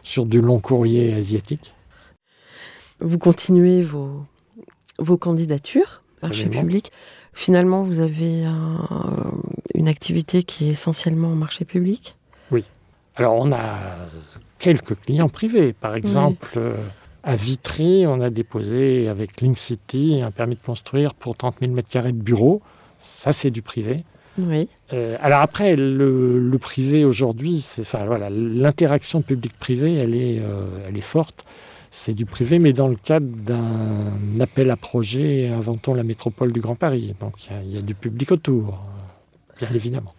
sur 0.04 0.24
du 0.26 0.40
long 0.40 0.60
courrier 0.60 1.12
asiatique. 1.12 1.74
Vous 3.00 3.18
continuez 3.18 3.82
vos, 3.82 4.24
vos 4.98 5.16
candidatures, 5.16 6.02
marché 6.22 6.42
Absolument. 6.44 6.60
public. 6.62 6.92
Finalement, 7.32 7.82
vous 7.82 8.00
avez 8.00 8.44
un- 8.44 8.86
une 9.74 9.88
activité 9.88 10.42
qui 10.42 10.66
est 10.68 10.72
essentiellement 10.72 11.28
en 11.28 11.34
marché 11.36 11.64
public? 11.64 12.14
Alors, 13.16 13.34
on 13.36 13.52
a 13.52 13.68
quelques 14.58 14.94
clients 14.98 15.28
privés. 15.28 15.74
Par 15.74 15.94
exemple, 15.94 16.48
euh, 16.56 16.76
à 17.22 17.36
Vitry, 17.36 18.06
on 18.06 18.22
a 18.22 18.30
déposé 18.30 19.06
avec 19.06 19.42
Link 19.42 19.58
City 19.58 20.22
un 20.24 20.30
permis 20.30 20.56
de 20.56 20.62
construire 20.62 21.12
pour 21.12 21.36
30 21.36 21.56
000 21.60 21.72
m2 21.74 22.06
de 22.06 22.12
bureaux. 22.12 22.62
Ça, 23.00 23.34
c'est 23.34 23.50
du 23.50 23.60
privé. 23.60 24.04
Oui. 24.38 24.66
Euh, 24.94 25.18
alors 25.20 25.40
après, 25.40 25.76
le, 25.76 26.38
le 26.38 26.58
privé 26.58 27.04
aujourd'hui, 27.04 27.60
c'est, 27.60 27.82
enfin 27.82 28.06
voilà, 28.06 28.30
l'interaction 28.30 29.20
publique-privée, 29.20 29.92
elle 29.96 30.14
est, 30.14 30.38
euh, 30.40 30.64
elle 30.88 30.96
est 30.96 31.02
forte. 31.02 31.44
C'est 31.94 32.14
du 32.14 32.24
privé, 32.24 32.58
mais 32.58 32.72
dans 32.72 32.88
le 32.88 32.96
cadre 32.96 33.26
d'un 33.26 34.40
appel 34.40 34.70
à 34.70 34.76
projet 34.76 35.48
Inventons 35.48 35.92
la 35.92 36.02
métropole 36.02 36.50
du 36.50 36.58
Grand 36.58 36.74
Paris. 36.74 37.14
Donc 37.20 37.34
il 37.64 37.70
y 37.70 37.76
a- 37.76 37.82
du 37.82 37.94
public 37.94 38.32
autour, 38.32 38.82
bien 39.58 39.68
évidemment. 39.74 40.14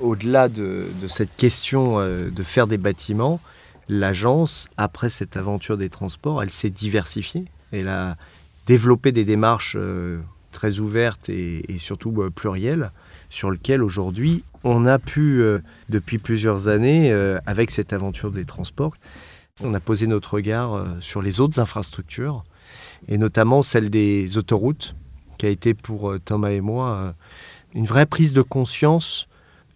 Au-delà 0.00 0.48
de, 0.48 0.86
cette 1.08 1.36
question 1.36 2.00
euh, 2.00 2.30
de 2.30 2.42
faire 2.42 2.66
des 2.66 2.78
bâtiments, 2.78 3.38
l'agence, 3.90 4.70
après 4.78 5.10
cette 5.10 5.36
aventure 5.36 5.76
des 5.76 5.90
transports, 5.90 6.42
elle 6.42 6.50
s'est 6.50 6.70
diversifiée. 6.70 7.44
Elle 7.70 7.88
a 7.88 8.16
développé 8.66 9.12
des 9.12 9.26
démarches 9.26 9.76
euh, 9.78 10.20
très 10.52 10.78
ouvertes 10.78 11.28
et, 11.28 11.66
surtout 11.76 12.22
euh, 12.22 12.30
plurielles, 12.30 12.92
sur 13.28 13.50
lesquelles 13.50 13.82
aujourd'hui 13.82 14.42
on 14.64 14.86
a 14.86 14.98
pu, 14.98 15.42
depuis 15.88 16.18
plusieurs 16.18 16.68
années, 16.68 17.12
avec 17.46 17.72
cette 17.72 17.92
aventure 17.92 18.30
des 18.30 18.44
transports, 18.44 18.94
on 19.60 19.74
a 19.74 19.80
posé 19.80 20.06
notre 20.06 20.34
regard 20.34 20.74
euh, 20.74 20.86
sur 21.00 21.22
les 21.22 21.40
autres 21.40 21.60
infrastructures, 21.60 22.44
et 23.08 23.18
notamment 23.18 23.62
celle 23.62 23.90
des 23.90 24.38
autoroutes, 24.38 24.94
qui 25.38 25.46
a 25.46 25.50
été 25.50 25.74
pour 25.74 26.10
euh, 26.10 26.18
Thomas 26.18 26.50
et 26.50 26.60
moi 26.60 26.88
euh, 26.88 27.12
une 27.74 27.86
vraie 27.86 28.06
prise 28.06 28.32
de 28.32 28.42
conscience 28.42 29.28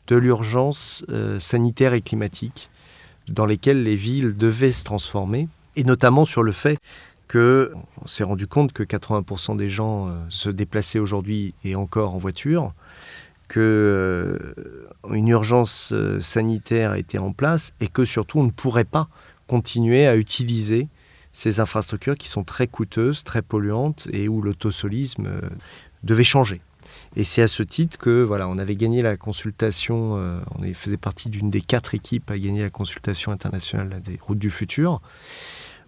de 0.06 0.16
l'urgence 0.16 1.04
sanitaire 1.38 1.92
et 1.92 2.00
climatique 2.00 2.70
dans 3.26 3.44
lesquelles 3.44 3.82
les 3.82 3.96
villes 3.96 4.36
devaient 4.36 4.70
se 4.70 4.84
transformer, 4.84 5.48
et 5.74 5.82
notamment 5.82 6.24
sur 6.24 6.44
le 6.44 6.52
fait 6.52 6.78
que 7.26 7.72
on 8.00 8.06
s'est 8.06 8.22
rendu 8.22 8.46
compte 8.46 8.72
que 8.72 8.84
80% 8.84 9.56
des 9.56 9.68
gens 9.68 10.14
se 10.28 10.48
déplaçaient 10.48 11.00
aujourd'hui 11.00 11.54
et 11.64 11.74
encore 11.74 12.14
en 12.14 12.18
voiture, 12.18 12.72
que 13.48 13.60
euh, 13.60 15.12
une 15.12 15.26
urgence 15.26 15.92
sanitaire 16.20 16.94
était 16.94 17.18
en 17.18 17.32
place 17.32 17.72
et 17.80 17.88
que 17.88 18.04
surtout 18.04 18.38
on 18.38 18.44
ne 18.44 18.50
pourrait 18.50 18.84
pas 18.84 19.08
continuer 19.46 20.06
à 20.06 20.16
utiliser 20.16 20.88
ces 21.32 21.60
infrastructures 21.60 22.16
qui 22.16 22.28
sont 22.28 22.44
très 22.44 22.66
coûteuses, 22.66 23.22
très 23.22 23.42
polluantes 23.42 24.08
et 24.12 24.28
où 24.28 24.40
l'autosolisme 24.40 25.26
euh, 25.26 25.40
devait 26.02 26.24
changer. 26.24 26.60
Et 27.14 27.24
c'est 27.24 27.42
à 27.42 27.48
ce 27.48 27.62
titre 27.62 27.98
que 27.98 28.22
voilà, 28.22 28.48
on 28.48 28.58
avait 28.58 28.76
gagné 28.76 29.02
la 29.02 29.16
consultation, 29.16 30.16
euh, 30.16 30.40
on 30.58 30.72
faisait 30.72 30.96
partie 30.96 31.28
d'une 31.28 31.50
des 31.50 31.60
quatre 31.60 31.94
équipes 31.94 32.30
à 32.30 32.38
gagner 32.38 32.62
la 32.62 32.70
consultation 32.70 33.32
internationale 33.32 34.00
des 34.02 34.18
routes 34.22 34.38
du 34.38 34.50
futur. 34.50 35.00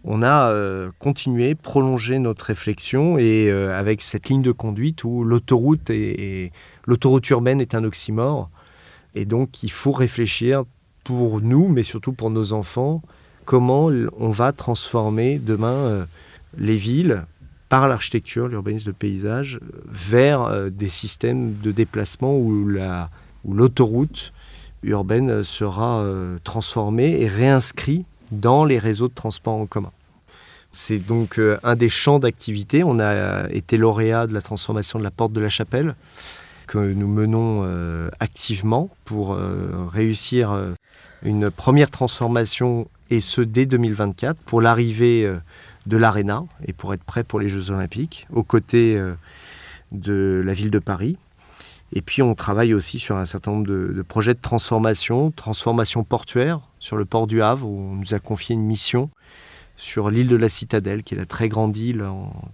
On 0.05 0.23
a 0.23 0.51
euh, 0.51 0.91
continué, 0.99 1.55
prolongé 1.55 2.19
notre 2.19 2.45
réflexion 2.47 3.19
et 3.19 3.51
avec 3.51 4.03
cette 4.03 4.29
ligne 4.29 4.43
de 4.43 4.53
conduite 4.53 5.03
où 5.05 5.25
l'autoroute 5.25 5.91
est- 5.91 6.53
l'autoroute 6.87 7.29
urbaine 7.31 7.61
est 7.61 7.75
un 7.75 7.85
oxymore 7.85 8.51
et 9.15 9.25
donc 9.25 9.63
il 9.63 9.71
faut 9.71 9.93
réfléchir 9.93 10.65
pour 11.05 11.41
nous, 11.41 11.69
mais 11.69 11.83
surtout 11.83 12.13
pour 12.13 12.31
nos 12.31 12.53
enfants, 12.53 13.03
comment 13.49 13.87
on 14.19 14.31
va 14.31 14.53
transformer 14.53 15.39
demain 15.39 15.73
euh, 15.73 16.05
les 16.59 16.77
villes 16.77 17.25
par 17.71 17.89
l'architecture, 17.89 18.47
l'urbanisme, 18.47 18.91
le 18.91 18.93
paysage, 18.93 19.57
euh, 19.57 19.81
vers 19.91 20.43
euh, 20.43 20.69
des 20.69 20.91
systèmes 20.91 21.55
de 21.63 21.73
déplacement 21.73 22.37
où 22.37 22.69
la- 22.69 23.09
où 23.47 23.55
l'autoroute 23.55 24.35
urbaine 24.83 25.43
sera 25.45 26.05
transformée 26.45 27.21
et 27.23 27.27
réinscrite 27.27 28.05
dans 28.33 28.65
les 28.67 28.79
réseaux 28.79 29.09
de 29.09 29.15
transport 29.15 29.55
en 29.55 29.67
commun. 29.67 29.93
C'est 30.71 30.99
donc 30.99 31.41
un 31.63 31.77
des 31.77 31.89
champs 31.89 32.19
d'activité. 32.19 32.85
On 32.85 32.99
a 33.01 33.49
été 33.51 33.77
lauréat 33.77 34.27
de 34.27 34.35
la 34.35 34.43
transformation 34.43 34.99
de 34.99 35.05
la 35.05 35.11
porte 35.11 35.33
de 35.33 35.41
la 35.41 35.49
chapelle 35.49 35.95
que 36.67 36.79
nous 36.79 37.09
menons 37.09 37.67
activement 38.21 38.91
pour 39.05 39.37
réussir 39.93 40.57
une 41.23 41.51
première 41.51 41.91
transformation 41.91 42.89
et 43.11 43.21
ce 43.21 43.41
dès 43.41 43.67
2024 43.67 44.43
pour 44.43 44.61
l'arrivée 44.61 45.25
euh, 45.25 45.39
de 45.87 45.97
l'Arena 45.97 46.45
et 46.67 46.73
pour 46.73 46.93
être 46.95 47.05
prêt 47.05 47.25
pour 47.25 47.41
les 47.41 47.49
Jeux 47.49 47.71
Olympiques 47.71 48.27
aux 48.33 48.43
côtés 48.43 48.97
euh, 48.97 49.15
de 49.93 50.43
la 50.45 50.55
ville 50.55 50.71
de 50.71 50.79
Paris. 50.79 51.17
Et 51.93 52.03
puis 52.03 52.21
on 52.21 52.35
travaille 52.35 52.75
aussi 52.75 52.99
sur 52.99 53.17
un 53.17 53.25
certain 53.25 53.53
nombre 53.53 53.67
de, 53.67 54.03
projets 54.03 54.35
de 54.35 54.41
transformation, 54.41 55.31
transformation 55.31 56.05
portuaire 56.05 56.61
sur 56.81 56.97
le 56.97 57.07
port 57.07 57.27
du 57.27 57.43
Havre 57.43 57.67
où 57.67 57.93
on 57.93 57.95
nous 57.95 58.13
a 58.13 58.19
confié 58.19 58.55
une 58.55 58.65
mission 58.65 59.09
sur 59.77 60.11
l'île 60.11 60.29
de 60.29 60.37
la 60.37 60.51
Citadelle 60.51 61.03
qui 61.03 61.15
est 61.15 61.17
la 61.17 61.25
très 61.25 61.49
grande 61.49 61.75
île 61.77 62.05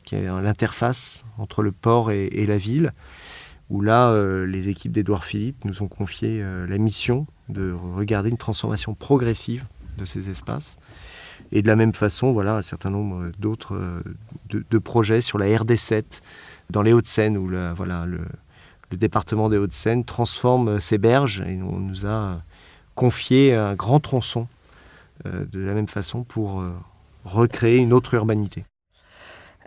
qui 0.04 0.14
est 0.14 0.26
l'interface 0.26 1.24
entre 1.38 1.62
le 1.62 1.72
port 1.72 2.12
et, 2.12 2.46
la 2.46 2.58
ville 2.58 2.92
où 3.70 3.80
là 3.80 4.10
euh, 4.10 4.46
les 4.46 4.68
équipes 4.68 4.92
d'Édouard 4.92 5.24
Philippe 5.24 5.64
nous 5.64 5.82
ont 5.82 5.88
confié 5.88 6.44
la 6.68 6.78
mission 6.78 7.26
de 7.48 7.72
regarder 7.72 8.30
une 8.30 8.36
transformation 8.36 8.94
progressive 8.94 9.64
de 9.96 10.04
ces 10.04 10.30
espaces. 10.30 10.78
Et 11.52 11.62
de 11.62 11.68
la 11.68 11.76
même 11.76 11.94
façon, 11.94 12.32
voilà 12.32 12.56
un 12.56 12.62
certain 12.62 12.90
nombre 12.90 13.30
d'autres 13.38 13.74
euh, 13.74 14.02
de, 14.50 14.78
projets 14.78 15.20
sur 15.20 15.38
la 15.38 15.46
RD7 15.46 16.20
dans 16.70 16.82
les 16.82 16.92
Hauts-de-Seine 16.92 17.36
où 17.36 17.48
la- 17.48 17.74
le, 18.06 18.20
département 18.96 19.48
des 19.48 19.58
Hauts-de-Seine 19.58 20.04
transforme 20.04 20.78
ses 20.78 20.98
berges 20.98 21.40
et 21.46 21.60
on 21.62 21.80
nous 21.80 22.06
a 22.06 22.40
confié 22.94 23.54
un 23.54 23.74
grand 23.74 23.98
tronçon 23.98 24.46
euh, 25.26 25.44
de 25.50 25.58
la 25.60 25.74
même 25.74 25.88
façon 25.88 26.22
pour 26.22 26.60
euh, 26.60 26.70
recréer 27.24 27.78
une 27.78 27.92
autre 27.92 28.14
urbanité. 28.14 28.64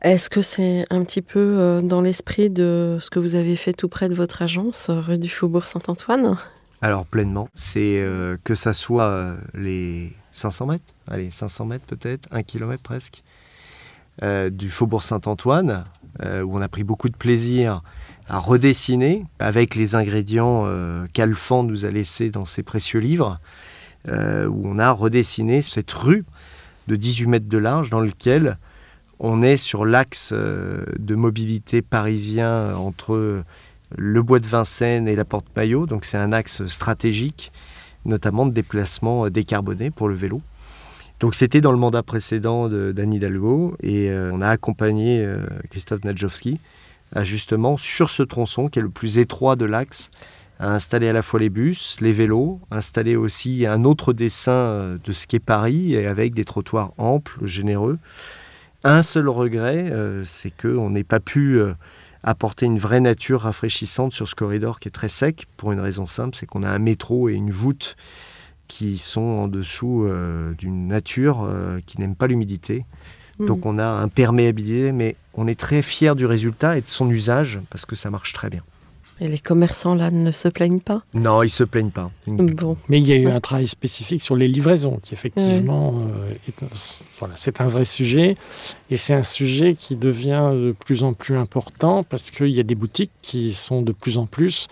Est-ce 0.01 0.29
que 0.29 0.41
c'est 0.41 0.85
un 0.91 1.03
petit 1.03 1.21
peu 1.23 1.39
euh, 1.39 1.81
dans 1.81 2.01
l'esprit 2.01 2.49
de 2.49 2.97
ce 3.01 3.09
que 3.09 3.19
vous 3.19 3.35
avez 3.35 3.55
fait 3.55 3.73
tout 3.73 3.89
près 3.89 4.09
de 4.09 4.13
votre 4.13 4.41
agence, 4.43 4.89
euh, 4.89 4.99
rue 4.99 5.17
du 5.17 5.29
Faubourg 5.29 5.65
Saint-Antoine? 5.65 6.37
Alors 6.81 7.07
pleinement, 7.07 7.49
c'est 7.55 7.97
euh, 7.97 8.37
que 8.43 8.53
ça 8.53 8.71
soit 8.71 9.07
euh, 9.07 9.35
les 9.55 10.13
500 10.31 10.67
mètres, 10.67 10.93
allez 11.07 11.31
500 11.31 11.65
mètres 11.65 11.85
peut-être, 11.87 12.27
un 12.29 12.43
kilomètre 12.43 12.83
presque, 12.83 13.23
euh, 14.21 14.51
du 14.51 14.69
Faubourg 14.69 15.03
Saint-Antoine, 15.03 15.85
où 16.23 16.57
on 16.57 16.61
a 16.61 16.67
pris 16.67 16.83
beaucoup 16.83 17.09
de 17.09 17.15
plaisir 17.15 17.83
à 18.27 18.39
redessiner 18.39 19.25
avec 19.37 19.75
les 19.75 19.93
ingrédients 19.93 20.65
qu'Alphand 21.13 21.61
nous 21.61 21.85
a 21.85 21.91
laissés 21.91 22.31
dans 22.31 22.45
ses 22.45 22.63
précieux 22.63 22.99
livres, 22.99 23.39
où 24.07 24.11
on 24.63 24.79
a 24.79 24.89
redessiné 24.89 25.61
cette 25.61 25.91
rue 25.91 26.25
de 26.87 26.95
18 26.95 27.27
mètres 27.27 27.47
de 27.47 27.57
large 27.59 27.91
dans 27.91 27.99
lequel 27.99 28.57
on 29.19 29.43
est 29.43 29.57
sur 29.57 29.85
l'axe 29.85 30.33
de 30.33 31.15
mobilité 31.15 31.83
parisien 31.83 32.75
entre 32.75 33.43
le 33.95 34.21
bois 34.21 34.39
de 34.39 34.47
Vincennes 34.47 35.07
et 35.07 35.15
la 35.15 35.25
porte 35.25 35.47
Maillot. 35.55 35.85
Donc 35.85 36.05
c'est 36.05 36.17
un 36.17 36.33
axe 36.33 36.65
stratégique, 36.67 37.51
notamment 38.05 38.45
de 38.45 38.51
déplacement 38.51 39.25
euh, 39.25 39.29
décarboné 39.29 39.91
pour 39.91 40.09
le 40.09 40.15
vélo. 40.15 40.41
Donc 41.19 41.35
c'était 41.35 41.61
dans 41.61 41.71
le 41.71 41.77
mandat 41.77 42.03
précédent 42.03 42.67
de- 42.67 42.91
d'Anne 42.91 43.13
Hidalgo 43.13 43.75
et 43.81 44.09
euh, 44.09 44.31
on 44.33 44.41
a 44.41 44.49
accompagné 44.49 45.23
euh, 45.25 45.45
Christophe 45.69 46.03
Nadjowski 46.03 46.59
à 47.15 47.23
justement 47.23 47.77
sur 47.77 48.09
ce 48.09 48.21
tronçon 48.23 48.67
qui 48.67 48.79
est 48.79 48.81
le 48.81 48.89
plus 48.89 49.17
étroit 49.17 49.55
de 49.55 49.65
l'axe 49.65 50.11
à 50.59 50.73
installer 50.73 51.07
à 51.07 51.13
la 51.13 51.21
fois 51.21 51.39
les 51.39 51.49
bus, 51.49 51.97
les 52.01 52.11
vélos, 52.11 52.59
installer 52.71 53.15
aussi 53.15 53.65
un 53.65 53.83
autre 53.83 54.11
dessin 54.11 54.97
de 55.03 55.11
ce 55.11 55.27
qu'est 55.27 55.39
Paris 55.39 55.93
et 55.93 56.07
avec 56.07 56.33
des 56.33 56.45
trottoirs 56.45 56.93
amples, 56.97 57.45
généreux. 57.45 57.99
Un 58.83 59.03
seul 59.03 59.29
regret, 59.29 59.89
euh, 59.91 60.23
c'est 60.25 60.51
qu'on 60.51 60.89
n'ait 60.89 61.03
pas 61.03 61.19
pu 61.19 61.59
apporter 62.27 62.65
une 62.65 62.77
vraie 62.77 62.99
nature 62.99 63.41
rafraîchissante 63.41 64.11
sur 64.11 64.27
ce 64.27 64.35
corridor 64.35 64.81
qui 64.81 64.89
est 64.89 64.91
très 64.91 65.07
sec, 65.07 65.47
pour 65.55 65.71
une 65.71 65.79
raison 65.79 66.05
simple, 66.05 66.35
c'est 66.35 66.45
qu'on 66.45 66.61
a 66.61 66.69
un 66.69 66.77
métro 66.77 67.29
et 67.29 67.33
une 67.33 67.51
voûte 67.51 67.95
qui 68.67 68.97
sont 68.97 69.21
en 69.21 69.47
dessous 69.47 70.03
euh, 70.03 70.53
d'une 70.55 70.87
nature 70.87 71.43
euh, 71.43 71.79
qui 71.85 72.01
n'aime 72.01 72.15
pas 72.15 72.27
l'humidité. 72.27 72.85
Donc 73.39 73.67
on 73.67 73.77
a 73.77 73.85
un 73.85 74.07
perméabilité, 74.07 74.91
mais 74.91 75.15
on 75.35 75.47
est 75.47 75.57
très 75.57 75.83
fier 75.83 76.15
du 76.15 76.25
résultat 76.25 76.77
et 76.77 76.81
de 76.81 76.87
son 76.87 77.07
usage 77.09 77.59
parce 77.69 77.85
que 77.85 77.95
ça 77.95 78.09
marche 78.09 78.33
très 78.33 78.49
bien. 78.49 78.63
Et 79.19 79.27
les 79.27 79.39
commerçants 79.39 79.95
là 79.95 80.11
ne 80.11 80.31
se 80.31 80.47
plaignent 80.47 80.79
pas 80.79 81.01
Non, 81.13 81.41
ils 81.41 81.49
se 81.49 81.63
plaignent 81.63 81.89
pas. 81.91 82.11
Bon, 82.27 82.77
Mais 82.87 82.99
il 82.99 83.07
y 83.07 83.13
a 83.13 83.15
eu 83.15 83.27
un 83.27 83.39
travail 83.39 83.67
spécifique 83.67 84.21
sur 84.21 84.35
les 84.35 84.47
livraisons, 84.47 84.99
qui 85.01 85.13
effectivement, 85.15 85.93
euh, 86.07 86.33
est 86.47 86.61
un- 86.63 86.67
voilà, 87.19 87.33
c'est 87.35 87.59
un 87.61 87.67
vrai 87.67 87.83
sujet. 87.85 88.35
Et 88.91 88.95
c'est 88.95 89.13
un 89.15 89.23
sujet 89.23 89.73
qui 89.75 89.95
devient 89.95 90.51
de 90.53 90.75
plus 90.85 91.03
en 91.03 91.13
plus 91.13 91.35
important 91.35 92.03
parce 92.03 92.29
qu'il 92.31 92.49
y 92.49 92.59
a 92.59 92.63
des 92.63 92.75
boutiques 92.75 93.11
qui 93.23 93.53
sont 93.53 93.81
de 93.81 93.91
plus 93.91 94.17
en 94.19 94.25
plus 94.27 94.67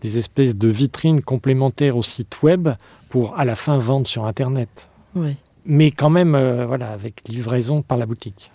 des 0.00 0.16
espèces 0.16 0.56
de 0.56 0.68
vitrines 0.68 1.20
complémentaires 1.20 1.96
au 1.98 2.02
site 2.02 2.42
web 2.42 2.70
pour 3.10 3.38
à 3.38 3.44
la 3.44 3.54
fin 3.54 3.76
vendre 3.76 4.06
sur 4.06 4.24
Internet. 4.24 4.88
oui. 5.14 5.36
Mais 5.66 5.90
quand 5.90 6.08
même, 6.08 6.34
euh, 6.34 6.64
voilà, 6.64 6.88
avec 6.90 7.28
livraison 7.28 7.82
par 7.82 7.98
la 7.98 8.06
boutique. 8.06 8.50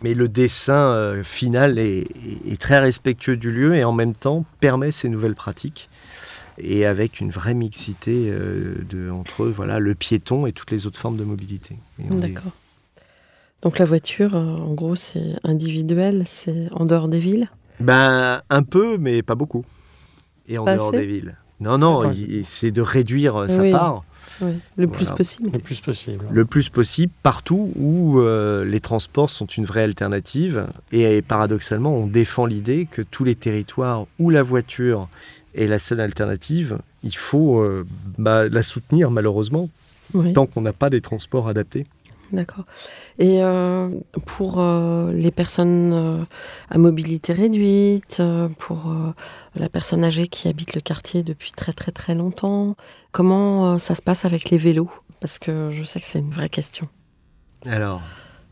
Mais 0.00 0.14
le 0.14 0.28
dessin 0.28 0.92
euh, 0.92 1.24
final 1.24 1.78
est, 1.78 2.06
très 2.60 2.78
respectueux 2.78 3.36
du 3.36 3.50
lieu 3.50 3.74
et 3.74 3.84
en 3.84 3.92
même 3.92 4.14
temps 4.14 4.44
permet 4.60 4.92
ces 4.92 5.08
nouvelles 5.08 5.34
pratiques 5.34 5.88
et 6.56 6.86
avec 6.86 7.20
une 7.20 7.30
vraie 7.30 7.54
mixité 7.54 8.28
euh, 8.30 8.76
de, 8.88 9.10
entre 9.10 9.46
voilà, 9.46 9.78
le 9.78 9.94
piéton 9.94 10.46
et 10.46 10.52
toutes 10.52 10.70
les 10.70 10.86
autres 10.86 10.98
formes 11.00 11.16
de 11.16 11.24
mobilité. 11.24 11.76
On 12.10 12.18
est- 12.22 12.32
D'accord. 12.32 12.52
Donc 13.62 13.78
la 13.78 13.84
voiture, 13.84 14.36
euh, 14.36 14.56
en 14.56 14.74
gros, 14.74 14.94
c'est 14.94 15.34
individuel, 15.42 16.22
c'est 16.26 16.68
en 16.72 16.84
dehors 16.84 17.08
des 17.08 17.18
villes? 17.18 17.50
Ben, 17.80 18.42
un 18.50 18.62
peu, 18.62 18.98
mais 18.98 19.22
pas 19.22 19.34
beaucoup. 19.34 19.64
Et 20.48 20.58
en 20.58 20.64
Pas 20.64 20.76
dehors 20.76 20.88
assez? 20.88 20.98
des 20.98 21.06
villes. 21.06 21.36
Non, 21.60 21.76
non, 21.76 22.12
c'est 22.44 22.70
de 22.70 22.80
réduire 22.80 23.50
sa 23.50 23.62
Oui. 23.62 23.72
part 23.72 24.04
Oui, 24.40 24.52
le 24.76 24.86
plus 24.86 25.10
possible. 25.10 25.50
Le 25.52 25.58
plus 25.58 25.80
possible. 25.80 26.24
le 26.30 26.44
plus 26.44 26.68
possible 26.68 27.12
partout 27.22 27.72
où 27.76 28.20
euh, 28.20 28.64
les 28.64 28.80
transports 28.80 29.30
sont 29.30 29.46
une 29.46 29.64
vraie 29.64 29.82
alternative. 29.82 30.66
Et 30.92 31.22
paradoxalement, 31.22 31.94
on 31.96 32.06
défend 32.06 32.46
l'idée 32.46 32.86
que 32.90 33.02
tous 33.02 33.24
les 33.24 33.34
territoires 33.34 34.06
où 34.18 34.30
la 34.30 34.42
voiture 34.42 35.08
est 35.54 35.66
la 35.66 35.78
seule 35.78 36.00
alternative, 36.00 36.78
il 37.02 37.16
faut 37.16 37.60
euh, 37.60 37.86
bah, 38.18 38.48
la 38.48 38.62
soutenir 38.62 39.10
malheureusement 39.10 39.68
Oui. 40.14 40.32
tant 40.32 40.46
qu'on 40.46 40.60
n'a 40.60 40.72
pas 40.72 40.90
des 40.90 41.00
transports 41.00 41.48
adaptés. 41.48 41.86
D'accord. 42.32 42.64
Et 43.18 43.42
euh, 43.42 43.88
pour 44.26 44.56
euh, 44.58 45.12
les 45.12 45.30
personnes 45.30 45.92
euh, 45.92 46.18
à 46.68 46.76
mobilité 46.76 47.32
réduite, 47.32 48.18
euh, 48.20 48.48
pour 48.58 48.90
euh, 48.90 49.14
la 49.54 49.68
personne 49.68 50.04
âgée 50.04 50.28
qui 50.28 50.48
habite 50.48 50.74
le 50.74 50.80
quartier 50.82 51.22
depuis 51.22 51.52
très 51.52 51.72
très 51.72 51.92
très 51.92 52.14
longtemps, 52.14 52.76
comment 53.12 53.74
euh, 53.74 53.78
ça 53.78 53.94
se 53.94 54.02
passe 54.02 54.24
avec 54.26 54.50
les 54.50 54.58
vélos? 54.58 54.90
Parce 55.20 55.38
que 55.38 55.70
je 55.72 55.82
sais 55.84 56.00
que 56.00 56.06
c'est 56.06 56.18
une 56.18 56.30
vraie 56.30 56.50
question. 56.50 56.86
Alors, 57.66 58.02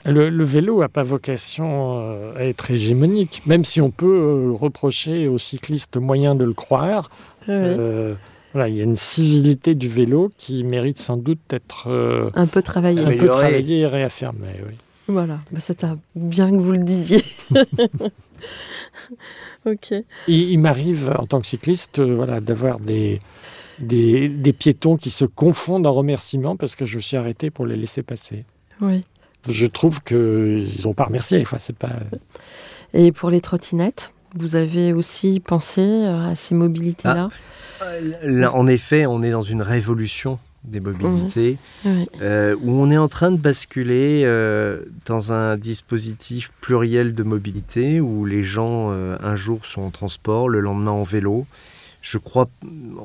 Le, 0.06 0.30
le 0.30 0.44
vélo 0.44 0.80
n'a 0.80 0.88
pas 0.88 1.02
vocation 1.02 2.00
euh, 2.00 2.36
à 2.36 2.44
être 2.44 2.70
hégémonique, 2.70 3.42
même 3.44 3.64
si 3.64 3.80
on 3.80 3.90
peut 3.90 4.06
euh, 4.06 4.52
reprocher 4.52 5.28
aux 5.28 5.38
cyclistes 5.38 5.96
moyen 5.96 6.34
de 6.34 6.44
le 6.44 6.54
croire. 6.54 7.10
Euh, 7.48 8.14
voilà, 8.56 8.70
il 8.70 8.76
y 8.76 8.80
a 8.80 8.84
une 8.84 8.96
civilité 8.96 9.74
du 9.74 9.86
vélo 9.88 10.32
qui 10.38 10.64
mérite 10.64 10.98
sans 10.98 11.16
doute 11.18 11.38
d'être 11.50 11.88
euh, 11.88 12.30
Un 12.34 12.46
peu 12.46 12.62
travaillé. 12.62 13.00
un 13.04 13.16
peu 13.16 13.26
travaillée 13.28 13.80
et 13.80 13.86
réaffirmée. 13.86 14.60
Oui. 14.66 14.74
Voilà, 15.08 15.40
bah, 15.52 15.60
c'est 15.60 15.84
bien 16.14 16.50
que 16.50 16.56
vous 16.56 16.72
le 16.72 16.78
disiez. 16.84 17.22
ok. 19.66 19.92
Il, 20.28 20.50
il 20.52 20.58
m'arrive 20.58 21.12
en 21.18 21.26
tant 21.26 21.40
que 21.40 21.46
cycliste 21.46 21.98
euh, 21.98 22.14
voilà, 22.14 22.40
d'avoir 22.40 22.80
des, 22.80 23.20
des, 23.78 24.28
des 24.28 24.52
piétons 24.52 24.96
qui 24.96 25.10
se 25.10 25.24
confondent 25.24 25.86
en 25.86 25.92
remerciements 25.94 26.56
parce 26.56 26.76
que 26.76 26.86
je 26.86 26.96
me 26.96 27.00
suis 27.02 27.16
arrêté 27.16 27.50
pour 27.50 27.66
les 27.66 27.76
laisser 27.76 28.02
passer. 28.02 28.44
Oui. 28.80 29.04
Je 29.48 29.66
trouve 29.66 30.02
qu'ils 30.02 30.66
n'ont 30.84 30.94
pas 30.94 31.04
remercié. 31.04 31.40
Enfin, 31.42 31.58
c'est 31.58 31.76
pas... 31.76 31.92
Et 32.94 33.12
pour 33.12 33.30
les 33.30 33.40
trottinettes, 33.40 34.12
vous 34.38 34.56
avez 34.56 34.92
aussi 34.92 35.40
pensé 35.40 35.80
euh, 35.82 36.30
à 36.30 36.34
ces 36.34 36.54
mobilités-là 36.54 37.28
Là, 38.22 38.54
en 38.54 38.66
effet, 38.66 39.06
on 39.06 39.22
est 39.22 39.30
dans 39.30 39.42
une 39.42 39.60
révolution 39.62 40.38
des 40.64 40.80
mobilités 40.80 41.58
Oui. 41.84 42.06
euh, 42.22 42.56
où 42.60 42.70
on 42.72 42.90
est 42.90 42.96
en 42.96 43.08
train 43.08 43.30
de 43.30 43.36
basculer 43.36 44.22
euh, 44.24 44.80
dans 45.04 45.32
un 45.32 45.56
dispositif 45.56 46.50
pluriel 46.60 47.14
de 47.14 47.22
mobilité 47.22 48.00
où 48.00 48.24
les 48.24 48.42
gens 48.42 48.88
euh, 48.90 49.16
un 49.22 49.36
jour 49.36 49.64
sont 49.66 49.82
en 49.82 49.90
transport, 49.90 50.48
le 50.48 50.60
lendemain 50.60 50.90
en 50.90 51.04
vélo. 51.04 51.46
Je 52.02 52.18
crois 52.18 52.48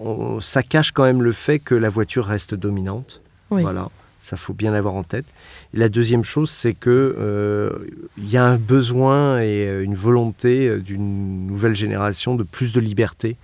on- 0.03 0.39
ça 0.41 0.63
cache 0.63 0.91
quand 0.91 1.03
même 1.03 1.21
le 1.21 1.33
fait 1.33 1.59
que 1.59 1.75
la 1.75 1.89
voiture 1.89 2.25
reste 2.25 2.55
dominante. 2.55 3.21
Oui. 3.51 3.61
Voilà, 3.61 3.89
ça 4.21 4.37
faut 4.37 4.53
bien 4.53 4.71
l'avoir 4.71 4.93
en 4.93 5.03
tête. 5.03 5.25
La 5.73 5.89
deuxième 5.89 6.23
chose, 6.23 6.51
c'est 6.51 6.75
que 6.75 7.15
euh, 7.17 7.71
il 8.17 8.29
y 8.29 8.37
a 8.37 8.45
un 8.45 8.57
besoin 8.57 9.39
et 9.41 9.67
euh, 9.67 9.83
une 9.83 9.95
volonté 9.95 10.67
euh, 10.67 10.79
d'une 10.79 11.47
nouvelle 11.47 11.75
génération 11.75 12.35
de 12.35 12.43
plus 12.43 12.71
de 12.71 12.79
liberté. 12.79 13.35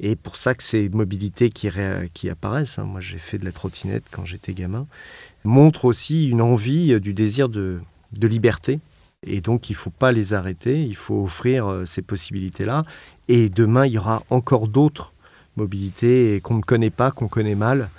Et 0.00 0.16
pour 0.16 0.38
ça 0.38 0.54
que 0.54 0.62
ces 0.62 0.88
mobilités 0.88 1.50
qui, 1.50 1.68
apparaissent, 2.30 2.78
hein, 2.78 2.84
moi 2.84 3.00
j'ai 3.02 3.18
fait 3.18 3.36
de 3.36 3.44
la 3.44 3.52
trottinette 3.52 4.04
quand 4.10 4.24
j'étais 4.24 4.54
gamin, 4.54 4.86
montrent 5.44 5.84
aussi 5.84 6.26
une 6.26 6.40
envie, 6.40 6.98
du 6.98 7.12
désir 7.12 7.50
de, 7.50 7.80
liberté. 8.14 8.80
Et 9.26 9.42
donc 9.42 9.68
il 9.68 9.74
ne 9.74 9.78
faut 9.78 9.90
pas 9.90 10.10
les 10.10 10.32
arrêter, 10.32 10.82
il 10.82 10.96
faut 10.96 11.24
offrir 11.24 11.82
ces 11.84 12.00
possibilités-là. 12.00 12.84
Et 13.28 13.50
demain, 13.50 13.84
il 13.84 13.92
y 13.92 13.98
aura 13.98 14.22
encore 14.30 14.68
d'autres 14.68 15.12
mobilités 15.58 16.40
qu'on 16.42 16.54
ne 16.54 16.62
connaît 16.62 16.88
pas, 16.88 17.10
qu'on 17.10 17.28
connaît 17.28 17.54
mal, 17.54 17.90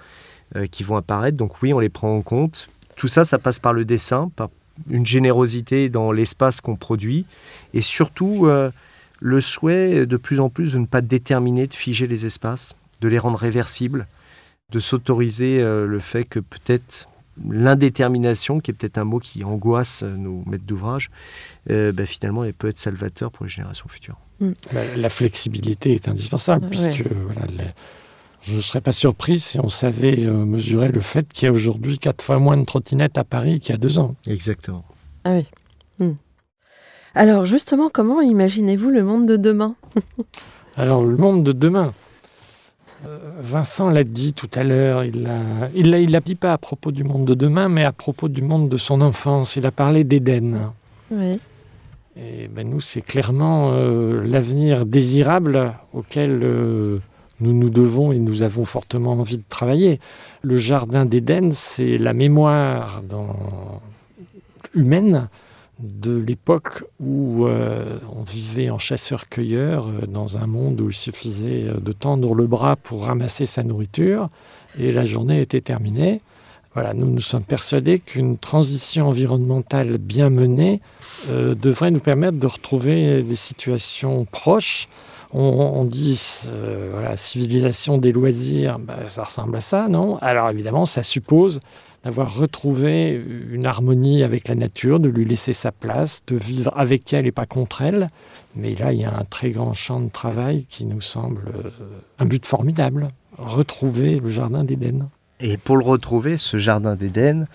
euh, 0.56 0.68
qui 0.68 0.84
vont 0.84 0.95
apparaître. 0.95 1.38
Donc 1.38 1.62
oui, 1.62 1.74
on 1.74 1.80
les 1.80 1.89
prend 1.89 2.16
en 2.16 2.22
compte. 2.22 2.70
Tout 2.95 3.08
ça, 3.08 3.26
ça 3.26 3.38
passe 3.39 3.60
par 3.60 3.74
le 3.74 3.86
dessin, 3.86 4.30
par 4.36 4.49
une 4.89 5.06
générosité 5.06 5.89
dans 5.89 6.12
l'espace 6.12 6.62
qu'on 6.62 6.76
produit, 6.76 7.26
et 7.74 7.82
surtout 7.82 8.45
euh, 8.47 8.72
le 9.20 9.41
souhait 9.41 10.06
de 10.06 10.18
plus 10.18 10.39
en 10.39 10.49
plus 10.49 10.74
de 10.74 10.80
ne 10.80 10.86
pas 10.86 11.02
déterminer, 11.02 11.68
de 11.68 11.74
figer 11.74 12.08
les 12.08 12.26
espaces, 12.26 12.76
de 13.02 13.08
les 13.08 13.20
rendre 13.20 13.38
réversibles, 13.38 14.08
de 14.72 14.80
s'autoriser 14.80 15.60
euh, 15.62 15.86
le 15.86 15.99
fait 15.99 16.24
que 16.26 16.39
peut-être 16.39 17.08
l'indétermination, 17.49 18.60
qui 18.60 18.72
est 18.72 18.74
peut-être 18.74 18.97
un 18.97 19.04
mot 19.04 19.20
qui 19.20 19.43
angoisse 19.43 20.04
nos 20.04 20.43
maîtres 20.45 20.66
d'ouvrage, 20.66 21.10
euh, 21.70 21.91
bah, 21.91 22.06
finalement, 22.06 22.43
elle 22.43 22.54
peut 22.54 22.68
être 22.70 22.80
salvateur 22.80 23.32
pour 23.32 23.45
les 23.45 23.49
générations 23.52 23.88
futures. 23.88 24.18
La, 24.74 24.95
la 24.97 25.10
flexibilité 25.10 25.93
est 25.93 26.08
indispensable, 26.08 26.66
Ouais. 26.66 26.70
puisque 26.72 27.06
voilà, 27.12 27.47
les- 27.52 27.64
je 28.41 28.55
ne 28.55 28.61
serais 28.61 28.81
pas 28.81 28.91
surpris 28.91 29.39
si 29.39 29.59
on 29.59 29.69
savait 29.69 30.25
euh, 30.25 30.45
mesurer 30.45 30.89
le 30.89 31.01
fait 31.01 31.31
qu'il 31.31 31.45
y 31.45 31.49
a 31.49 31.51
aujourd'hui 31.51 31.99
quatre 31.99 32.23
fois 32.23 32.39
moins 32.39 32.57
de 32.57 32.65
trottinettes 32.65 33.17
à 33.17 33.23
Paris 33.23 33.59
qu'il 33.59 33.73
y 33.73 33.75
a 33.75 33.77
deux 33.77 33.99
ans. 33.99 34.15
Exactement. 34.27 34.83
Ah 35.23 35.35
oui. 35.35 35.45
Hmm. 35.99 36.15
Alors 37.13 37.45
justement, 37.45 37.89
comment 37.89 38.21
imaginez-vous 38.21 38.89
le 38.89 39.03
monde 39.03 39.27
de 39.27 39.37
demain 39.37 39.75
Alors, 40.77 41.03
le 41.03 41.17
monde 41.17 41.43
de 41.43 41.51
demain. 41.51 41.93
Euh, 43.05 43.17
Vincent 43.41 43.89
l'a 43.89 44.03
dit 44.03 44.33
tout 44.33 44.49
à 44.53 44.63
l'heure, 44.63 45.03
il 45.03 45.23
l'a 45.23 45.99
il 45.99 46.19
dit 46.23 46.35
pas 46.35 46.53
à 46.53 46.57
propos 46.57 46.91
du 46.91 47.03
monde 47.03 47.25
de 47.25 47.33
demain, 47.33 47.67
mais 47.67 47.83
à 47.83 47.91
propos 47.91 48.29
du 48.29 48.41
monde 48.41 48.69
de 48.69 48.77
son 48.77 49.01
enfance. 49.01 49.55
Il 49.55 49.65
a 49.65 49.71
parlé 49.71 50.03
d'Éden. 50.03 50.71
Oui. 51.09 51.39
Et 52.15 52.47
ben 52.47 52.69
nous, 52.69 52.81
c'est 52.81 53.01
clairement 53.01 53.71
euh, 53.73 54.23
l'avenir 54.25 54.85
désirable 54.85 55.73
auquel 55.93 56.41
euh, 56.43 56.99
nous 57.41 57.53
nous 57.53 57.69
devons 57.69 58.11
et 58.11 58.19
nous 58.19 58.43
avons 58.43 58.65
fortement 58.65 59.13
envie 59.13 59.37
de 59.37 59.43
travailler. 59.49 59.99
Le 60.41 60.59
jardin 60.59 61.05
d'Éden, 61.05 61.51
c'est 61.51 61.97
la 61.97 62.13
mémoire 62.13 63.01
humaine 64.73 65.27
de 65.81 66.15
l'époque 66.15 66.83
où 66.99 67.45
euh, 67.45 67.97
on 68.15 68.23
vivait 68.23 68.69
en 68.69 68.77
chasseur-cueilleur 68.77 69.87
euh, 69.87 70.05
dans 70.05 70.37
un 70.37 70.45
monde 70.45 70.79
où 70.79 70.89
il 70.89 70.95
suffisait 70.95 71.65
euh, 71.67 71.79
de 71.79 71.91
tendre 71.91 72.35
le 72.35 72.45
bras 72.45 72.75
pour 72.75 73.05
ramasser 73.05 73.45
sa 73.45 73.63
nourriture 73.63 74.29
et 74.77 74.91
la 74.91 75.05
journée 75.05 75.41
était 75.41 75.61
terminée. 75.61 76.21
Voilà, 76.73 76.93
nous 76.93 77.07
nous 77.07 77.21
sommes 77.21 77.43
persuadés 77.43 77.99
qu'une 77.99 78.37
transition 78.37 79.09
environnementale 79.09 79.97
bien 79.97 80.29
menée 80.29 80.79
devrait 81.27 81.91
nous 81.91 81.99
permettre 81.99 82.37
de 82.37 82.47
retrouver 82.47 83.21
des 83.23 83.35
situations 83.35 84.23
proches. 84.23 84.87
On, 85.34 85.86
dit 85.86 86.21
euh, 86.47 87.15
civilisation 87.15 87.97
des 87.97 88.11
loisirs, 88.11 88.79
bah, 88.79 89.07
ça 89.07 89.23
ressemble 89.23 89.55
à 89.55 89.61
ça, 89.61 89.88
non? 89.88 90.17
Alors 90.17 90.49
évidemment, 90.49 90.86
ça 90.86 91.03
suppose 91.03 91.59
d'avoir 92.03 92.36
retrouvé 92.36 93.21
une 93.51 93.65
harmonie 93.65 94.23
avec 94.23 94.47
la 94.47 94.55
nature, 94.55 94.99
de 94.99 95.07
lui 95.07 95.23
laisser 95.23 95.53
sa 95.53 95.71
place, 95.71 96.21
de 96.27 96.36
vivre 96.36 96.73
avec 96.75 97.13
elle 97.13 97.27
et 97.27 97.32
pas 97.32 97.45
contre 97.45 97.82
elle. 97.82 98.09
Mais 98.55 98.75
là, 98.75 98.91
il 98.91 98.99
y 98.99 99.05
a 99.05 99.15
un 99.15 99.23
très 99.23 99.51
grand 99.51 99.73
champ 99.73 99.99
de 99.99 100.09
travail 100.09 100.65
qui 100.65 100.86
nous 100.86 101.01
semble 101.01 101.43
euh, 101.55 101.69
un 102.19 102.25
but 102.25 102.45
formidable. 102.45 103.09
Retrouver 103.38 104.19
le 104.19 104.29
jardin 104.29 104.63
d'Éden. 104.63 105.09
Et 105.39 105.57
pour 105.57 105.77
le 105.77 105.84
retrouver, 105.84 106.38
ce 106.38 106.57
jardin 106.57 106.95
d'Éden, 106.95 107.47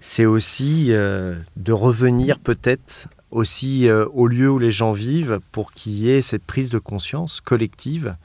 c'est 0.00 0.24
aussi 0.24 0.86
euh, 0.90 1.34
de 1.56 1.72
revenir 1.72 2.38
peut-être 2.38 3.08
aussi 3.34 3.88
euh, 3.88 4.06
au 4.14 4.26
lieu 4.26 4.50
où 4.50 4.58
les 4.58 4.70
gens 4.70 4.92
vivent 4.92 5.40
pour 5.52 5.72
qu'il 5.72 5.92
y 5.92 6.10
ait 6.10 6.22
cette 6.22 6.44
prise 6.44 6.70
de 6.70 6.78
conscience 6.78 7.40
collective 7.40 8.16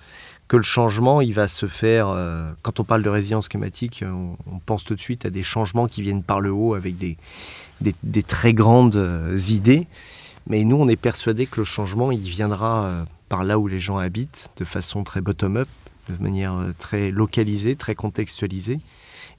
que 0.48 0.58
le 0.58 0.64
changement, 0.64 1.22
il 1.22 1.34
va 1.34 1.48
se 1.48 1.68
faire. 1.68 2.10
euh, 2.10 2.50
quand 2.64 2.80
on 2.80 2.84
parle 2.84 3.04
de 3.04 3.10
résilience 3.10 3.50
climatique, 3.50 4.04
on, 4.06 4.36
on 4.52 4.60
pense 4.60 4.84
tout 4.84 4.96
de 4.96 5.00
suite 5.00 5.26
à 5.26 5.30
des 5.30 5.44
changements 5.44 5.88
qui 5.88 6.02
viennent 6.02 6.24
par 6.24 6.42
le 6.42 6.52
haut 6.52 6.74
avec 6.74 6.98
des, 6.98 7.18
très 8.24 8.54
grandes 8.54 8.96
euh, 8.96 9.38
idées. 9.50 9.88
Mais 10.48 10.64
nous, 10.64 10.76
on 10.76 10.88
est 10.88 10.96
persuadé 10.96 11.46
que 11.46 11.60
le 11.60 11.66
changement, 11.66 12.12
il 12.12 12.22
viendra 12.22 12.86
euh, 12.86 13.04
par 13.30 13.44
là 13.44 13.60
où 13.60 13.68
les 13.68 13.80
gens 13.80 13.98
habitent, 13.98 14.50
de 14.58 14.66
façon 14.66 15.04
très 15.04 15.22
bottom-up, 15.22 15.70
de 16.10 16.22
manière 16.22 16.56
euh, 16.56 16.74
très 16.78 17.12
localisée, 17.12 17.76
très 17.76 17.94
contextualisée 17.94 18.80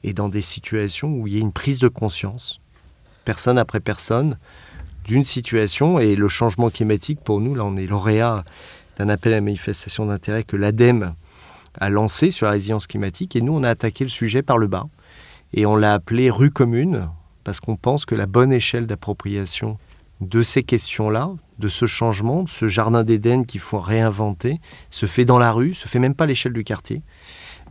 et 0.05 0.13
dans 0.13 0.29
des 0.29 0.41
situations 0.41 1.13
où 1.13 1.27
il 1.27 1.35
y 1.35 1.37
a 1.37 1.41
une 1.41 1.53
prise 1.53 1.79
de 1.81 1.89
conscience, 1.89 2.61
personne 3.25 3.59
après 3.59 3.81
personne, 3.81 4.39
d'une 5.05 5.25
situation. 5.25 5.99
Et 5.99 6.15
le 6.15 6.29
changement 6.29 6.71
climatique, 6.71 7.21
pour 7.21 7.41
nous, 7.41 7.55
là, 7.55 7.65
on 7.65 7.77
est 7.77 7.87
lauréat 7.87 8.45
d'un 8.99 9.09
appel 9.09 9.35
à 9.35 9.41
manifestation 9.41 10.07
d'intérêt 10.07 10.45
que 10.45 10.57
l'ADEME 10.57 11.15
a 11.79 11.91
lancé 11.91 12.31
sur 12.31 12.47
la 12.47 12.53
résilience 12.53 12.87
climatique. 12.87 13.37
Et 13.37 13.41
nous, 13.41 13.53
on 13.53 13.63
a 13.63 13.71
attaqué 13.71 14.05
le 14.05 14.11
sujet 14.11 14.43
par 14.43 14.59
le 14.59 14.67
bas. 14.67 14.87
Et 15.53 15.67
on 15.67 15.77
l'a 15.77 15.95
appelé 15.95 16.31
rue 16.31 16.51
commune, 16.51 17.09
parce 17.45 17.61
qu'on 17.61 17.77
pense 17.77 18.05
que 18.05 18.15
la 18.15 18.27
bonne 18.27 18.53
échelle 18.53 18.87
d'appropriation 18.87 19.79
de 20.21 20.43
ces 20.43 20.63
questions-là, 20.63 21.31
de 21.59 21.69
ce 21.69 21.87
changement, 21.87 22.43
de 22.43 22.49
ce 22.49 22.69
jardin 22.69 23.05
d'Éden 23.05 23.45
qu'il 23.45 23.61
faut 23.61 23.81
réinventer, 23.81 24.61
se 24.91 25.07
fait 25.07 25.25
dans 25.25 25.39
la 25.39 25.53
rue, 25.53 25.75
se 25.75 25.89
fait 25.89 25.99
même 25.99 26.15
pas 26.15 26.25
à 26.25 26.27
l'échelle 26.27 26.53
du 26.53 26.65
quartier, 26.65 27.03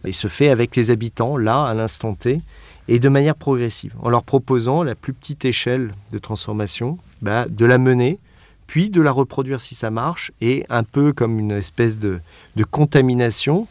et 0.06 0.14
se 0.14 0.28
fait 0.28 0.50
avec 0.50 0.76
les 0.76 0.92
habitants, 0.92 1.38
là, 1.38 1.66
à 1.66 1.74
l'instant 1.74 2.16
T, 2.16 2.42
et 2.90 2.98
de 2.98 3.08
manière 3.08 3.36
progressive, 3.36 3.94
en 4.02 4.10
leur 4.10 4.24
proposant 4.24 4.82
la 4.82 4.96
plus 4.96 5.14
petite 5.14 5.46
échelle 5.46 5.94
de 6.12 6.18
transformation, 6.18 6.98
bah, 7.22 7.46
de 7.48 7.66
la 7.66 7.78
mener, 7.78 8.20
puis 8.66 8.90
de 8.90 9.00
la 9.00 9.12
reproduire 9.12 9.62
si 9.62 9.76
ça 9.76 9.92
marche, 9.92 10.32
et 10.42 10.66
un 10.70 10.84
peu 10.84 11.14
comme 11.14 11.38
une 11.40 11.52
espèce 11.52 12.00
de, 12.00 12.20
de 12.56 12.64
contamination, 12.64 13.68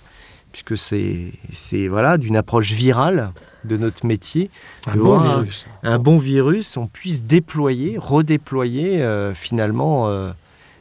puisque 0.52 0.78
c'est 0.78 1.88
voilà, 1.88 2.16
d'une 2.16 2.36
approche 2.36 2.70
virale 2.70 3.32
de 3.64 3.76
notre 3.76 4.06
métier, 4.06 4.50
Un 4.86 4.96
bon 4.96 5.18
virus. 5.18 5.66
un 5.82 5.98
bon 5.98 6.18
virus, 6.18 6.76
on 6.76 6.86
puisse 6.86 7.22
déployer, 7.22 7.98
redéployer 7.98 9.02
euh, 9.02 9.34
finalement 9.34 10.08
euh, 10.08 10.30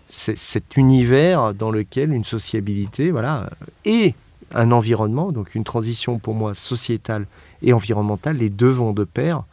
cet 0.09 0.77
univers 0.77 1.55
dans 1.55 1.71
lequel 1.71 2.13
une 2.13 2.23
sociabilité, 2.23 3.09
voilà, 3.09 3.49
et 3.83 4.13
un 4.53 4.71
environnement, 4.71 5.31
donc 5.31 5.55
une 5.55 5.63
transition 5.63 6.19
pour 6.19 6.35
moi 6.35 6.53
sociétale 6.53 7.25
et 7.61 7.73
environnementale, 7.73 8.37
les 8.37 8.49
deux 8.49 8.69
vont 8.69 8.93
de 8.93 9.03
pair, 9.03 9.43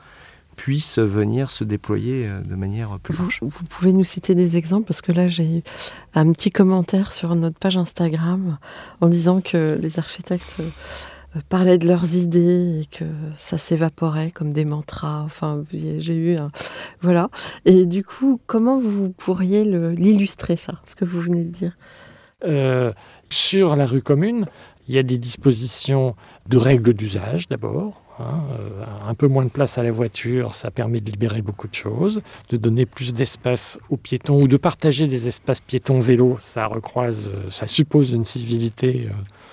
puissent 0.56 0.98
venir 0.98 1.50
se 1.50 1.64
déployer 1.64 2.28
euh, 2.28 2.40
de 2.40 2.54
manière 2.54 2.98
plus 3.00 3.14
Vous, 3.14 3.24
large. 3.24 3.38
vous 3.42 3.64
pouvez 3.64 3.92
nous 3.92 4.04
citer 4.04 4.34
des 4.34 4.56
exemples 4.56 4.86
parce 4.86 5.02
que 5.02 5.12
là 5.12 5.26
j'ai 5.26 5.58
eu 5.58 5.62
un 6.14 6.32
petit 6.32 6.50
commentaire 6.50 7.12
sur 7.12 7.34
notre 7.34 7.58
page 7.58 7.76
Instagram 7.76 8.58
en 9.00 9.08
disant 9.08 9.40
que 9.40 9.76
les 9.80 9.98
architectes 9.98 10.56
euh, 10.60 11.40
parlaient 11.48 11.78
de 11.78 11.88
leurs 11.88 12.14
idées 12.14 12.82
et 12.82 12.86
que 12.86 13.04
ça 13.36 13.58
s'évaporait 13.58 14.30
comme 14.30 14.52
des 14.52 14.64
mantras. 14.64 15.22
Enfin, 15.22 15.64
j'ai 15.72 16.14
eu 16.14 16.36
un... 16.36 16.50
voilà. 17.02 17.28
Et 17.64 17.86
du 17.86 18.04
coup, 18.04 18.40
comment 18.46 18.78
vous 18.78 19.08
pourriez 19.10 19.64
l'illustrer 19.64 20.54
ça, 20.54 20.80
ce 20.84 20.94
que 20.94 21.04
vous 21.04 21.20
venez 21.20 21.44
de 21.44 21.50
dire? 21.50 21.76
Euh, 22.44 22.92
sur 23.30 23.74
la 23.74 23.86
rue 23.86 24.02
commune, 24.02 24.46
il 24.86 24.94
y 24.94 24.98
a 24.98 25.02
des 25.02 25.18
dispositions 25.18 26.14
de 26.48 26.56
règles 26.58 26.94
d'usage 26.94 27.48
d'abord. 27.48 28.00
Hein, 28.20 28.44
euh, 28.60 28.84
un 29.08 29.14
peu 29.14 29.26
moins 29.26 29.44
de 29.44 29.50
place 29.50 29.76
à 29.76 29.82
la 29.82 29.90
voiture, 29.90 30.54
ça 30.54 30.70
permet 30.70 31.00
de 31.00 31.10
libérer 31.10 31.42
beaucoup 31.42 31.66
de 31.66 31.74
choses, 31.74 32.22
de 32.48 32.56
donner 32.56 32.86
plus 32.86 33.12
d'espace 33.12 33.78
aux 33.90 33.96
piétons 33.96 34.40
ou 34.42 34.46
de 34.46 34.56
partager 34.56 35.08
des 35.08 35.26
espaces 35.26 35.60
piétons-vélos. 35.60 36.36
Ça 36.38 36.66
recroise, 36.66 37.32
euh, 37.34 37.50
ça 37.50 37.66
suppose 37.66 38.12
une 38.12 38.24
civilité 38.24 39.08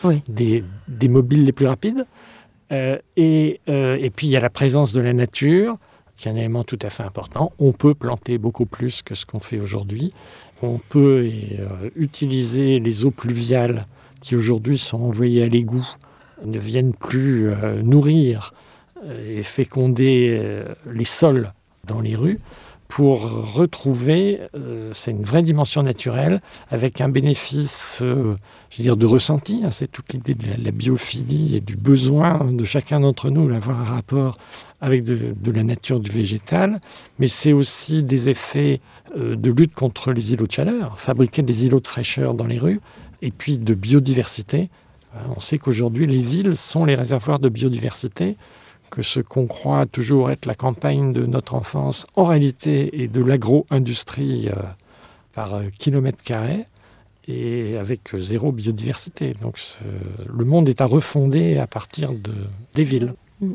euh, 0.05 0.15
des, 0.27 0.63
mobiles 1.07 1.43
les 1.43 1.53
plus 1.53 1.65
rapides. 1.65 2.05
et, 2.69 3.59
et, 3.67 4.09
puis 4.15 4.27
il 4.27 4.29
y 4.29 4.37
a 4.37 4.39
la 4.39 4.49
présence 4.49 4.93
de 4.93 5.01
la 5.01 5.13
nature, 5.13 5.77
qui 6.15 6.27
est 6.27 6.31
un 6.31 6.35
élément 6.35 6.63
tout 6.63 6.79
à 6.83 6.89
fait 6.89 7.03
important. 7.03 7.51
On 7.57 7.71
peut 7.71 7.95
planter 7.95 8.37
beaucoup 8.37 8.67
plus 8.67 9.01
que 9.01 9.15
ce 9.15 9.25
qu'on 9.25 9.39
fait 9.39 9.59
aujourd'hui. 9.59 10.13
On 10.61 10.77
peut 10.77 11.27
utiliser 11.95 12.79
les 12.79 13.05
eaux 13.05 13.11
pluviales 13.11 13.87
qui 14.21 14.35
aujourd'hui 14.35 14.77
sont 14.77 15.01
envoyées 15.01 15.43
à 15.43 15.47
l'égout 15.47 15.97
ne 16.45 16.59
viennent 16.59 16.93
plus 16.93 17.49
euh, 17.49 17.81
nourrir 17.81 18.53
euh, 19.05 19.39
et 19.39 19.43
féconder 19.43 20.37
euh, 20.39 20.65
les 20.91 21.05
sols 21.05 21.53
dans 21.85 22.01
les 22.01 22.15
rues 22.15 22.39
pour 22.87 23.53
retrouver, 23.53 24.41
c'est 24.91 25.11
une 25.11 25.23
vraie 25.23 25.43
dimension 25.43 25.81
naturelle, 25.81 26.41
avec 26.69 26.99
un 26.99 27.07
bénéfice, 27.07 27.99
je 28.01 28.05
veux 28.05 28.37
dire, 28.79 28.97
de 28.97 29.05
ressenti. 29.05 29.61
Hein, 29.63 29.71
c'est 29.71 29.89
toute 29.89 30.11
l'idée 30.11 30.33
de 30.33 30.45
la, 30.61 30.71
biophilie 30.71 31.55
et 31.55 31.61
du 31.61 31.77
besoin 31.77 32.43
de 32.51 32.65
chacun 32.65 32.99
d'entre 32.99 33.29
nous 33.29 33.49
d'avoir 33.49 33.79
un 33.79 33.85
rapport 33.85 34.37
avec 34.81 35.05
de, 35.05 35.33
de, 35.33 35.51
la 35.51 35.63
nature 35.63 36.01
du 36.01 36.11
végétal, 36.11 36.81
mais 37.17 37.27
c'est 37.27 37.53
aussi 37.53 38.03
des 38.03 38.27
effets 38.27 38.81
de 39.15 39.51
lutte 39.51 39.73
contre 39.73 40.11
les 40.11 40.33
îlots 40.33 40.47
de 40.47 40.51
chaleur, 40.51 40.99
fabriquer 40.99 41.43
des 41.43 41.63
îlots 41.65 41.79
de 41.79 41.87
fraîcheur 41.87 42.33
dans 42.33 42.45
les 42.45 42.59
rues, 42.59 42.81
et 43.21 43.31
puis 43.31 43.57
de 43.57 43.73
biodiversité. 43.73 44.69
Euh, 45.15 45.19
on 45.35 45.39
sait 45.39 45.57
qu'aujourd'hui, 45.57 46.07
les 46.07 46.21
villes 46.21 46.55
sont 46.55 46.85
les 46.85 46.95
réservoirs 46.95 47.39
de 47.39 47.49
biodiversité, 47.49 48.37
que 48.89 49.01
ce 49.01 49.19
qu'on 49.19 49.47
croit 49.47 49.85
toujours 49.85 50.31
être 50.31 50.45
la 50.45 50.55
campagne 50.55 51.13
de 51.13 51.25
notre 51.25 51.55
enfance, 51.55 52.05
en 52.15 52.25
réalité, 52.25 53.03
est 53.03 53.07
de 53.07 53.23
l'agro-industrie 53.23 54.49
euh, 54.49 54.61
par 55.33 55.55
euh, 55.55 55.63
kilomètre 55.77 56.21
carré 56.23 56.65
et 57.27 57.77
avec 57.77 58.15
zéro 58.17 58.51
biodiversité. 58.51 59.33
Donc 59.41 59.59
le 60.27 60.43
monde 60.43 60.67
est 60.67 60.81
à 60.81 60.85
refonder 60.85 61.57
à 61.59 61.67
partir 61.67 62.13
de, 62.13 62.33
des 62.73 62.83
villes. 62.83 63.13
Mm. 63.39 63.53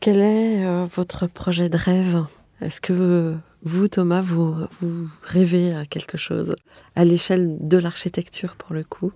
Quel 0.00 0.18
est 0.18 0.86
votre 0.86 1.28
projet 1.28 1.68
de 1.68 1.76
rêve? 1.76 2.24
Est-ce 2.60 2.80
que 2.80 3.36
vous, 3.62 3.88
Thomas, 3.88 4.22
vous, 4.22 4.56
vous 4.82 5.08
rêvez 5.22 5.72
à 5.72 5.86
quelque 5.86 6.18
chose 6.18 6.56
à 6.96 7.04
l'échelle 7.04 7.56
de 7.60 7.78
l'architecture 7.78 8.56
pour 8.56 8.74
le 8.74 8.82
coup? 8.82 9.12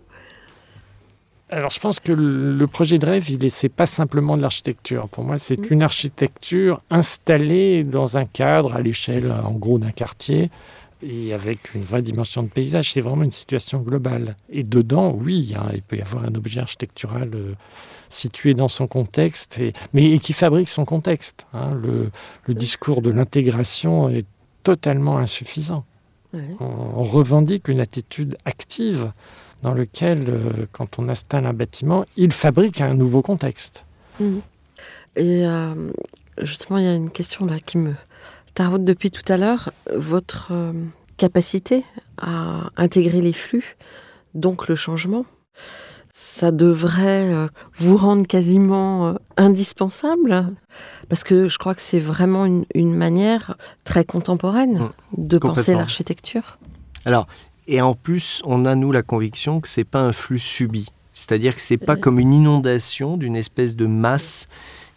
Alors 1.51 1.71
je 1.71 1.81
pense 1.81 1.99
que 1.99 2.13
le 2.13 2.67
projet 2.67 2.99
de 2.99 3.07
rêve, 3.07 3.31
il 3.31 3.39
n'est 3.39 3.69
pas 3.69 3.87
simplement 3.87 4.37
de 4.37 4.43
l'architecture. 4.43 5.09
Pour 5.09 5.25
moi, 5.25 5.39
c'est 5.39 5.59
mm. 5.59 5.73
une 5.73 5.83
architecture 5.83 6.83
installée 6.91 7.85
dans 7.85 8.19
un 8.19 8.27
cadre 8.27 8.75
à 8.75 8.81
l'échelle, 8.83 9.33
en 9.33 9.53
gros, 9.53 9.79
d'un 9.79 9.93
quartier 9.93 10.51
et 11.03 11.33
avec 11.33 11.75
une 11.75 11.83
vraie 11.83 12.03
dimension 12.03 12.43
de 12.43 12.49
paysage. 12.49 12.93
C'est 12.93 13.01
vraiment 13.01 13.23
une 13.23 13.31
situation 13.31 13.81
globale. 13.81 14.37
Et 14.51 14.65
dedans, 14.65 15.13
oui, 15.13 15.55
il 15.73 15.83
peut 15.83 15.97
y 15.97 16.03
avoir 16.03 16.25
un 16.25 16.35
objet 16.35 16.61
architectural 16.61 17.31
euh, 17.35 17.55
situé 18.09 18.55
dans 18.55 18.69
son 18.69 18.87
contexte, 18.87 19.61
mais 19.93 20.19
qui 20.19 20.33
fabrique 20.33 20.69
son 20.69 20.85
contexte. 20.85 21.47
Hein. 21.53 21.75
Le, 21.75 22.11
discours 22.55 23.01
de 23.01 23.11
l'intégration 23.11 24.09
est 24.09 24.27
totalement 24.65 25.19
insuffisant. 25.19 25.85
on 26.61 27.05
revendique 27.05 27.69
une 27.69 27.81
attitude 27.81 28.37
active 28.45 29.13
dans 29.63 29.75
lequel, 29.75 30.25
euh, 30.29 30.67
quand 30.73 30.99
on 30.99 31.09
installe 31.09 31.47
un 31.47 31.53
bâtiment, 31.53 32.05
il 32.17 32.33
fabrique 32.33 32.81
un 32.81 32.95
nouveau 32.95 33.23
contexte. 33.23 33.85
Mhm. 34.21 34.41
Et 35.17 35.47
euh, 35.47 35.75
justement, 36.43 36.79
il 36.79 36.85
y 36.85 36.89
a 36.89 36.95
une 36.95 37.11
question 37.11 37.47
là 37.47 37.59
qui 37.59 37.79
me 37.79 37.95
taraude 38.55 38.85
depuis 38.85 39.11
tout 39.11 39.31
à 39.33 39.37
l'heure. 39.37 39.71
Votre 39.95 40.49
euh, 40.53 40.73
capacité 41.17 41.85
à 42.19 42.71
intégrer 42.77 43.21
les 43.21 43.33
flux, 43.33 43.77
donc 44.35 44.69
le 44.69 44.77
changement, 44.77 45.25
ça 46.13 46.51
devrait 46.51 47.49
vous 47.79 47.97
rendre 47.97 48.27
quasiment 48.27 49.15
indispensable? 49.37 50.53
Parce 51.09 51.23
que 51.23 51.47
je 51.47 51.59
crois 51.59 51.77
que 51.77 51.83
c'est 51.83 52.01
vraiment 52.01 52.45
une, 52.45 52.65
une, 52.75 52.95
manière 52.95 53.57
très 53.85 54.05
contemporaine 54.05 54.79
mmh. 54.81 54.91
de 55.17 55.39
penser 55.39 55.75
l'architecture. 55.75 56.59
Alors, 57.05 57.27
et 57.69 57.83
en 57.83 57.95
plus, 57.95 58.43
on 58.47 58.65
a, 58.65 58.75
nous, 58.75 58.91
la 58.93 59.03
conviction 59.03 59.61
que 59.61 59.69
ce 59.69 59.81
n'est 59.81 59.85
pas 59.85 60.01
un 60.01 60.13
flux 60.13 60.39
subi. 60.39 60.87
C'est-à-dire 61.13 61.55
que 61.55 61.61
ce 61.61 61.75
n'est 61.75 61.79
pas 61.79 61.97
comme 61.97 62.19
une 62.19 62.33
inondation 62.33 63.19
d'une 63.19 63.37
espèce 63.37 63.77
de 63.77 63.87
masse 63.87 64.49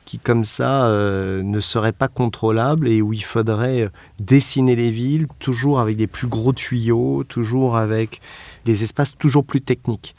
qui, 0.05 0.19
comme 0.19 0.45
ça, 0.45 0.85
euh, 0.85 1.43
ne 1.43 1.59
serait 1.59 1.91
pas 1.91 2.07
contrôlable 2.07 2.87
et 2.87 3.01
où 3.01 3.11
il 3.11 3.23
faudrait 3.23 3.81
euh, 3.81 3.89
dessiner 4.19 4.77
les 4.77 4.89
villes, 4.89 5.27
toujours 5.39 5.81
avec 5.81 5.97
des 5.97 6.07
plus 6.07 6.27
gros 6.27 6.53
tuyaux, 6.53 7.25
toujours 7.27 7.75
avec 7.75 8.21
des 8.63 8.83
espaces 8.83 9.17
toujours 9.17 9.43
plus 9.43 9.61
techniques. 9.61 10.15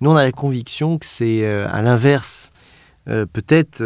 Nous, 0.00 0.10
on 0.10 0.16
a 0.16 0.24
la 0.24 0.32
conviction 0.32 0.98
que 0.98 1.06
c'est 1.06 1.44
euh, 1.44 1.68
à 1.70 1.80
l'inverse, 1.80 2.52
peut-être, 3.06 3.84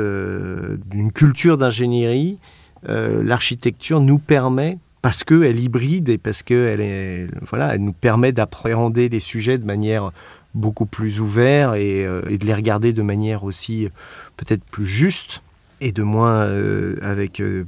d'une 0.86 1.10
culture 1.10 1.58
d'ingénierie. 1.58 2.38
L'architecture 2.84 4.00
nous 4.00 4.20
permet 4.20 4.78
parce 5.02 5.24
qu'elle 5.24 5.60
hybride 5.60 6.08
et 6.08 6.18
parce 6.18 6.42
qu'elle 6.42 6.80
elle 6.80 7.80
nous 7.80 7.92
permet 7.92 8.32
d'appréhender 8.32 9.08
les 9.08 9.20
sujets 9.20 9.58
de 9.58 9.64
manière 9.64 10.12
beaucoup 10.54 10.86
plus 10.86 11.20
ouverte 11.20 11.76
et, 11.76 12.04
euh, 12.04 12.22
de 12.22 12.44
les 12.44 12.54
regarder 12.54 12.92
de 12.92 13.02
manière 13.02 13.44
aussi 13.44 13.88
peut-être 14.36 14.64
plus 14.64 14.86
juste 14.86 15.42
et 15.80 15.92
de 15.92 16.02
moins 16.02 16.46
euh, 16.46 16.96
avec 17.02 17.40
euh, 17.40 17.64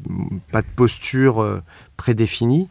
pas 0.51 0.63
de 0.63 0.67
posture 0.75 1.63
prédéfinie, 1.97 2.69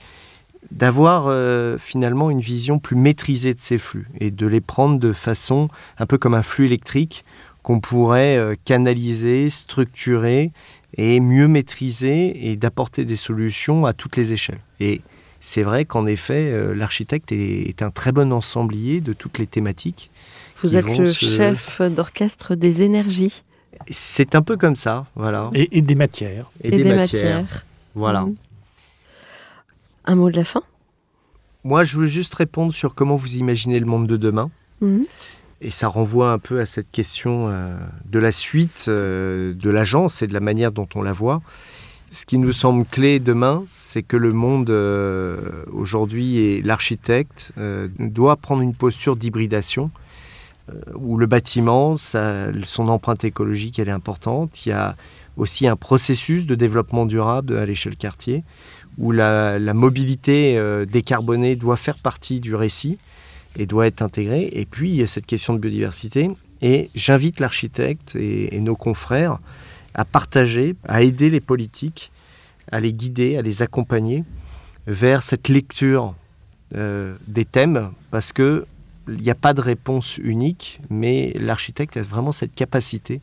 d'avoir 0.71 1.33
finalement 1.79 2.29
une 2.29 2.41
vision 2.41 2.79
plus 2.79 2.95
maîtrisée 2.95 3.53
de 3.53 3.61
ces 3.61 3.77
flux 3.77 4.07
et 4.19 4.29
de 4.29 4.45
les 4.45 4.61
prendre 4.61 4.99
de 4.99 5.13
façon 5.13 5.69
un 5.97 6.05
peu 6.05 6.17
comme 6.17 6.33
un 6.33 6.43
flux 6.43 6.65
électrique 6.65 7.23
qu'on 7.63 7.79
pourrait 7.79 8.57
canaliser, 8.65 9.49
structurer 9.49 10.51
et 10.95 11.19
mieux 11.19 11.47
maîtriser 11.47 12.49
et 12.49 12.55
d'apporter 12.55 13.05
des 13.05 13.15
solutions 13.15 13.85
à 13.85 13.93
toutes 13.93 14.17
les 14.17 14.33
échelles. 14.33 14.61
Et 14.79 15.01
c'est 15.39 15.63
vrai 15.63 15.85
qu'en 15.85 16.05
effet, 16.05 16.51
euh, 16.51 16.73
l'architecte 16.73 17.31
est, 17.31 17.81
un 17.81 17.91
très 17.91 18.11
bon 18.11 18.33
ensemblier 18.33 18.99
de 19.01 19.13
toutes 19.13 19.37
les 19.37 19.47
thématiques. 19.47 20.09
Vous 20.61 20.75
êtes 20.75 20.97
le 20.97 21.11
chef 21.11 21.81
d'orchestre 21.81 22.55
des 22.55 22.83
énergies. 22.83 23.43
C'est 23.89 24.35
un 24.35 24.41
peu 24.41 24.57
comme 24.57 24.75
ça, 24.75 25.05
voilà. 25.15 25.49
Et, 25.53 25.81
des 25.81 25.95
matières. 25.95 26.51
Et, 26.63 26.71
des, 26.71 26.93
matières. 26.93 27.65
Voilà. 27.95 28.21
Mhm. 28.21 28.35
Un 30.05 30.15
mot 30.15 30.29
de 30.29 30.35
la 30.35 30.43
fin? 30.43 30.63
Moi, 31.63 31.83
je 31.83 31.97
veux 31.97 32.07
juste 32.07 32.33
répondre 32.35 32.73
sur 32.73 32.95
comment 32.95 33.15
vous 33.15 33.35
imaginez 33.35 33.79
le 33.79 33.85
monde 33.85 34.07
de 34.07 34.17
demain. 34.17 34.49
Mhm. 34.81 35.05
Et 35.61 35.71
ça 35.71 35.89
renvoie 35.89 36.31
un 36.31 36.39
peu 36.39 36.59
à 36.59 36.65
cette 36.65 36.89
question 36.89 37.49
euh, 37.49 37.77
de 38.09 38.19
la 38.19 38.31
suite 38.31 38.85
euh, 38.87 39.53
de 39.53 39.69
l'agence 39.69 40.21
et 40.21 40.27
de 40.27 40.33
la 40.33 40.39
manière 40.39 40.71
dont 40.71 40.87
on 40.95 41.01
la 41.01 41.11
voit. 41.11 41.41
Ce 42.11 42.25
qui 42.25 42.37
nous 42.37 42.53
semble 42.53 42.85
clé 42.85 43.19
demain, 43.19 43.63
c'est 43.67 44.01
que 44.01 44.17
le 44.17 44.31
monde 44.31 44.69
euh, 44.69 45.65
aujourd'hui 45.71 46.37
et 46.37 46.61
l'architecte 46.61 47.53
doit 47.99 48.35
prendre 48.35 48.61
une 48.61 48.73
posture 48.73 49.15
d'hybridation 49.15 49.91
où 50.95 51.17
le 51.17 51.25
bâtiment, 51.25 51.97
son 51.97 52.89
empreinte 52.89 53.25
écologique, 53.25 53.79
elle 53.79 53.89
est 53.89 53.91
importante. 53.91 54.65
Il 54.65 54.69
y 54.69 54.71
a 54.71 54.95
aussi 55.35 55.67
un 55.67 55.75
processus 55.75 56.45
de 56.45 56.55
développement 56.55 57.07
durable 57.07 57.57
à 57.57 57.65
l'échelle 57.65 57.95
quartier 57.95 58.43
où 58.97 59.11
la 59.11 59.73
mobilité 59.73 60.59
décarbonée 60.87 61.55
doit 61.55 61.75
faire 61.75 61.97
partie 61.97 62.39
du 62.39 62.55
récit 62.55 62.99
et 63.57 63.65
doit 63.65 63.87
être 63.87 64.01
intégré. 64.01 64.49
Et 64.53 64.65
puis, 64.65 64.89
il 64.89 64.95
y 64.95 65.01
a 65.01 65.07
cette 65.07 65.25
question 65.25 65.53
de 65.53 65.59
biodiversité. 65.59 66.29
Et 66.61 66.89
j'invite 66.95 67.39
l'architecte 67.39 68.15
et, 68.15 68.59
nos 68.59 68.75
confrères 68.75 69.39
à 69.93 70.05
partager, 70.05 70.75
à 70.87 71.01
aider 71.01 71.29
les 71.29 71.39
politiques, 71.39 72.11
à 72.71 72.79
les 72.79 72.93
guider, 72.93 73.37
à 73.37 73.41
les 73.41 73.61
accompagner 73.61 74.23
vers 74.87 75.23
cette 75.23 75.47
lecture 75.47 76.15
euh, 76.75 77.15
des 77.27 77.45
thèmes, 77.45 77.91
parce 78.11 78.31
que 78.31 78.65
il 79.07 79.23
n'y 79.23 79.31
a 79.31 79.35
pas 79.35 79.53
de 79.53 79.61
réponse 79.61 80.17
unique, 80.19 80.79
mais 80.89 81.33
l'architecte 81.39 81.97
a 81.97 82.01
vraiment 82.01 82.31
cette 82.31 82.53
capacité 82.53 83.21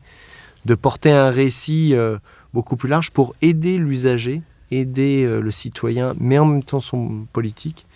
de 0.65 0.75
porter 0.75 1.11
un 1.11 1.29
récit 1.29 1.93
euh, 1.93 2.17
beaucoup 2.53 2.75
plus 2.75 2.89
large 2.89 3.11
pour 3.11 3.35
aider 3.41 3.77
l'usager, 3.77 4.41
aider 4.71 5.23
euh, 5.25 5.39
le 5.39 5.51
citoyen, 5.51 6.13
mais 6.19 6.37
en 6.37 6.45
même 6.45 6.63
temps 6.63 6.81
son 6.81 7.25
politique, 7.31 7.86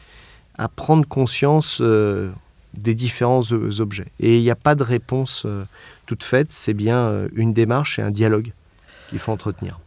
à 0.61 0.67
prendre 0.67 1.07
conscience 1.07 1.79
euh, 1.81 2.29
des 2.75 2.93
différents 2.93 3.41
objets. 3.51 4.05
Et 4.19 4.37
il 4.37 4.43
n'y 4.43 4.51
a 4.51 4.55
pas 4.55 4.75
de 4.75 4.83
réponse 4.83 5.43
euh, 5.45 5.63
toute 6.05 6.23
faite, 6.23 6.51
c'est 6.51 6.75
bien 6.75 6.97
euh, 6.97 7.29
une 7.33 7.51
démarche 7.51 7.97
et 7.97 8.03
un 8.03 8.11
dialogue 8.11 8.53
qu'il 9.09 9.17
faut 9.17 9.31
entretenir. 9.31 9.79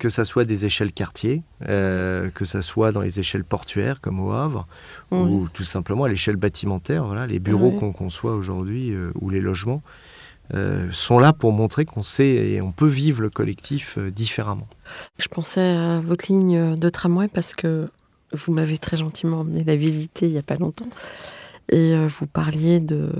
Que 0.00 0.08
ça 0.08 0.24
soit 0.24 0.44
des 0.44 0.64
échelles 0.64 0.92
quartiers, 0.92 1.42
que 1.60 2.44
ça 2.44 2.62
soit 2.62 2.90
dans 2.90 3.02
les 3.02 3.20
échelles 3.20 3.44
portuaires 3.44 4.00
comme 4.00 4.18
au 4.18 4.32
Havre, 4.32 4.66
ou 5.10 5.46
tout 5.52 5.62
simplement 5.62 6.04
à 6.04 6.08
l'échelle 6.08 6.36
bâtimentaire, 6.36 7.04
voilà, 7.04 7.26
les 7.26 7.38
bureaux 7.38 7.70
qu'on 7.72 7.92
conçoit 7.92 8.34
aujourd'hui 8.34 8.96
ou 9.20 9.28
les 9.28 9.42
logements. 9.42 9.82
euh, 10.54 10.88
sont 10.92 11.18
là 11.18 11.32
pour 11.32 11.52
montrer 11.52 11.84
qu'on 11.84 12.02
sait 12.02 12.28
et 12.28 12.60
on 12.60 12.72
peut 12.72 12.88
vivre 12.88 13.22
le 13.22 13.30
collectif 13.30 13.96
euh, 13.98 14.10
différemment. 14.10 14.66
Je 15.18 15.28
pensais 15.28 15.60
à 15.60 16.00
votre 16.00 16.26
ligne 16.28 16.76
de 16.76 16.88
tramway 16.88 17.28
parce 17.28 17.54
que 17.54 17.88
vous 18.32 18.52
m'avez 18.52 18.78
très 18.78 18.96
gentiment 18.96 19.40
emmené 19.40 19.64
la 19.64 19.76
visiter 19.76 20.26
il 20.26 20.32
n'y 20.32 20.38
a 20.38 20.42
pas 20.42 20.56
longtemps. 20.56 20.88
Et 21.72 21.94
euh, 21.94 22.08
vous 22.08 22.26
parliez 22.26 22.80
de, 22.80 23.10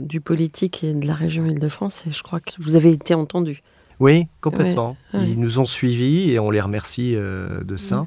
du 0.00 0.20
politique 0.20 0.82
et 0.82 0.92
de 0.92 1.06
la 1.06 1.14
région 1.14 1.46
Île-de-France 1.46 2.04
et 2.08 2.10
je 2.12 2.22
crois 2.22 2.40
que 2.40 2.50
vous 2.58 2.74
avez 2.76 2.90
été 2.90 3.14
entendu. 3.14 3.62
Oui, 4.00 4.26
complètement. 4.40 4.96
Ouais, 5.12 5.20
ouais. 5.20 5.28
Ils 5.30 5.38
nous 5.38 5.60
ont 5.60 5.64
suivis 5.66 6.30
et 6.32 6.38
on 6.40 6.50
les 6.50 6.60
remercie 6.60 7.14
euh, 7.14 7.62
de 7.62 7.76
ça. 7.76 8.06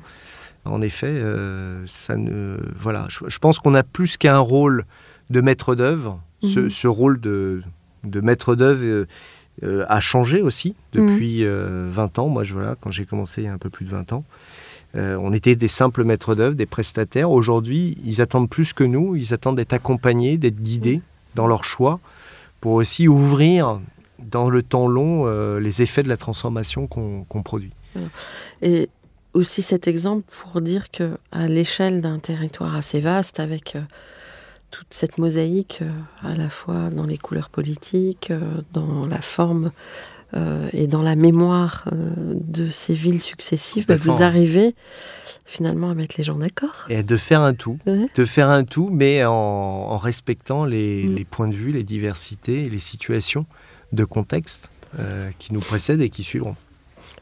En 0.66 0.82
effet, 0.82 1.08
euh, 1.08 1.82
ça 1.86 2.18
ne, 2.18 2.58
voilà, 2.78 3.06
je, 3.10 3.20
je 3.28 3.40
pense 3.40 3.60
qu'on 3.60 3.74
a 3.76 3.84
plus 3.84 4.18
qu'un 4.18 4.40
rôle 4.40 4.86
de 5.30 5.40
maître 5.40 5.76
d'œuvre. 5.76 6.22
Ce, 6.44 6.60
Mhm. 6.60 6.70
ce 6.70 6.88
rôle 6.88 7.20
de, 7.22 7.64
de 8.04 8.20
maître 8.22 8.54
d'œuvre 8.56 9.06
euh, 9.64 9.86
a 9.88 10.00
changé 10.02 10.42
aussi 10.42 10.76
depuis 10.92 11.46
euh, 11.46 11.88
20 11.90 12.20
ans. 12.20 12.28
Moi, 12.28 12.44
je, 12.44 12.54
voilà, 12.54 12.76
quand 12.80 12.92
j'ai 12.92 13.06
commencé 13.06 13.42
il 13.42 13.46
y 13.46 13.48
a 13.48 13.54
un 13.54 13.58
peu 13.58 13.70
plus 13.70 13.86
de 13.86 13.90
20 13.92 14.12
ans, 14.14 14.26
euh, 14.98 15.16
on 15.22 15.32
était 15.32 15.56
des 15.56 15.68
simples 15.68 16.04
maîtres 16.04 16.34
d'œuvre, 16.34 16.56
des 16.56 16.66
prestataires. 16.66 17.32
Aujourd'hui, 17.32 17.98
ils 18.04 18.22
attendent 18.22 18.50
plus 18.50 18.74
que 18.74 18.84
nous. 18.84 19.16
Ils 19.16 19.34
attendent 19.34 19.58
d'être 19.58 19.74
accompagnés, 19.74 20.38
d'être 20.38 20.62
guidés 20.62 21.02
dans 21.36 21.48
leurs 21.48 21.64
choix 21.64 22.00
pour 22.62 22.74
aussi 22.74 23.08
ouvrir 23.08 23.80
dans 24.20 24.50
le 24.50 24.64
temps 24.64 24.88
long 24.88 25.26
euh, 25.28 25.60
les 25.60 25.84
effets 25.84 26.02
de 26.02 26.10
la 26.10 26.18
transformation 26.18 26.88
qu'on 26.88 27.44
produit. 27.44 27.72
Et 28.62 28.90
aussi 29.34 29.62
cet 29.62 29.88
exemple 29.88 30.24
pour 30.28 30.62
dire 30.62 30.90
que 30.90 31.18
à 31.32 31.48
l'échelle 31.48 32.02
d'un 32.02 32.18
territoire 32.18 32.76
assez 32.76 33.00
vaste, 33.00 33.40
avec 33.40 33.76
euh, 33.76 33.82
toute 34.72 34.88
cette 34.90 35.20
mosaïque 35.20 35.84
à 36.24 36.34
la 36.34 36.50
fois 36.50 36.90
dans 36.90 37.06
les 37.06 37.18
couleurs 37.20 37.50
politiques, 37.50 38.34
dans 38.74 39.06
la 39.06 39.22
forme 39.22 39.72
euh, 40.36 40.68
et 40.74 40.88
dans 40.88 41.02
la 41.02 41.16
mémoire 41.16 41.86
euh, 41.94 42.34
de 42.36 42.68
ces 42.68 42.94
villes 42.94 43.22
successives, 43.22 43.86
bah, 43.88 43.96
vous 43.98 44.22
arrivez 44.24 44.76
finalement 45.46 45.90
à 45.90 45.94
mettre 45.96 46.16
les 46.18 46.24
gens 46.26 46.36
d'accord. 46.38 46.86
Et 46.90 47.04
de 47.04 47.16
faire 47.18 47.42
un 47.42 47.54
tout, 47.54 47.80
Ouais. 47.86 48.08
de 48.14 48.26
faire 48.26 48.50
un 48.50 48.66
tout, 48.66 48.90
mais 48.92 49.24
en, 49.24 49.32
en 49.34 49.98
respectant 49.98 50.66
les, 50.66 51.06
Mm. 51.06 51.16
les 51.16 51.24
points 51.26 51.48
de 51.48 51.54
vue, 51.56 51.72
les 51.72 51.84
diversités, 51.84 52.70
les 52.70 52.80
situations 52.80 53.46
de 53.94 54.04
contexte 54.04 54.72
euh, 55.00 55.30
qui 55.40 55.54
nous 55.54 55.62
précèdent 55.62 56.02
et 56.02 56.10
qui 56.10 56.24
suivront. 56.24 56.56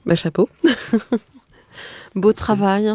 Bah, 0.05 0.15
chapeau. 0.15 0.49
Beau 2.15 2.33
travail. 2.33 2.91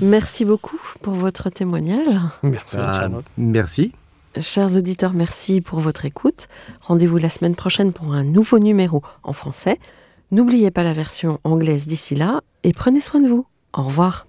Merci 0.00 0.44
beaucoup 0.44 0.80
pour 1.02 1.12
votre 1.14 1.50
témoignage. 1.50 2.14
Merci, 2.42 2.76
Ah, 2.78 3.08
merci. 3.36 3.92
Chers 4.40 4.76
auditeurs, 4.76 5.14
merci 5.14 5.60
pour 5.60 5.80
votre 5.80 6.04
écoute. 6.04 6.48
Rendez-vous 6.80 7.16
la 7.18 7.28
semaine 7.28 7.56
prochaine 7.56 7.92
pour 7.92 8.12
un 8.12 8.24
nouveau 8.24 8.58
numéro 8.58 9.02
en 9.22 9.32
français. 9.32 9.78
N'oubliez 10.30 10.70
pas 10.70 10.84
la 10.84 10.92
version 10.92 11.40
anglaise 11.44 11.86
d'ici 11.86 12.14
là 12.14 12.42
et 12.62 12.72
prenez 12.72 13.00
soin 13.00 13.20
de 13.20 13.28
vous. 13.28 13.46
Au 13.72 13.82
revoir. 13.82 14.26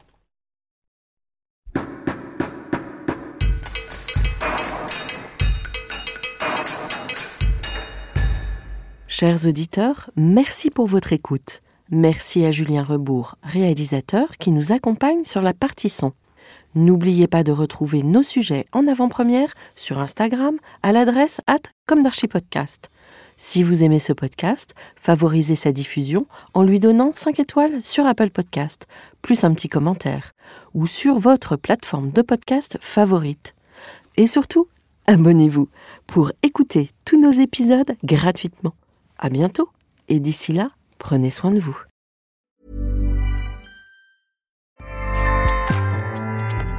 Chers 9.08 9.46
auditeurs, 9.46 10.10
merci 10.16 10.72
pour 10.72 10.88
votre 10.88 11.14
écoute. 11.14 11.62
Merci 11.92 12.46
à 12.46 12.52
Julien 12.52 12.84
Rebourg, 12.84 13.36
réalisateur, 13.44 14.38
qui 14.38 14.52
nous 14.52 14.72
accompagne 14.72 15.26
sur 15.26 15.42
la 15.42 15.54
partie 15.54 15.90
son. 15.90 16.14
N'oubliez 16.76 17.28
pas 17.28 17.44
de 17.44 17.52
retrouver 17.52 18.04
nos 18.04 18.24
sujets 18.24 18.66
en 18.72 18.88
avant-première 18.88 19.54
sur 19.76 20.00
Instagram 20.00 20.58
à 20.84 20.92
l'adresse 20.92 21.42
at. 21.48 21.60
Si 23.38 23.64
vous 23.64 23.84
aimez 23.84 24.00
ce 24.00 24.14
podcast, 24.14 24.76
favorisez 24.96 25.56
sa 25.56 25.72
diffusion 25.72 26.28
en 26.54 26.64
lui 26.64 26.80
donnant 26.80 27.12
5 27.14 27.40
étoiles 27.40 27.82
sur 27.82 28.06
Apple 28.06 28.30
Podcast, 28.30 28.86
plus 29.22 29.44
un 29.44 29.54
petit 29.54 29.70
commentaire, 29.70 30.34
ou 30.74 30.88
sur 30.88 31.20
votre 31.20 31.56
plateforme 31.56 32.12
de 32.12 32.22
podcast 32.22 32.78
favorite. 32.82 33.56
Et 34.18 34.28
surtout, 34.28 34.68
abonnez-vous 35.08 35.70
pour 36.06 36.32
écouter 36.44 36.92
tous 37.06 37.20
nos 37.20 37.32
épisodes 37.32 37.96
gratuitement. 38.04 38.74
À 39.18 39.30
bientôt 39.30 39.70
et 40.10 40.20
d'ici 40.20 40.54
là, 40.54 40.72
prenez 40.98 41.30
soin 41.30 41.52
de 41.52 41.60
vous. 41.60 41.89